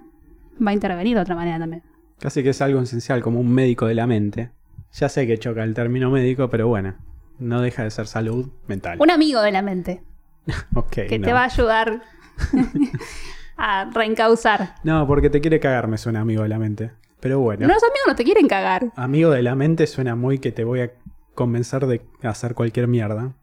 va 0.65 0.71
a 0.71 0.73
intervenir 0.73 1.15
de 1.15 1.21
otra 1.21 1.35
manera 1.35 1.57
también. 1.59 1.83
Casi 2.19 2.43
que 2.43 2.49
es 2.49 2.61
algo 2.61 2.81
esencial, 2.81 3.21
como 3.21 3.39
un 3.39 3.51
médico 3.51 3.85
de 3.85 3.95
la 3.95 4.07
mente. 4.07 4.51
Ya 4.93 5.09
sé 5.09 5.27
que 5.27 5.37
choca 5.37 5.63
el 5.63 5.73
término 5.73 6.09
médico, 6.09 6.49
pero 6.49 6.67
bueno, 6.67 6.95
no 7.39 7.61
deja 7.61 7.83
de 7.83 7.91
ser 7.91 8.07
salud 8.07 8.49
mental. 8.67 8.97
Un 8.99 9.11
amigo 9.11 9.41
de 9.41 9.51
la 9.51 9.61
mente. 9.61 10.03
Ok, 10.75 10.91
que 11.09 11.19
no. 11.19 11.25
te 11.25 11.33
va 11.33 11.41
a 11.41 11.45
ayudar 11.45 12.01
a 13.57 13.89
reencauzar. 13.93 14.75
No, 14.83 15.05
porque 15.07 15.29
te 15.29 15.41
quiere 15.41 15.59
cagar, 15.59 15.87
me 15.87 15.97
suena 15.97 16.21
amigo 16.21 16.43
de 16.43 16.49
la 16.49 16.57
mente. 16.59 16.91
Pero 17.19 17.39
bueno, 17.39 17.67
Los 17.67 17.81
amigos 17.83 18.03
no 18.07 18.15
te 18.15 18.23
quieren 18.23 18.47
cagar. 18.47 18.91
amigo 18.95 19.31
de 19.31 19.41
la 19.41 19.55
mente 19.55 19.87
suena 19.87 20.15
muy 20.15 20.39
que 20.39 20.51
te 20.51 20.63
voy 20.63 20.81
a 20.81 20.91
convencer 21.33 21.87
de 21.87 22.05
hacer 22.23 22.53
cualquier 22.53 22.87
mierda. 22.87 23.33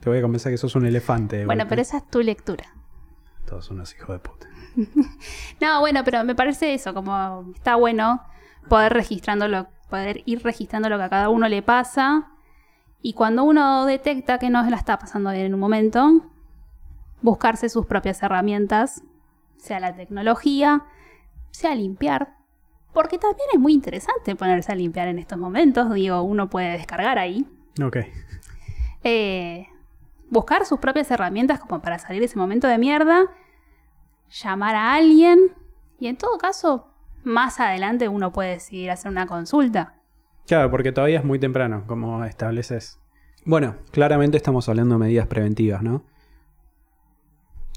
Te 0.00 0.08
voy 0.10 0.18
a 0.18 0.22
convencer 0.22 0.52
que 0.52 0.58
sos 0.58 0.74
un 0.76 0.86
elefante. 0.86 1.46
Bueno, 1.46 1.64
pero 1.68 1.80
esa 1.82 1.98
es 1.98 2.08
tu 2.08 2.20
lectura. 2.20 2.64
Todos 3.46 3.70
unos 3.70 3.94
hijos 3.94 4.08
de 4.10 4.18
puta. 4.18 4.48
No, 5.60 5.80
bueno, 5.80 6.02
pero 6.04 6.24
me 6.24 6.34
parece 6.34 6.74
eso, 6.74 6.92
como 6.94 7.52
está 7.54 7.76
bueno 7.76 8.22
poder 8.68 8.92
registrándolo, 8.92 9.68
poder 9.88 10.22
ir 10.26 10.42
registrando 10.42 10.88
lo 10.88 10.96
que 10.98 11.04
a 11.04 11.08
cada 11.10 11.28
uno 11.28 11.48
le 11.48 11.62
pasa. 11.62 12.30
Y 13.02 13.12
cuando 13.12 13.44
uno 13.44 13.84
detecta 13.86 14.38
que 14.38 14.50
no 14.50 14.64
se 14.64 14.70
la 14.70 14.76
está 14.76 14.98
pasando 14.98 15.30
bien 15.30 15.46
en 15.46 15.54
un 15.54 15.60
momento, 15.60 16.22
buscarse 17.22 17.68
sus 17.68 17.86
propias 17.86 18.22
herramientas, 18.22 19.02
sea 19.58 19.78
la 19.80 19.94
tecnología, 19.94 20.84
sea 21.50 21.74
limpiar. 21.74 22.34
Porque 22.94 23.18
también 23.18 23.48
es 23.52 23.60
muy 23.60 23.74
interesante 23.74 24.34
ponerse 24.36 24.72
a 24.72 24.74
limpiar 24.74 25.08
en 25.08 25.18
estos 25.18 25.36
momentos. 25.36 25.92
Digo, 25.92 26.22
uno 26.22 26.48
puede 26.48 26.72
descargar 26.72 27.18
ahí. 27.18 27.46
Ok. 27.84 27.98
eh, 29.02 29.66
buscar 30.30 30.64
sus 30.64 30.78
propias 30.78 31.10
herramientas 31.10 31.60
como 31.60 31.82
para 31.82 31.98
salir 31.98 32.20
de 32.20 32.26
ese 32.26 32.38
momento 32.38 32.66
de 32.66 32.78
mierda, 32.78 33.26
llamar 34.42 34.74
a 34.74 34.94
alguien 34.94 35.52
y 35.98 36.06
en 36.06 36.16
todo 36.16 36.38
caso, 36.38 36.88
más 37.22 37.60
adelante 37.60 38.08
uno 38.08 38.32
puede 38.32 38.50
decidir 38.50 38.90
hacer 38.90 39.10
una 39.10 39.26
consulta. 39.26 39.94
Claro, 40.46 40.70
porque 40.70 40.92
todavía 40.92 41.18
es 41.18 41.24
muy 41.24 41.38
temprano, 41.38 41.84
como 41.86 42.24
estableces. 42.24 42.98
Bueno, 43.44 43.76
claramente 43.90 44.36
estamos 44.36 44.68
hablando 44.68 44.94
de 44.96 45.00
medidas 45.00 45.26
preventivas, 45.26 45.82
¿no? 45.82 46.04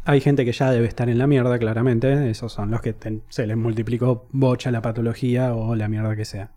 Hay 0.09 0.21
gente 0.21 0.45
que 0.45 0.53
ya 0.53 0.71
debe 0.71 0.87
estar 0.87 1.09
en 1.09 1.17
la 1.17 1.27
mierda, 1.27 1.59
claramente. 1.59 2.29
Esos 2.29 2.53
son 2.53 2.71
los 2.71 2.81
que 2.81 2.93
te- 2.93 3.21
se 3.29 3.45
les 3.45 3.57
multiplicó 3.57 4.25
bocha 4.31 4.71
la 4.71 4.81
patología 4.81 5.53
o 5.53 5.75
la 5.75 5.87
mierda 5.89 6.15
que 6.15 6.23
sea. 6.25 6.51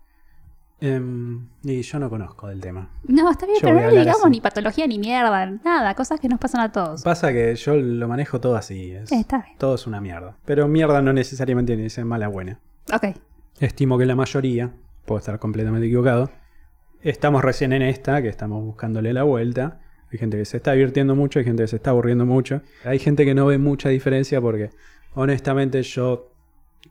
Em, 0.79 1.47
y 1.63 1.81
yo 1.83 1.99
no 1.99 2.09
conozco 2.09 2.47
del 2.47 2.59
tema. 2.59 2.89
No, 3.07 3.29
está 3.29 3.45
bien, 3.45 3.57
Yo 3.61 3.67
pero 3.67 3.81
no 3.81 3.89
le 3.91 3.99
digamos 3.99 4.21
así. 4.23 4.31
ni 4.31 4.41
patología 4.41 4.87
ni 4.87 4.97
mierda, 4.97 5.45
nada, 5.63 5.93
cosas 5.93 6.19
que 6.19 6.27
nos 6.27 6.39
pasan 6.39 6.61
a 6.61 6.71
todos. 6.71 7.03
Pasa 7.03 7.31
que 7.31 7.55
yo 7.55 7.75
lo 7.75 8.07
manejo 8.07 8.39
todo 8.41 8.55
así. 8.55 8.91
es- 8.91 9.11
está 9.11 9.43
bien. 9.43 9.57
todo 9.59 9.75
es 9.75 9.85
una 9.85 10.01
mierda. 10.01 10.37
Pero 10.45 10.67
mierda 10.67 11.01
no 11.03 11.13
necesariamente 11.13 11.87
ser 11.89 12.05
mala 12.05 12.29
o 12.29 12.31
buena. 12.31 12.59
Ok. 12.91 13.15
Estimo 13.59 13.99
que 13.99 14.07
la 14.07 14.15
mayoría, 14.15 14.71
puedo 15.05 15.19
estar 15.19 15.37
completamente 15.37 15.85
equivocado, 15.85 16.31
estamos 17.01 17.43
recién 17.43 17.73
en 17.73 17.83
esta, 17.83 18.21
que 18.23 18.29
estamos 18.29 18.63
buscándole 18.63 19.13
la 19.13 19.21
vuelta. 19.21 19.80
Hay 20.11 20.17
gente 20.17 20.37
que 20.37 20.45
se 20.45 20.57
está 20.57 20.73
divirtiendo 20.73 21.15
mucho, 21.15 21.39
hay 21.39 21.45
gente 21.45 21.63
que 21.63 21.67
se 21.67 21.77
está 21.77 21.91
aburriendo 21.91 22.25
mucho. 22.25 22.61
Hay 22.83 22.99
gente 22.99 23.25
que 23.25 23.33
no 23.33 23.45
ve 23.45 23.57
mucha 23.57 23.89
diferencia 23.89 24.41
porque 24.41 24.71
honestamente 25.13 25.81
yo 25.83 26.31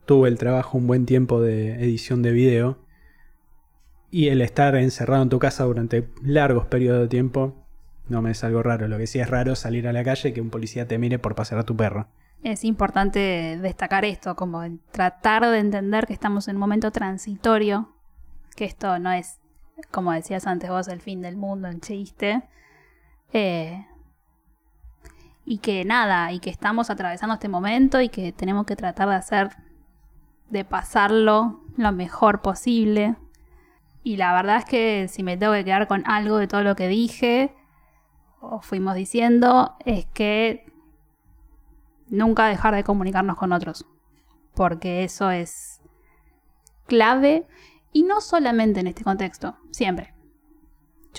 tuve 0.07 0.29
el 0.29 0.39
trabajo 0.39 0.79
un 0.79 0.87
buen 0.87 1.07
tiempo 1.07 1.41
de 1.41 1.75
edición 1.85 2.23
de 2.23 2.33
video 2.33 2.79
y 4.11 4.29
el 4.29 4.41
estar 4.41 4.75
encerrado 4.77 5.23
en 5.23 5.29
tu 5.29 5.39
casa 5.39 5.65
durante 5.65 6.09
largos 6.23 6.67
periodos 6.67 7.03
de 7.03 7.09
tiempo 7.09 7.55
no 8.09 8.23
me 8.23 8.33
es 8.33 8.43
algo 8.43 8.63
raro. 8.63 8.89
Lo 8.89 8.99
que 8.99 9.07
sí 9.07 9.21
es 9.21 9.29
raro 9.31 9.55
salir 9.55 9.87
a 9.87 9.93
la 9.93 10.03
calle 10.03 10.31
y 10.31 10.33
que 10.33 10.41
un 10.41 10.51
policía 10.51 10.89
te 10.89 10.99
mire 10.99 11.19
por 11.19 11.35
pasear 11.35 11.61
a 11.61 11.65
tu 11.65 11.77
perro. 11.77 12.09
Es 12.43 12.65
importante 12.65 13.59
destacar 13.61 14.05
esto, 14.05 14.35
como 14.35 14.63
tratar 14.93 15.47
de 15.47 15.59
entender 15.59 16.07
que 16.07 16.15
estamos 16.15 16.49
en 16.49 16.57
un 16.57 16.61
momento 16.61 16.91
transitorio, 16.91 17.91
que 18.57 18.65
esto 18.65 18.99
no 18.99 19.13
es, 19.13 19.39
como 19.91 20.13
decías 20.13 20.47
antes 20.47 20.71
vos, 20.71 20.89
el 20.89 21.01
fin 21.01 21.21
del 21.21 21.37
mundo, 21.37 21.69
el 21.69 21.81
chiste. 21.81 22.43
Eh, 23.33 23.87
y 25.45 25.59
que 25.59 25.85
nada, 25.85 26.33
y 26.33 26.41
que 26.41 26.51
estamos 26.51 26.91
atravesando 26.91 27.35
este 27.35 27.49
momento 27.49 28.01
y 28.01 28.09
que 28.09 28.33
tenemos 28.33 28.67
que 28.67 28.77
tratar 28.77 29.09
de 29.09 29.15
hacer, 29.17 29.51
de 30.49 30.65
pasarlo 30.65 31.65
lo 31.77 31.93
mejor 31.93 32.41
posible. 32.41 33.17
Y 34.03 34.17
la 34.17 34.33
verdad 34.33 34.59
es 34.59 34.65
que 34.65 35.09
si 35.09 35.23
me 35.23 35.37
tengo 35.37 35.53
que 35.53 35.65
quedar 35.65 35.89
con 35.89 36.07
algo 36.07 36.37
de 36.37 36.47
todo 36.47 36.63
lo 36.63 36.77
que 36.77 36.89
dije 36.89 37.55
o 38.41 38.61
fuimos 38.61 38.95
diciendo, 38.95 39.77
es 39.85 40.07
que 40.07 40.73
nunca 42.09 42.47
dejar 42.47 42.75
de 42.75 42.85
comunicarnos 42.85 43.37
con 43.37 43.53
otros. 43.53 43.87
Porque 44.55 45.05
eso 45.05 45.31
es 45.31 45.81
clave 46.87 47.47
y 47.93 48.03
no 48.03 48.21
solamente 48.21 48.81
en 48.81 48.89
este 48.89 49.05
contexto, 49.05 49.57
siempre. 49.71 50.15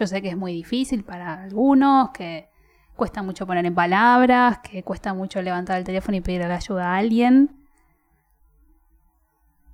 Yo 0.02 0.08
sé 0.08 0.24
que 0.24 0.30
es 0.30 0.36
muy 0.38 0.54
difícil 0.54 1.04
para 1.04 1.44
algunos, 1.44 2.10
que 2.10 2.50
cuesta 2.96 3.22
mucho 3.22 3.46
poner 3.46 3.68
en 3.68 3.76
palabras, 3.76 4.58
que 4.64 4.82
cuesta 4.82 5.14
mucho 5.14 5.44
levantar 5.44 5.78
el 5.78 5.84
teléfono 5.84 6.18
y 6.18 6.22
pedirle 6.22 6.52
ayuda 6.52 6.96
a 6.96 6.98
alguien. 6.98 7.56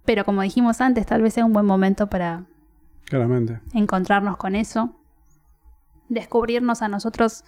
Pero 0.03 0.25
como 0.25 0.41
dijimos 0.41 0.81
antes, 0.81 1.05
tal 1.05 1.21
vez 1.21 1.33
sea 1.33 1.45
un 1.45 1.53
buen 1.53 1.65
momento 1.65 2.07
para 2.07 2.43
Claramente. 3.05 3.61
encontrarnos 3.73 4.35
con 4.35 4.55
eso, 4.55 4.97
descubrirnos 6.09 6.81
a 6.81 6.89
nosotros 6.89 7.45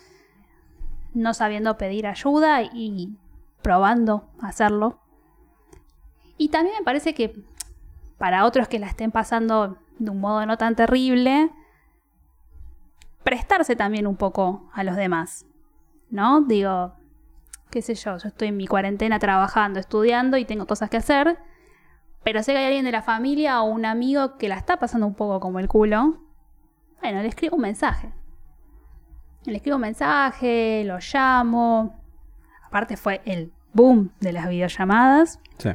no 1.14 1.34
sabiendo 1.34 1.78
pedir 1.78 2.08
ayuda 2.08 2.64
y 2.64 3.18
probando 3.62 4.30
hacerlo. 4.42 5.02
Y 6.38 6.48
también 6.48 6.78
me 6.80 6.86
parece 6.86 7.14
que 7.14 7.44
para 8.18 8.46
otros 8.46 8.70
que 8.70 8.80
la 8.80 8.88
estén 8.88 9.12
pasando 9.12 9.78
de 9.98 10.12
un 10.12 10.22
modo 10.22 10.46
no 10.46 10.58
tan 10.58 10.78
terrible, 10.78 11.52
prestarse 13.24 13.76
también 13.76 14.08
un 14.08 14.16
poco 14.16 14.70
a 14.74 14.84
los 14.84 14.96
demás, 14.96 15.46
¿no? 16.10 16.42
Digo, 16.42 16.94
qué 17.70 17.82
sé 17.82 17.96
yo, 17.96 18.18
yo 18.18 18.28
estoy 18.28 18.50
en 18.50 18.58
mi 18.58 18.68
cuarentena 18.68 19.20
trabajando, 19.20 19.80
estudiando 19.80 20.38
y 20.38 20.46
tengo 20.46 20.66
cosas 20.66 20.90
que 20.90 20.98
hacer, 20.98 21.38
pero 22.24 22.44
sé 22.44 22.54
que 22.54 22.60
hay 22.60 22.66
alguien 22.66 22.86
de 22.86 22.92
la 22.92 23.02
familia 23.02 23.62
o 23.62 23.66
un 23.66 23.86
amigo 23.86 24.38
que 24.38 24.50
la 24.50 24.56
está 24.56 24.78
pasando 24.78 25.08
un 25.08 25.16
poco 25.16 25.40
como 25.40 25.60
el 25.60 25.68
culo. 25.68 26.22
Bueno, 27.02 27.22
le 27.22 27.28
escribo 27.28 27.56
un 27.56 27.62
mensaje. 27.62 28.12
Le 29.46 29.56
escribo 29.56 29.78
un 29.78 29.82
mensaje, 29.82 30.84
lo 30.86 30.98
llamo. 31.00 32.02
Aparte 32.66 32.98
fue 32.98 33.22
el 33.26 33.54
boom 33.74 34.12
de 34.20 34.34
las 34.34 34.50
videollamadas. 34.50 35.40
Sí. 35.58 35.70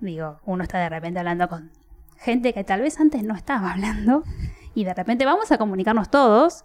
Digo, 0.00 0.40
uno 0.44 0.62
está 0.62 0.78
de 0.78 0.90
repente 0.90 1.18
hablando 1.18 1.48
con 1.48 1.70
gente 2.18 2.52
que 2.52 2.64
tal 2.64 2.82
vez 2.82 3.00
antes 3.00 3.22
no 3.22 3.34
estaba 3.34 3.72
hablando. 3.72 4.22
Y 4.74 4.84
de 4.84 4.92
repente 4.92 5.24
vamos 5.24 5.50
a 5.50 5.58
comunicarnos 5.58 6.10
todos. 6.10 6.64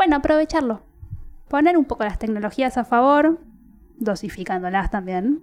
Bueno, 0.00 0.16
aprovecharlo. 0.16 0.80
Poner 1.48 1.76
un 1.76 1.84
poco 1.84 2.04
las 2.04 2.18
tecnologías 2.18 2.78
a 2.78 2.84
favor, 2.84 3.38
dosificándolas 3.98 4.90
también. 4.90 5.42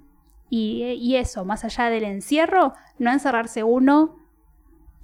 Y, 0.50 0.82
y 1.00 1.18
eso, 1.18 1.46
más 1.46 1.64
allá 1.64 1.92
del 1.92 2.06
encierro, 2.06 2.74
no 2.98 3.12
encerrarse 3.12 3.64
uno 3.64 4.18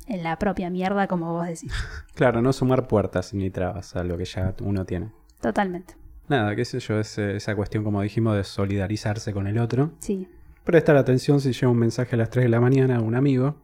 en 0.07 0.23
la 0.23 0.39
propia 0.39 0.71
mierda, 0.71 1.05
como 1.05 1.33
vos 1.33 1.45
decís. 1.45 1.71
Claro, 2.15 2.41
no 2.41 2.51
sumar 2.51 2.87
puertas 2.87 3.35
ni 3.35 3.51
trabas 3.51 3.95
a 3.95 4.03
lo 4.03 4.17
que 4.17 4.25
ya 4.25 4.55
uno 4.59 4.85
tiene. 4.85 5.11
Totalmente. 5.39 5.93
Nada, 6.27 6.55
qué 6.55 6.65
sé 6.65 6.79
yo, 6.79 6.99
es 6.99 7.19
esa 7.19 7.55
cuestión, 7.55 7.83
como 7.83 8.01
dijimos, 8.01 8.35
de 8.35 8.43
solidarizarse 8.43 9.33
con 9.33 9.45
el 9.45 9.59
otro. 9.59 9.91
Sí. 9.99 10.27
Prestar 10.63 10.95
atención 10.95 11.39
si 11.39 11.53
llega 11.53 11.69
un 11.69 11.77
mensaje 11.77 12.15
a 12.15 12.17
las 12.17 12.31
3 12.31 12.45
de 12.45 12.49
la 12.49 12.59
mañana 12.59 12.95
a 12.95 13.01
un 13.01 13.13
amigo. 13.13 13.57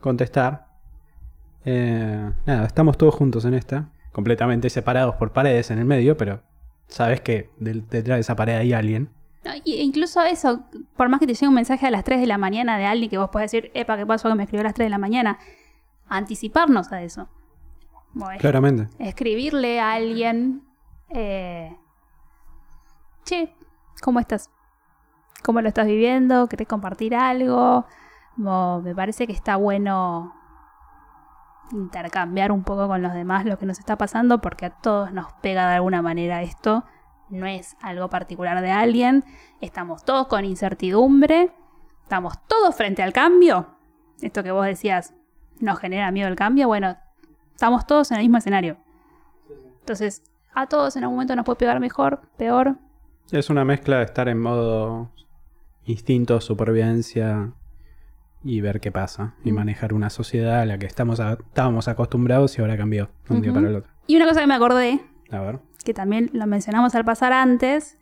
Contestar. 0.00 0.68
Eh, 1.64 2.30
nada, 2.46 2.66
estamos 2.66 2.96
todos 2.96 3.16
juntos 3.16 3.44
en 3.46 3.54
esta. 3.54 3.88
Completamente 4.12 4.70
separados 4.70 5.16
por 5.16 5.32
paredes 5.32 5.70
en 5.70 5.78
el 5.78 5.84
medio, 5.84 6.16
pero 6.16 6.42
sabes 6.86 7.20
que 7.20 7.50
detrás 7.58 8.16
de 8.16 8.20
esa 8.20 8.36
pared 8.36 8.56
hay 8.56 8.72
alguien. 8.72 9.10
No, 9.44 9.52
e 9.52 9.60
incluso 9.64 10.22
eso, 10.22 10.64
por 10.96 11.08
más 11.08 11.18
que 11.18 11.26
te 11.26 11.34
llegue 11.34 11.48
un 11.48 11.54
mensaje 11.54 11.86
a 11.86 11.90
las 11.90 12.04
3 12.04 12.20
de 12.20 12.26
la 12.26 12.38
mañana 12.38 12.78
de 12.78 12.84
alguien 12.84 13.10
que 13.10 13.18
vos 13.18 13.30
podés 13.30 13.50
decir, 13.50 13.70
epa, 13.74 13.96
¿qué 13.96 14.06
pasó 14.06 14.28
que 14.28 14.34
me 14.34 14.44
escribió 14.44 14.60
a 14.60 14.64
las 14.64 14.74
3 14.74 14.86
de 14.86 14.90
la 14.90 14.98
mañana? 14.98 15.38
Anticiparnos 16.08 16.92
a 16.92 17.02
eso. 17.02 17.28
Bueno, 18.12 18.38
Claramente. 18.38 18.88
escribirle 18.98 19.80
a 19.80 19.94
alguien, 19.94 20.62
eh, 21.08 21.74
che, 23.24 23.54
¿cómo 24.02 24.20
estás? 24.20 24.50
¿Cómo 25.42 25.60
lo 25.60 25.68
estás 25.68 25.86
viviendo? 25.86 26.46
¿Querés 26.46 26.68
compartir 26.68 27.14
algo? 27.14 27.86
Como, 28.36 28.82
me 28.82 28.94
parece 28.94 29.26
que 29.26 29.32
está 29.32 29.56
bueno 29.56 30.34
intercambiar 31.72 32.52
un 32.52 32.64
poco 32.64 32.86
con 32.86 33.02
los 33.02 33.12
demás 33.12 33.44
lo 33.44 33.58
que 33.58 33.66
nos 33.66 33.78
está 33.78 33.96
pasando 33.96 34.40
porque 34.40 34.66
a 34.66 34.70
todos 34.70 35.12
nos 35.12 35.32
pega 35.40 35.68
de 35.68 35.76
alguna 35.76 36.02
manera 36.02 36.42
esto. 36.42 36.84
No 37.30 37.46
es 37.46 37.76
algo 37.80 38.08
particular 38.10 38.60
de 38.60 38.70
alguien. 38.70 39.24
Estamos 39.60 40.04
todos 40.04 40.26
con 40.26 40.44
incertidumbre. 40.44 41.52
Estamos 42.02 42.34
todos 42.46 42.74
frente 42.74 43.02
al 43.02 43.12
cambio. 43.12 43.66
Esto 44.20 44.42
que 44.42 44.52
vos 44.52 44.66
decías, 44.66 45.14
nos 45.60 45.78
genera 45.78 46.10
miedo 46.10 46.28
el 46.28 46.36
cambio. 46.36 46.68
Bueno, 46.68 46.96
estamos 47.52 47.86
todos 47.86 48.10
en 48.10 48.18
el 48.18 48.24
mismo 48.24 48.38
escenario. 48.38 48.76
Entonces, 49.80 50.22
a 50.54 50.66
todos 50.66 50.96
en 50.96 51.04
algún 51.04 51.16
momento 51.16 51.34
nos 51.34 51.44
puede 51.44 51.56
pegar 51.56 51.80
mejor, 51.80 52.20
peor. 52.36 52.76
Es 53.30 53.48
una 53.48 53.64
mezcla 53.64 53.98
de 53.98 54.04
estar 54.04 54.28
en 54.28 54.40
modo 54.40 55.10
instinto, 55.84 56.40
supervivencia 56.40 57.54
y 58.44 58.60
ver 58.60 58.80
qué 58.80 58.90
pasa. 58.92 59.34
Y 59.44 59.52
Mm. 59.52 59.54
manejar 59.56 59.94
una 59.94 60.10
sociedad 60.10 60.60
a 60.60 60.66
la 60.66 60.78
que 60.78 60.86
estamos 60.86 61.20
a- 61.20 61.34
estábamos 61.34 61.88
acostumbrados 61.88 62.58
y 62.58 62.60
ahora 62.60 62.76
cambió 62.76 63.10
de 63.28 63.34
un 63.34 63.42
día 63.42 63.52
para 63.52 63.68
el 63.68 63.76
otro. 63.76 63.92
Y 64.06 64.16
una 64.16 64.26
cosa 64.26 64.40
que 64.40 64.46
me 64.46 64.54
acordé, 64.54 65.00
A 65.30 65.40
ver. 65.40 65.60
que 65.84 65.94
también 65.94 66.30
lo 66.32 66.46
mencionamos 66.46 66.94
al 66.94 67.04
pasar 67.04 67.32
antes, 67.32 67.98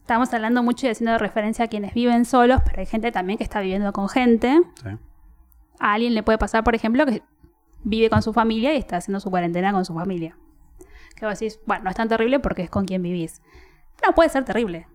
estamos 0.00 0.32
hablando 0.34 0.62
mucho 0.62 0.86
y 0.86 0.90
haciendo 0.90 1.16
referencia 1.18 1.64
a 1.64 1.68
quienes 1.68 1.94
viven 1.94 2.24
solos, 2.24 2.60
pero 2.64 2.80
hay 2.80 2.86
gente 2.86 3.10
también 3.12 3.38
que 3.38 3.44
está 3.44 3.60
viviendo 3.60 3.92
con 3.92 4.08
gente. 4.08 4.60
Sí. 4.82 4.88
A 5.80 5.92
alguien 5.94 6.14
le 6.14 6.22
puede 6.22 6.38
pasar, 6.38 6.62
por 6.62 6.74
ejemplo, 6.74 7.06
que 7.06 7.22
vive 7.82 8.10
con 8.10 8.22
su 8.22 8.32
familia 8.32 8.74
y 8.74 8.78
está 8.78 8.98
haciendo 8.98 9.20
su 9.20 9.30
cuarentena 9.30 9.72
con 9.72 9.84
su 9.84 9.94
familia. 9.94 10.36
Que 11.16 11.26
vos 11.26 11.38
decís, 11.38 11.60
bueno, 11.66 11.84
no 11.84 11.90
es 11.90 11.96
tan 11.96 12.08
terrible 12.08 12.38
porque 12.40 12.62
es 12.62 12.70
con 12.70 12.84
quien 12.86 13.02
vivís. 13.02 13.40
No, 14.06 14.14
puede 14.14 14.28
ser 14.28 14.44
terrible. 14.44 14.86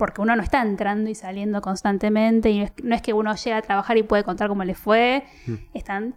Porque 0.00 0.22
uno 0.22 0.34
no 0.34 0.42
está 0.42 0.62
entrando 0.62 1.10
y 1.10 1.14
saliendo 1.14 1.60
constantemente 1.60 2.48
y 2.48 2.66
no 2.82 2.94
es, 2.94 3.02
que 3.02 3.12
uno 3.12 3.34
llega 3.34 3.58
a 3.58 3.60
trabajar 3.60 3.98
y 3.98 4.02
puede 4.02 4.24
contar 4.24 4.48
cómo 4.48 4.64
le 4.64 4.74
fue. 4.74 5.26
Mm. 5.46 5.54
Están 5.74 6.14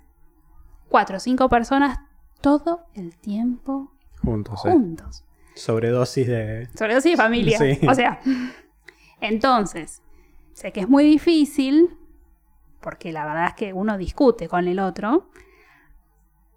cuatro 0.87 1.17
o 1.17 1.19
cinco 1.19 1.49
personas 1.49 1.99
todo 2.39 2.85
el 2.93 3.17
tiempo 3.17 3.91
Juntos, 4.23 4.61
juntos. 4.61 5.25
Sobredosis 5.53 6.27
de. 6.27 6.69
Sobre 6.77 6.93
todo 6.93 7.01
si 7.01 7.11
es 7.11 7.17
familia. 7.17 7.57
Sí. 7.59 7.77
O 7.85 7.93
sea, 7.93 8.21
entonces, 9.19 10.01
sé 10.53 10.71
que 10.71 10.79
es 10.79 10.87
muy 10.87 11.03
difícil, 11.03 11.97
porque 12.79 13.11
la 13.11 13.25
verdad 13.25 13.47
es 13.47 13.53
que 13.55 13.73
uno 13.73 13.97
discute 13.97 14.47
con 14.47 14.69
el 14.69 14.79
otro, 14.79 15.29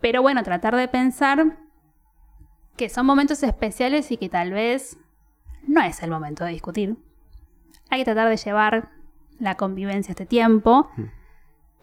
pero 0.01 0.22
bueno, 0.22 0.45
tratar 0.45 0.77
de 0.77 0.87
pensar 0.87 1.59
que 2.77 2.89
son 2.89 3.05
momentos 3.05 3.43
especiales 3.43 4.12
y 4.12 4.16
que 4.16 4.29
tal 4.29 4.53
vez 4.53 4.97
no 5.66 5.83
es 5.83 6.05
el 6.05 6.11
momento 6.11 6.45
de 6.45 6.53
discutir. 6.53 6.97
Hay 7.91 8.01
que 8.01 8.05
tratar 8.05 8.28
de 8.28 8.37
llevar 8.37 8.89
la 9.39 9.57
convivencia 9.57 10.12
este 10.12 10.26
tiempo. 10.26 10.91
Mm. 10.97 11.03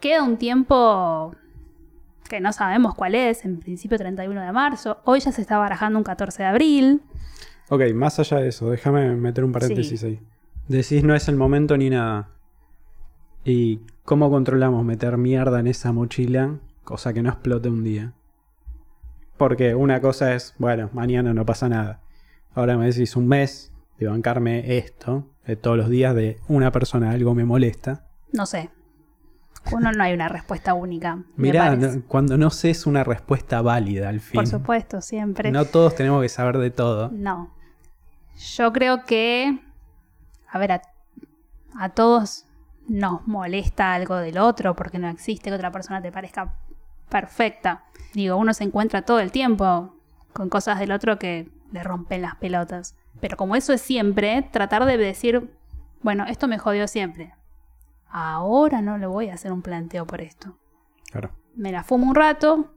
Queda 0.00 0.22
un 0.22 0.36
tiempo 0.36 1.34
que 2.28 2.40
no 2.40 2.52
sabemos 2.52 2.94
cuál 2.94 3.14
es, 3.14 3.44
en 3.44 3.60
principio 3.60 3.98
31 3.98 4.40
de 4.40 4.52
marzo. 4.52 4.98
Hoy 5.04 5.20
ya 5.20 5.32
se 5.32 5.40
está 5.40 5.58
barajando 5.58 5.98
un 5.98 6.04
14 6.04 6.42
de 6.42 6.48
abril. 6.48 7.02
Ok, 7.68 7.82
más 7.94 8.18
allá 8.18 8.38
de 8.38 8.48
eso, 8.48 8.70
déjame 8.70 9.14
meter 9.16 9.44
un 9.44 9.52
paréntesis 9.52 10.02
ahí. 10.04 10.20
Decís 10.68 11.04
no 11.04 11.14
es 11.14 11.28
el 11.28 11.36
momento 11.36 11.76
ni 11.76 11.90
nada. 11.90 12.30
¿Y 13.44 13.80
cómo 14.04 14.30
controlamos 14.30 14.84
meter 14.84 15.18
mierda 15.18 15.60
en 15.60 15.66
esa 15.66 15.92
mochila? 15.92 16.58
Cosa 16.82 17.12
que 17.12 17.22
no 17.22 17.30
explote 17.30 17.68
un 17.68 17.84
día. 17.84 18.12
Porque 19.36 19.74
una 19.74 20.00
cosa 20.00 20.34
es, 20.34 20.54
bueno, 20.58 20.90
mañana 20.92 21.34
no 21.34 21.44
pasa 21.44 21.68
nada. 21.68 22.00
Ahora 22.54 22.78
me 22.78 22.86
decís 22.86 23.16
un 23.16 23.26
mes 23.26 23.72
de 23.98 24.06
bancarme 24.06 24.78
esto, 24.78 25.26
de 25.46 25.56
todos 25.56 25.76
los 25.76 25.88
días 25.88 26.14
de 26.14 26.38
una 26.48 26.70
persona 26.70 27.10
algo 27.10 27.34
me 27.34 27.44
molesta. 27.44 28.06
No 28.32 28.46
sé. 28.46 28.70
Uno 29.72 29.92
no 29.92 30.02
hay 30.04 30.12
una 30.12 30.28
respuesta 30.28 30.74
única. 30.74 31.20
Mirá, 31.36 31.74
no- 31.76 32.02
cuando 32.06 32.36
no 32.36 32.50
sé 32.50 32.70
es 32.70 32.86
una 32.86 33.02
respuesta 33.04 33.62
válida 33.62 34.08
al 34.10 34.20
fin. 34.20 34.34
Por 34.34 34.46
supuesto, 34.46 35.00
siempre. 35.00 35.50
No 35.50 35.64
todos 35.64 35.94
tenemos 35.94 36.20
que 36.22 36.28
saber 36.28 36.58
de 36.58 36.70
todo. 36.70 37.10
No. 37.12 37.54
Yo 38.56 38.72
creo 38.72 39.04
que, 39.04 39.58
a 40.50 40.58
ver, 40.58 40.72
a, 40.72 40.82
a 41.78 41.88
todos 41.90 42.44
nos 42.88 43.26
molesta 43.26 43.94
algo 43.94 44.16
del 44.16 44.36
otro 44.38 44.74
porque 44.76 44.98
no 44.98 45.08
existe 45.08 45.48
que 45.48 45.56
otra 45.56 45.70
persona 45.72 46.02
te 46.02 46.12
parezca 46.12 46.54
perfecta. 47.08 47.84
Digo, 48.12 48.36
uno 48.36 48.52
se 48.52 48.64
encuentra 48.64 49.02
todo 49.02 49.20
el 49.20 49.30
tiempo 49.32 49.94
con 50.34 50.48
cosas 50.50 50.78
del 50.78 50.92
otro 50.92 51.18
que 51.18 51.48
le 51.72 51.82
rompen 51.82 52.20
las 52.22 52.34
pelotas. 52.36 52.96
Pero 53.20 53.36
como 53.36 53.56
eso 53.56 53.72
es 53.72 53.80
siempre, 53.80 54.48
tratar 54.50 54.84
de 54.84 54.96
decir, 54.96 55.50
bueno, 56.02 56.24
esto 56.26 56.48
me 56.48 56.58
jodió 56.58 56.88
siempre. 56.88 57.34
Ahora 58.08 58.82
no 58.82 58.98
le 58.98 59.06
voy 59.06 59.28
a 59.28 59.34
hacer 59.34 59.52
un 59.52 59.62
planteo 59.62 60.06
por 60.06 60.20
esto. 60.20 60.56
Claro. 61.10 61.30
Me 61.54 61.72
la 61.72 61.84
fumo 61.84 62.08
un 62.08 62.14
rato 62.14 62.74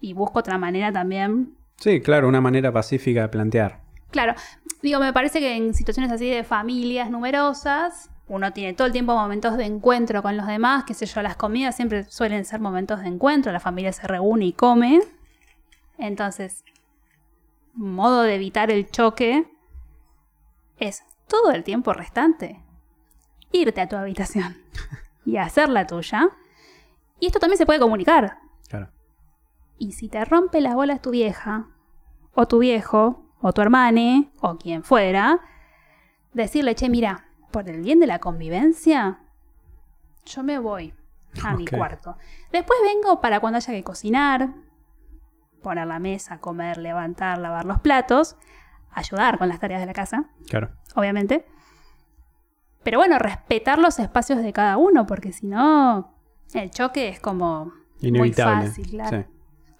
y 0.00 0.12
busco 0.12 0.38
otra 0.38 0.58
manera 0.58 0.92
también 0.92 1.58
Sí, 1.78 2.00
claro, 2.00 2.28
una 2.28 2.40
manera 2.40 2.72
pacífica 2.72 3.22
de 3.22 3.28
plantear. 3.28 3.80
Claro, 4.10 4.34
digo, 4.82 4.98
me 4.98 5.12
parece 5.12 5.38
que 5.38 5.54
en 5.54 5.74
situaciones 5.74 6.10
así 6.10 6.28
de 6.28 6.42
familias 6.42 7.08
numerosas, 7.08 8.10
uno 8.26 8.52
tiene 8.52 8.74
todo 8.74 8.88
el 8.88 8.92
tiempo 8.92 9.14
momentos 9.14 9.56
de 9.56 9.64
encuentro 9.64 10.20
con 10.20 10.36
los 10.36 10.46
demás, 10.46 10.84
qué 10.84 10.94
sé 10.94 11.06
yo, 11.06 11.22
las 11.22 11.36
comidas 11.36 11.76
siempre 11.76 12.02
suelen 12.04 12.44
ser 12.44 12.58
momentos 12.60 13.00
de 13.00 13.06
encuentro, 13.06 13.52
la 13.52 13.60
familia 13.60 13.92
se 13.92 14.06
reúne 14.08 14.46
y 14.46 14.52
come. 14.52 15.00
Entonces, 15.98 16.64
modo 17.78 18.22
de 18.22 18.34
evitar 18.34 18.70
el 18.70 18.90
choque 18.90 19.50
es 20.78 21.04
todo 21.26 21.52
el 21.52 21.64
tiempo 21.64 21.92
restante 21.92 22.62
irte 23.52 23.80
a 23.80 23.88
tu 23.88 23.96
habitación 23.96 24.56
y 25.24 25.36
hacer 25.36 25.68
la 25.68 25.86
tuya. 25.86 26.30
Y 27.20 27.26
esto 27.26 27.38
también 27.38 27.58
se 27.58 27.66
puede 27.66 27.80
comunicar. 27.80 28.38
Claro. 28.68 28.90
Y 29.78 29.92
si 29.92 30.08
te 30.08 30.24
rompe 30.24 30.60
las 30.60 30.74
bolas 30.74 31.00
tu 31.00 31.10
vieja, 31.10 31.68
o 32.34 32.46
tu 32.46 32.58
viejo, 32.58 33.24
o 33.40 33.52
tu 33.52 33.60
hermane, 33.60 34.30
o 34.40 34.56
quien 34.56 34.82
fuera, 34.82 35.40
decirle, 36.32 36.74
che, 36.74 36.88
mira, 36.88 37.28
por 37.50 37.68
el 37.68 37.82
bien 37.82 38.00
de 38.00 38.06
la 38.06 38.18
convivencia, 38.18 39.20
yo 40.24 40.42
me 40.42 40.58
voy 40.58 40.94
a 41.42 41.54
mi 41.54 41.66
cuarto. 41.66 42.16
Después 42.52 42.78
vengo 42.82 43.20
para 43.20 43.40
cuando 43.40 43.56
haya 43.56 43.72
que 43.72 43.84
cocinar, 43.84 44.54
poner 45.62 45.86
la 45.86 45.98
mesa, 45.98 46.38
comer, 46.38 46.78
levantar, 46.78 47.38
lavar 47.38 47.64
los 47.64 47.80
platos, 47.80 48.36
ayudar 48.90 49.38
con 49.38 49.48
las 49.48 49.60
tareas 49.60 49.80
de 49.80 49.86
la 49.86 49.92
casa, 49.92 50.26
Claro. 50.48 50.70
obviamente. 50.94 51.44
Pero 52.82 52.98
bueno, 52.98 53.18
respetar 53.18 53.78
los 53.78 53.98
espacios 53.98 54.42
de 54.42 54.52
cada 54.52 54.76
uno, 54.76 55.06
porque 55.06 55.32
si 55.32 55.46
no, 55.46 56.14
el 56.54 56.70
choque 56.70 57.08
es 57.08 57.20
como 57.20 57.72
Inevitable. 58.00 58.56
muy 58.56 58.66
fácil, 58.68 58.90
claro. 58.90 59.18
Sí. 59.18 59.24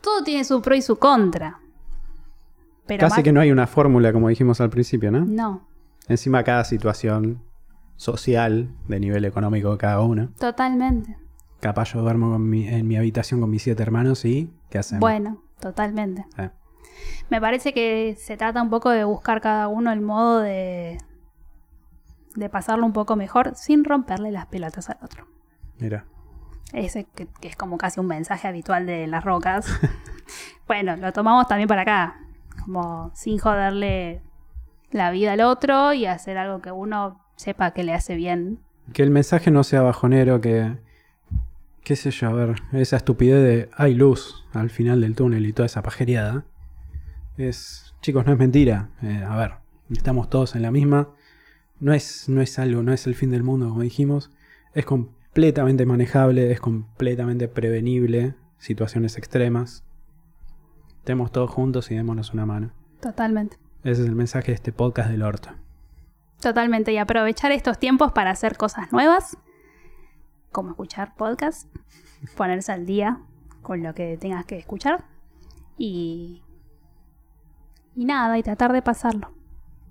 Todo 0.03 0.23
tiene 0.25 0.45
su 0.45 0.61
pro 0.63 0.75
y 0.75 0.83
su 0.83 0.99
contra. 0.99 1.59
Pero 2.87 3.01
Casi 3.01 3.17
más- 3.19 3.25
que 3.25 3.33
no 3.33 3.41
hay 3.41 3.51
una 3.53 3.67
fórmula, 3.67 4.13
como 4.13 4.29
dijimos 4.29 4.61
al 4.61 4.71
principio, 4.71 5.11
¿no? 5.11 5.25
No, 5.25 5.67
Encima 6.09 6.43
cada 6.43 6.65
situación 6.65 7.43
social, 7.97 8.71
de 8.89 8.99
nivel 9.01 9.25
económico 9.27 9.73
de 9.73 9.79
cada 9.79 10.01
uno. 10.01 10.31
totalmente. 10.39 11.17
Capaz 11.61 11.93
yo 11.93 12.01
duermo 12.03 12.31
con 12.31 12.49
mi- 12.49 12.69
en 12.69 12.87
mi 12.87 12.97
habitación 12.97 13.41
con 13.41 13.51
mis 13.51 13.63
siete 13.63 13.83
hermanos 13.83 14.25
y 14.25 14.51
¿qué 14.71 14.79
hacemos? 14.79 15.01
Bueno, 15.01 15.43
totalmente. 15.61 16.27
Eh, 16.39 16.51
Me 17.31 17.41
parece 17.41 17.73
que 17.73 18.17
se 18.19 18.37
trata 18.37 18.63
un 18.63 18.71
poco 18.71 18.91
de 18.91 19.05
buscar 19.05 19.41
cada 19.41 19.69
uno 19.69 19.93
el 19.93 20.01
modo 20.01 20.41
de, 20.41 20.99
de 22.35 22.49
pasarlo 22.49 22.85
un 22.87 22.93
poco 22.93 23.17
mejor 23.17 23.55
sin 23.55 23.85
romperle 23.85 24.31
las 24.31 24.47
pelotas 24.47 24.91
al 24.91 24.99
otro. 25.03 25.27
mira. 25.79 26.05
Ese 26.75 27.05
que, 27.05 27.27
que 27.41 27.49
es 27.49 27.57
como 27.57 27.79
casi 27.79 27.99
un 27.99 28.07
mensaje 28.09 28.47
habitual 28.47 28.85
de 28.85 29.07
las 29.07 29.25
rocas. 29.25 29.67
bueno, 30.67 30.97
lo 30.97 31.13
tomamos 31.15 31.49
también 31.49 31.67
para 31.67 31.81
acá. 31.83 32.21
Como 32.63 33.11
sin 33.15 33.39
joderle 33.39 34.21
la 34.91 35.11
vida 35.11 35.33
al 35.33 35.41
otro 35.41 35.95
y 35.95 36.05
hacer 36.05 36.37
algo 36.37 36.61
que 36.61 36.71
uno 36.71 37.25
sepa 37.37 37.71
que 37.71 37.85
le 37.85 37.95
hace 37.95 38.17
bien. 38.17 38.59
Que 38.93 39.03
el 39.03 39.11
mensaje 39.11 39.51
no 39.51 39.65
sea 39.65 39.81
bajonero, 39.81 40.43
que. 40.43 40.77
Qué 41.89 41.97
sé 41.97 42.11
yo, 42.11 42.29
a 42.29 42.33
ver, 42.35 42.57
esa 42.73 42.99
estupidez 42.99 43.43
de 43.43 43.71
hay 43.75 43.95
luz 43.95 44.45
al 44.53 44.69
final 44.69 45.01
del 45.01 45.15
túnel 45.15 45.47
y 45.47 45.55
toda 45.55 45.65
esa 45.65 45.81
pajeriada. 45.81 46.45
Es. 47.39 47.95
Chicos, 48.03 48.27
no 48.27 48.33
es 48.33 48.39
mentira. 48.39 48.91
Eh, 49.01 49.25
a 49.27 49.35
ver, 49.37 49.53
estamos 49.91 50.29
todos 50.29 50.55
en 50.55 50.61
la 50.61 50.71
misma. 50.71 51.09
No 51.81 51.95
es, 51.95 52.29
no 52.29 52.43
es 52.43 52.59
algo, 52.59 52.83
no 52.83 52.93
es 52.93 53.07
el 53.07 53.15
fin 53.15 53.31
del 53.31 53.43
mundo, 53.43 53.71
como 53.71 53.81
dijimos. 53.81 54.31
Es 54.75 54.85
completamente 54.85 55.87
manejable, 55.87 56.53
es 56.53 56.61
completamente 56.61 57.49
prevenible. 57.49 58.35
Situaciones 58.59 59.17
extremas. 59.17 59.83
Estemos 60.99 61.33
todos 61.33 61.51
juntos 61.51 61.91
y 61.91 61.95
démonos 61.95 62.35
una 62.35 62.45
mano. 62.45 62.71
Totalmente. 63.01 63.57
Ese 63.83 64.03
es 64.03 64.09
el 64.09 64.15
mensaje 64.15 64.49
de 64.49 64.57
este 64.57 64.73
podcast 64.73 65.09
del 65.09 65.23
orto. 65.23 65.49
Totalmente. 66.43 66.93
Y 66.93 66.99
aprovechar 66.99 67.51
estos 67.51 67.79
tiempos 67.79 68.13
para 68.13 68.31
hacer 68.31 68.59
cosas 68.59 68.93
nuevas, 68.93 69.39
como 70.53 70.71
escuchar 70.71 71.15
podcasts, 71.15 71.69
ponerse 72.37 72.73
al 72.73 72.87
día 72.87 73.21
con 73.63 73.83
lo 73.83 73.95
que 73.95 74.17
tengas 74.17 74.45
que 74.45 74.59
escuchar 74.59 75.05
y. 75.77 76.43
Y 77.95 78.05
nada, 78.05 78.39
y 78.39 78.43
tratar 78.43 78.73
de 78.73 78.81
pasarlo. 78.81 79.33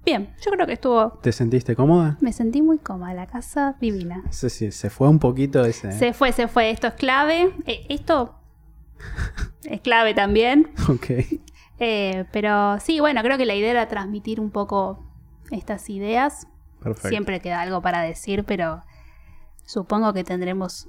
Bien, 0.05 0.33
yo 0.41 0.51
creo 0.51 0.65
que 0.65 0.73
estuvo. 0.73 1.19
¿Te 1.21 1.33
sentiste 1.33 1.75
cómoda? 1.75 2.17
Me 2.21 2.31
sentí 2.31 2.61
muy 2.61 2.77
cómoda, 2.77 3.13
la 3.13 3.27
casa 3.27 3.75
divina. 3.81 4.23
Sí, 4.29 4.49
sí, 4.49 4.71
se 4.71 4.89
fue 4.89 5.09
un 5.09 5.19
poquito 5.19 5.65
ese. 5.65 5.91
Se 5.91 6.13
fue, 6.13 6.31
se 6.31 6.47
fue. 6.47 6.69
Esto 6.69 6.87
es 6.87 6.93
clave. 6.93 7.53
Eh, 7.65 7.85
esto 7.89 8.39
es 9.65 9.81
clave 9.81 10.13
también. 10.13 10.71
Ok. 10.89 11.09
Eh, 11.79 12.25
pero 12.31 12.79
sí, 12.79 12.99
bueno, 13.01 13.21
creo 13.21 13.37
que 13.37 13.45
la 13.45 13.53
idea 13.53 13.69
era 13.69 13.87
transmitir 13.87 14.39
un 14.39 14.49
poco 14.49 15.05
estas 15.51 15.89
ideas. 15.89 16.47
Perfecto. 16.81 17.09
Siempre 17.09 17.41
queda 17.41 17.61
algo 17.61 17.81
para 17.81 18.01
decir, 18.01 18.45
pero 18.45 18.83
supongo 19.67 20.13
que 20.13 20.23
tendremos 20.23 20.87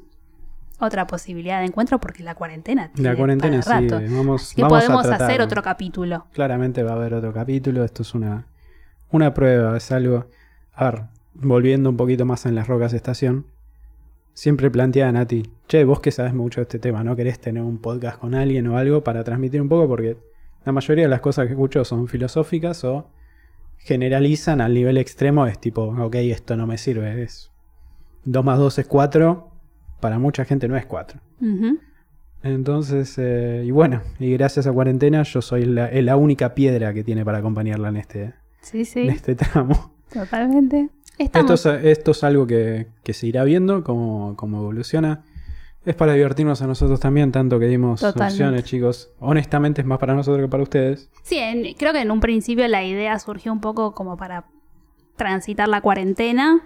otra 0.78 1.08
posibilidad 1.08 1.58
de 1.58 1.66
encuentro 1.66 1.98
porque 1.98 2.22
la 2.22 2.36
cuarentena. 2.36 2.92
tiene 2.94 3.10
La 3.10 3.16
cuarentena 3.16 3.60
para 3.60 3.80
sí, 3.80 3.88
rato. 3.88 4.14
vamos, 4.14 4.54
que 4.54 4.62
vamos 4.62 4.78
podemos 4.78 5.04
a 5.04 5.08
tratar. 5.08 5.28
hacer 5.30 5.42
otro 5.42 5.62
capítulo. 5.62 6.26
Claramente 6.32 6.84
va 6.84 6.92
a 6.92 6.94
haber 6.94 7.14
otro 7.14 7.32
capítulo. 7.32 7.82
Esto 7.84 8.02
es 8.02 8.14
una, 8.14 8.46
una 9.10 9.34
prueba, 9.34 9.76
es 9.76 9.90
algo. 9.90 10.26
A 10.72 10.90
ver, 10.90 11.02
volviendo 11.34 11.90
un 11.90 11.96
poquito 11.96 12.24
más 12.24 12.46
en 12.46 12.54
las 12.54 12.68
rocas 12.68 12.92
estación. 12.92 13.46
Siempre 14.34 14.70
planteaba 14.70 15.10
Nati, 15.10 15.50
che, 15.66 15.82
vos 15.82 15.98
que 15.98 16.12
sabes 16.12 16.32
mucho 16.32 16.60
de 16.60 16.62
este 16.62 16.78
tema, 16.78 17.02
¿no 17.02 17.16
querés 17.16 17.40
tener 17.40 17.64
un 17.64 17.78
podcast 17.78 18.20
con 18.20 18.36
alguien 18.36 18.68
o 18.68 18.78
algo 18.78 19.02
para 19.02 19.24
transmitir 19.24 19.60
un 19.60 19.68
poco? 19.68 19.88
Porque 19.88 20.16
la 20.64 20.70
mayoría 20.70 21.04
de 21.06 21.10
las 21.10 21.20
cosas 21.20 21.46
que 21.46 21.54
escucho 21.54 21.84
son 21.84 22.06
filosóficas 22.06 22.84
o 22.84 23.10
generalizan 23.78 24.60
al 24.60 24.74
nivel 24.74 24.96
extremo. 24.96 25.48
Es 25.48 25.58
tipo, 25.60 25.82
ok, 25.82 26.14
esto 26.16 26.56
no 26.56 26.68
me 26.68 26.78
sirve. 26.78 27.20
Es 27.20 27.50
2 28.30 28.44
más 28.44 28.58
2 28.58 28.78
es 28.78 28.86
4. 28.86 29.50
Para 30.00 30.18
mucha 30.18 30.44
gente 30.44 30.68
no 30.68 30.76
es 30.76 30.86
4. 30.86 31.20
Ujú. 31.40 31.78
Entonces, 32.42 33.14
eh, 33.18 33.64
y 33.66 33.70
bueno, 33.72 34.02
y 34.20 34.32
gracias 34.32 34.66
a 34.66 34.72
cuarentena 34.72 35.22
yo 35.24 35.42
soy 35.42 35.64
la, 35.64 35.90
la 35.90 36.16
única 36.16 36.54
piedra 36.54 36.94
que 36.94 37.02
tiene 37.02 37.24
para 37.24 37.38
acompañarla 37.38 37.88
en 37.88 37.96
este, 37.96 38.34
Sí, 38.60 38.84
sí, 38.84 39.00
en 39.00 39.10
este 39.10 39.34
tramo. 39.34 39.92
totalmente. 40.12 40.88
Esto 41.18 41.54
es, 41.54 41.66
esto 41.66 42.10
es 42.12 42.22
algo 42.22 42.46
que, 42.46 42.86
que 43.02 43.12
se 43.12 43.26
irá 43.26 43.42
viendo, 43.42 43.82
cómo, 43.82 44.36
cómo 44.36 44.58
evoluciona. 44.58 45.24
Es 45.84 45.96
para 45.96 46.12
divertirnos 46.12 46.62
a 46.62 46.66
nosotros 46.68 47.00
también, 47.00 47.32
tanto 47.32 47.58
que 47.58 47.66
dimos 47.66 48.00
Totalmente. 48.00 48.34
opciones, 48.34 48.64
chicos. 48.64 49.10
Honestamente 49.18 49.80
es 49.80 49.86
más 49.86 49.98
para 49.98 50.14
nosotros 50.14 50.44
que 50.44 50.48
para 50.50 50.62
ustedes. 50.62 51.10
Sí, 51.24 51.38
en- 51.38 51.74
creo 51.74 51.92
que 51.92 52.02
en 52.02 52.10
un 52.12 52.20
principio 52.20 52.68
la 52.68 52.84
idea 52.84 53.18
surgió 53.18 53.52
un 53.52 53.60
poco 53.60 53.94
como 53.94 54.16
para 54.16 54.44
transitar 55.16 55.66
la 55.68 55.80
cuarentena, 55.80 56.60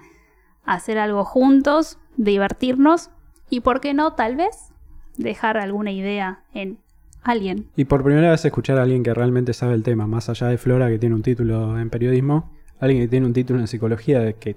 hacer 0.64 0.98
algo 0.98 1.24
juntos, 1.24 1.98
divertirnos 2.16 3.10
y, 3.50 3.60
¿por 3.60 3.80
qué 3.80 3.94
no, 3.94 4.14
tal 4.14 4.36
vez 4.36 4.72
dejar 5.16 5.58
alguna 5.58 5.92
idea 5.92 6.44
en 6.54 6.78
alguien? 7.22 7.68
Y 7.76 7.84
por 7.84 8.02
primera 8.02 8.30
vez 8.30 8.44
escuchar 8.44 8.78
a 8.78 8.82
alguien 8.82 9.02
que 9.02 9.12
realmente 9.14 9.52
sabe 9.52 9.74
el 9.74 9.82
tema, 9.82 10.06
más 10.06 10.28
allá 10.28 10.48
de 10.48 10.58
Flora 10.58 10.88
que 10.88 10.98
tiene 10.98 11.14
un 11.14 11.22
título 11.22 11.78
en 11.78 11.90
periodismo, 11.90 12.50
alguien 12.80 13.02
que 13.02 13.08
tiene 13.08 13.26
un 13.26 13.32
título 13.32 13.60
en 13.60 13.66
psicología, 13.66 14.20
de 14.20 14.34
que 14.34 14.56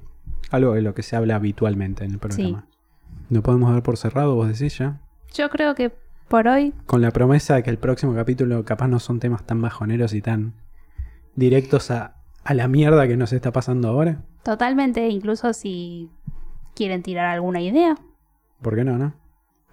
algo 0.51 0.73
de 0.73 0.81
lo 0.81 0.93
que 0.93 1.03
se 1.03 1.15
habla 1.15 1.35
habitualmente 1.35 2.05
en 2.05 2.11
el 2.11 2.19
programa. 2.19 2.65
¿No 3.29 3.41
podemos 3.41 3.71
dar 3.71 3.83
por 3.83 3.97
cerrado, 3.97 4.35
vos 4.35 4.47
decís 4.47 4.77
ya? 4.77 5.01
Yo 5.33 5.49
creo 5.49 5.75
que 5.75 5.91
por 6.27 6.47
hoy, 6.47 6.73
Con 6.87 7.01
la 7.01 7.11
promesa 7.11 7.55
de 7.55 7.63
que 7.63 7.69
el 7.69 7.77
próximo 7.77 8.15
capítulo 8.15 8.63
capaz 8.65 8.87
no 8.87 8.99
son 8.99 9.19
temas 9.19 9.45
tan 9.45 9.61
bajoneros 9.61 10.13
y 10.13 10.21
tan 10.21 10.53
directos 11.35 11.91
a, 11.91 12.15
a 12.43 12.53
la 12.53 12.67
mierda 12.67 13.07
que 13.07 13.17
nos 13.17 13.31
está 13.31 13.51
pasando 13.51 13.89
ahora. 13.89 14.23
Totalmente, 14.45 15.09
incluso 15.09 15.51
si 15.53 16.09
quieren 16.75 17.01
tirar 17.01 17.25
alguna 17.25 17.61
idea, 17.61 17.97
¿Por 18.61 18.75
qué 18.75 18.83
no, 18.83 18.97
no? 18.97 19.13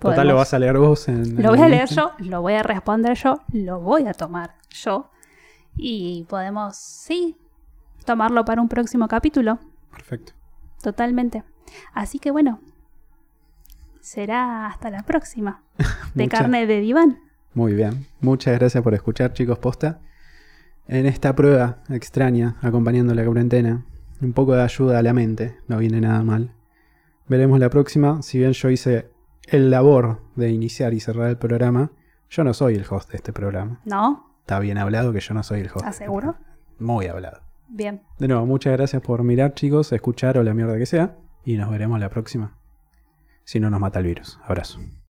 Total, 0.01 0.27
lo 0.27 0.35
vas 0.35 0.53
a 0.53 0.59
leer 0.59 0.77
vos 0.79 1.09
en... 1.09 1.41
Lo 1.41 1.51
voy 1.51 1.61
a 1.61 1.69
leer 1.69 1.89
yo, 1.89 2.13
lo 2.19 2.43
voy 2.43 2.55
a 2.55 2.63
responder 2.65 3.15
yo, 3.17 3.41
lo 3.53 3.81
voy 3.81 4.07
a 4.09 4.13
tomar 4.15 4.57
yo. 4.71 5.11
Y 5.77 6.25
podemos, 6.29 6.77
sí, 6.77 7.37
tomarlo 8.05 8.45
para 8.45 8.61
un 8.61 8.69
próximo 8.69 9.07
capítulo. 9.07 9.61
Perfecto. 9.93 10.33
Totalmente. 10.83 11.45
Así 11.95 12.19
que 12.19 12.33
bueno, 12.33 12.61
será 14.01 14.67
hasta 14.67 14.91
la 14.91 15.05
próxima. 15.05 15.63
De 16.15 16.25
Mucha- 16.25 16.39
carne 16.39 16.67
de 16.67 16.81
diván. 16.81 17.21
Muy 17.55 17.75
bien. 17.75 18.07
Muchas 18.21 18.59
gracias 18.59 18.83
por 18.83 18.95
escuchar, 18.95 19.33
chicos, 19.33 19.59
posta. 19.59 20.01
En 20.89 21.07
esta 21.07 21.35
prueba 21.37 21.79
extraña, 21.91 22.57
acompañando 22.61 23.15
la 23.15 23.25
cuarentena, 23.25 23.85
un 24.23 24.33
poco 24.33 24.55
de 24.55 24.63
ayuda 24.63 24.99
a 24.99 25.03
la 25.03 25.13
mente, 25.13 25.57
no 25.69 25.79
viene 25.79 26.01
nada 26.01 26.23
mal. 26.23 26.55
Veremos 27.29 27.59
la 27.59 27.71
próxima. 27.71 28.23
Si 28.23 28.39
bien 28.39 28.53
yo 28.53 28.71
hice 28.71 29.11
el 29.47 29.71
labor 29.71 30.23
de 30.37 30.51
iniciar 30.51 30.95
y 30.95 31.01
cerrar 31.01 31.29
el 31.29 31.39
programa, 31.39 31.93
yo 32.31 32.45
no 32.45 32.55
soy 32.55 32.75
el 32.75 32.85
host 32.89 33.11
de 33.11 33.17
este 33.17 33.33
programa. 33.33 33.81
¿No? 33.85 34.37
Está 34.41 34.59
bien 34.59 34.79
hablado 34.79 35.13
que 35.13 35.21
yo 35.21 35.35
no 35.35 35.43
soy 35.43 35.61
el 35.61 35.67
host. 35.67 35.77
¿Estás 35.79 35.97
seguro? 35.97 36.37
Muy 36.79 37.07
hablado. 37.07 37.43
Bien. 37.69 38.03
De 38.19 38.29
nuevo, 38.29 38.45
muchas 38.47 38.73
gracias 38.75 39.03
por 39.03 39.23
mirar, 39.23 39.55
chicos, 39.55 39.93
escuchar 39.93 40.37
o 40.39 40.43
la 40.43 40.55
mierda 40.55 40.77
que 40.77 40.87
sea. 40.87 41.17
Y 41.45 41.57
nos 41.57 41.71
veremos 41.71 41.99
la 42.01 42.11
próxima. 42.11 42.59
Si 43.45 43.61
no 43.61 43.71
nos 43.71 43.81
mata 43.81 43.99
el 43.99 44.07
virus. 44.07 44.39
Abrazo. 44.45 44.81